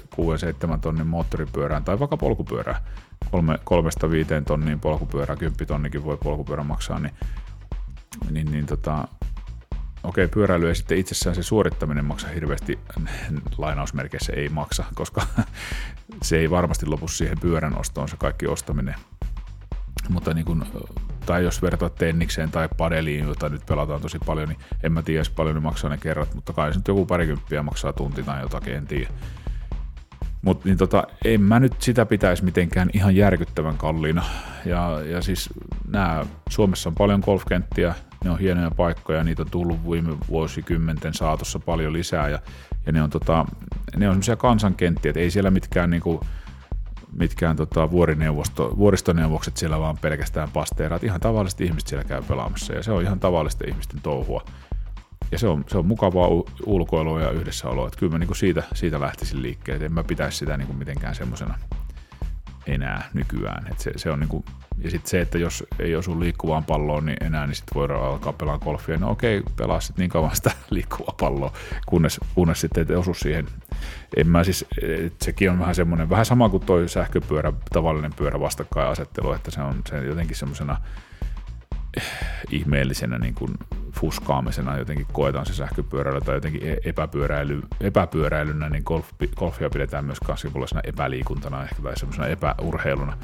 6-7 0.75 0.79
tonnin 0.81 1.07
moottoripyörään 1.07 1.85
tai 1.85 1.99
vaikka 1.99 2.17
polkupyörään, 2.17 2.83
kolme, 3.31 3.59
kolmesta 3.65 4.11
viiteen 4.11 4.45
tonniin 4.45 4.81
polkupyörää, 4.81 5.37
10 5.37 5.67
tonnikin 5.67 6.05
voi 6.05 6.17
polkupyörä 6.17 6.63
maksaa, 6.63 6.99
niin, 6.99 7.15
niin, 8.31 8.53
niin 8.53 8.67
tota, 8.67 9.09
okei, 10.05 10.29
pyöräily 10.29 10.69
ja 10.69 10.75
sitten 10.75 10.99
itsessään 10.99 11.37
se 11.37 11.43
suorittaminen 11.43 12.05
maksaa 12.05 12.31
hirveästi, 12.31 12.79
lainausmerkeissä 13.59 14.33
ei 14.33 14.49
maksa, 14.49 14.85
koska 14.95 15.27
se 16.23 16.39
ei 16.39 16.51
varmasti 16.51 16.87
lopu 16.87 17.09
siihen 17.09 17.39
pyörän 17.41 17.79
ostoon 17.79 18.09
se 18.09 18.17
kaikki 18.17 18.47
ostaminen. 18.47 18.95
Mutta 20.09 20.35
niin 20.35 20.45
kun, 20.45 20.67
tai 21.27 21.45
jos 21.45 21.63
vertaat 21.63 21.95
tennikseen 21.95 22.51
tai 22.51 22.69
padeliin, 22.77 23.25
jota 23.25 23.49
nyt 23.49 23.67
pelataan 23.67 24.01
tosi 24.01 24.19
paljon, 24.27 24.49
niin 24.49 24.59
en 24.83 24.93
mä 24.93 25.03
tiedä, 25.03 25.25
paljon 25.37 25.55
ne 25.55 25.61
maksaa 25.61 25.91
ne 25.91 25.99
kerrat, 25.99 26.35
mutta 26.35 26.53
kai 26.53 26.73
se 26.73 26.79
nyt 26.79 26.89
joku 26.89 27.07
parikymppiä 27.07 27.63
maksaa 27.63 27.93
tunti 27.93 28.23
tai 28.23 28.41
jotakin, 28.41 28.75
en 28.75 28.87
tiedä. 28.87 29.09
Mutta 30.43 30.69
niin 30.69 30.79
tota, 30.79 31.05
en 31.25 31.41
mä 31.41 31.61
nyt 31.61 31.83
sitä 31.83 32.07
pitäisi 32.07 32.45
mitenkään 32.45 32.91
ihan 32.93 33.17
järkyttävän 33.17 33.77
kalliina. 33.77 34.25
Ja, 34.65 35.01
ja 35.01 35.23
siis 35.23 35.49
nämä, 35.89 36.27
Suomessa 36.49 36.89
on 36.89 36.95
paljon 36.95 37.23
golfkenttiä, 37.25 37.95
ne 38.25 38.31
on 38.31 38.39
hienoja 38.39 38.71
paikkoja, 38.71 39.25
niitä 39.25 39.43
on 39.43 39.51
tullut 39.51 39.91
viime 39.91 40.17
vuosikymmenten 40.29 41.15
saatossa 41.15 41.59
paljon 41.59 41.93
lisää 41.93 42.29
ja, 42.29 42.39
ja 42.87 42.93
ne 42.93 43.03
on, 43.03 43.11
tota, 43.11 43.47
ne 43.97 44.09
on 44.09 44.13
semmoisia 44.13 44.37
kansankenttiä, 44.37 45.11
että 45.11 45.21
ei 45.21 45.31
siellä 45.31 45.51
mitkään 45.51 45.91
niinku, 45.91 46.21
mitkään 47.13 47.57
tota, 47.57 47.91
vuoristoneuvokset 48.77 49.57
siellä 49.57 49.81
vaan 49.81 49.99
pelkästään 49.99 50.51
pasteeraat. 50.51 51.05
Ihan 51.05 51.21
tavalliset 51.21 51.61
ihmiset 51.61 51.89
siellä 51.89 52.05
käy 52.05 52.23
pelaamassa 52.23 52.73
ja 52.73 52.83
se 52.83 52.93
on 52.93 53.03
ihan 53.03 53.21
tavallisten 53.21 53.69
ihmisten 53.69 54.01
touhua. 54.01 54.45
Ja 55.31 55.39
se 55.39 55.49
on, 55.49 55.65
se 55.69 55.79
on 55.79 55.87
mukavaa 55.87 56.29
ulkoilua 56.67 57.21
ja 57.21 57.31
yhdessäoloa. 57.31 57.87
Että 57.87 57.99
kyllä 57.99 58.13
mä 58.13 58.19
niin 58.19 58.37
siitä, 58.37 58.63
siitä 58.75 59.01
lähtisin 59.01 59.43
liikkeelle. 59.43 59.85
En 59.85 59.93
mä 59.93 60.05
pitäisi 60.05 60.39
sitä 60.39 60.57
niin 60.57 60.77
mitenkään 60.77 61.15
semmoisena 61.15 61.59
enää 62.67 63.09
nykyään. 63.15 63.67
Et 63.71 63.79
se, 63.79 63.93
se 63.97 64.11
on 64.11 64.21
niinku, 64.21 64.45
ja 64.79 64.91
sitten 64.91 65.11
se, 65.11 65.21
että 65.21 65.39
jos 65.39 65.65
ei 65.79 65.97
osu 65.97 66.21
liikkuvaan 66.21 66.65
palloon 66.65 67.07
niin 67.07 67.25
enää, 67.25 67.47
niin 67.47 67.55
sitten 67.55 67.75
voidaan 67.75 68.05
alkaa 68.05 68.33
pelaa 68.33 68.59
golfia. 68.59 68.97
No 68.97 69.11
okei, 69.11 69.43
pelaa 69.57 69.81
sitten 69.81 70.03
niin 70.03 70.11
kauan 70.11 70.37
sitä 70.37 70.51
liikkuvaa 70.71 71.15
palloa, 71.21 71.53
kunnes, 71.87 72.21
kunnes 72.35 72.61
sitten 72.61 72.83
et 72.83 72.91
osu 72.91 73.15
siihen. 73.15 73.47
En 74.17 74.29
mä 74.29 74.45
siis, 74.45 74.65
sekin 75.23 75.51
on 75.51 75.59
vähän 75.59 75.75
semmoinen, 75.75 76.11
vähän 76.11 76.27
sama 76.27 76.49
kuin 76.49 76.67
toi 76.67 76.89
sähköpyörä, 76.89 77.53
tavallinen 77.73 78.13
pyörä 78.17 78.41
vastakkainasettelu, 78.41 79.33
että 79.33 79.51
se 79.51 79.61
on 79.61 79.83
se 79.91 80.05
jotenkin 80.05 80.37
semmoisena 80.37 80.77
ihmeellisenä 82.51 83.19
niin 83.19 83.35
kuin 83.35 83.55
fuskaamisena 84.03 84.79
jotenkin 84.79 85.07
koetaan 85.13 85.47
se 85.47 85.55
sähköpyöräily 85.55 86.21
tai 86.21 86.35
jotenkin 86.35 86.63
e- 86.63 86.77
epäpyöräily, 86.85 87.63
epäpyöräilynä, 87.81 88.69
niin 88.69 88.83
golf, 88.87 89.11
golfia 89.37 89.71
pidetään 89.71 90.05
myös 90.05 90.21
kasvipuolisena 90.21 90.81
epäliikuntana 90.85 91.63
ehkä 91.63 91.83
tai 91.83 91.97
semmoisena 91.97 92.27
epäurheiluna. 92.27 93.19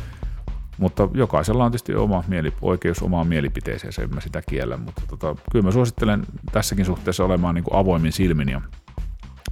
Mutta 0.79 1.09
jokaisella 1.15 1.65
on 1.65 1.71
tietysti 1.71 1.95
oma 1.95 2.25
mieli, 2.29 2.53
oikeus 2.63 3.03
omaan 3.03 3.27
mielipiteeseen, 3.27 3.93
se 3.93 4.03
en 4.03 4.15
mä 4.15 4.21
sitä 4.21 4.43
kiellä, 4.49 4.77
mutta 4.77 5.03
tota, 5.09 5.37
kyllä 5.53 5.65
mä 5.65 5.71
suosittelen 5.71 6.27
tässäkin 6.53 6.85
suhteessa 6.85 7.25
olemaan 7.25 7.55
niin 7.55 7.65
kuin 7.65 7.77
avoimin 7.77 8.13
silmin. 8.13 8.49
Ja 8.49 8.61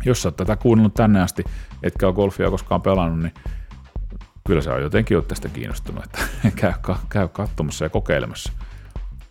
jos 0.05 0.23
sä 0.23 0.29
oot 0.29 0.37
tätä 0.37 0.57
kuunnellut 0.57 0.95
tänne 0.95 1.23
asti, 1.23 1.45
etkä 1.83 2.07
ole 2.07 2.15
golfia 2.15 2.51
koskaan 2.51 2.83
pelannut, 2.83 3.23
niin 3.23 3.35
kyllä 4.47 4.61
se 4.61 4.71
on 4.71 4.83
jotenkin 4.83 5.17
oot 5.17 5.29
tästä 5.29 5.49
kiinnostunut, 5.49 6.05
että 6.05 6.19
käy, 6.61 6.73
käy 7.09 7.29
katsomassa 7.29 7.85
ja 7.85 7.89
kokeilemassa 7.89 8.53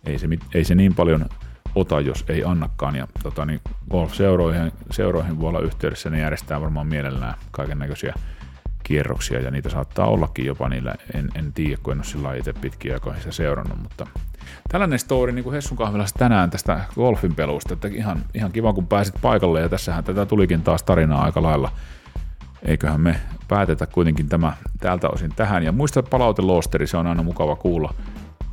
ei 0.06 0.18
se, 0.18 0.28
ei 0.54 0.64
se 0.64 0.74
niin 0.74 0.94
paljon 0.94 1.26
ota, 1.76 2.00
jos 2.00 2.24
ei 2.28 2.44
annakaan. 2.44 2.96
Ja 2.96 3.06
tota, 3.22 3.46
niin 3.46 3.60
golf-seuroihin 3.90 4.72
seuroihin 4.90 5.40
voi 5.40 5.48
olla 5.48 5.60
yhteydessä, 5.60 6.10
ne 6.10 6.20
järjestää 6.20 6.60
varmaan 6.60 6.86
mielellään 6.86 7.34
kaiken 7.50 7.78
näköisiä 7.78 8.14
kierroksia, 8.82 9.40
ja 9.40 9.50
niitä 9.50 9.68
saattaa 9.68 10.06
ollakin 10.06 10.46
jopa 10.46 10.68
niillä, 10.68 10.94
en, 11.14 11.28
en 11.34 11.52
tiedä, 11.52 11.76
kun 11.82 11.92
en 11.92 11.98
ole 11.98 12.04
sillä 12.04 12.34
itse 12.34 12.52
pitkiä 12.52 12.94
aikoja 12.94 13.18
sitä 13.18 13.32
seurannut, 13.32 13.82
mutta 13.82 14.06
tällainen 14.68 14.98
story 14.98 15.32
niin 15.32 15.44
kuin 15.44 15.54
Hessun 15.54 15.78
kahvilassa 15.78 16.18
tänään 16.18 16.50
tästä 16.50 16.80
golfin 16.94 17.34
pelusta, 17.34 17.74
että 17.74 17.88
ihan, 17.88 18.22
ihan 18.34 18.52
kiva 18.52 18.72
kun 18.72 18.86
pääsit 18.86 19.14
paikalle, 19.22 19.60
ja 19.60 19.68
tässähän 19.68 20.04
tätä 20.04 20.26
tulikin 20.26 20.62
taas 20.62 20.82
tarinaa 20.82 21.24
aika 21.24 21.42
lailla. 21.42 21.72
Eiköhän 22.62 23.00
me 23.00 23.16
päätetä 23.48 23.86
kuitenkin 23.86 24.28
tämä 24.28 24.52
tältä 24.80 25.08
osin 25.08 25.32
tähän, 25.36 25.62
ja 25.62 25.72
muista 25.72 26.02
palauteloosteri, 26.02 26.86
se 26.86 26.96
on 26.96 27.06
aina 27.06 27.22
mukava 27.22 27.56
kuulla, 27.56 27.94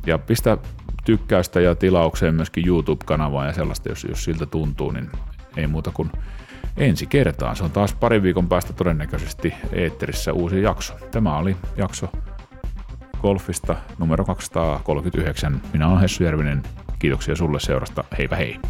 ja 0.06 0.18
pistä 0.18 0.58
tykkäystä 1.04 1.60
ja 1.60 1.74
tilaukseen 1.74 2.34
myöskin 2.34 2.68
YouTube-kanavaan 2.68 3.46
ja 3.46 3.52
sellaista, 3.52 3.88
jos, 3.88 4.04
jos 4.04 4.24
siltä 4.24 4.46
tuntuu, 4.46 4.90
niin 4.90 5.10
ei 5.56 5.66
muuta 5.66 5.90
kuin 5.90 6.10
ensi 6.76 7.06
kertaan. 7.06 7.56
Se 7.56 7.64
on 7.64 7.70
taas 7.70 7.92
parin 7.94 8.22
viikon 8.22 8.48
päästä 8.48 8.72
todennäköisesti 8.72 9.54
eetterissä 9.72 10.32
uusi 10.32 10.62
jakso. 10.62 10.94
Tämä 11.10 11.38
oli 11.38 11.56
jakso 11.76 12.08
Golfista 13.22 13.76
numero 13.98 14.24
239. 14.24 15.60
Minä 15.72 15.88
olen 15.88 16.00
Hessu 16.00 16.24
Järvinen. 16.24 16.62
Kiitoksia 16.98 17.36
sulle 17.36 17.60
seurasta. 17.60 18.04
Heipä 18.18 18.36
hei! 18.36 18.60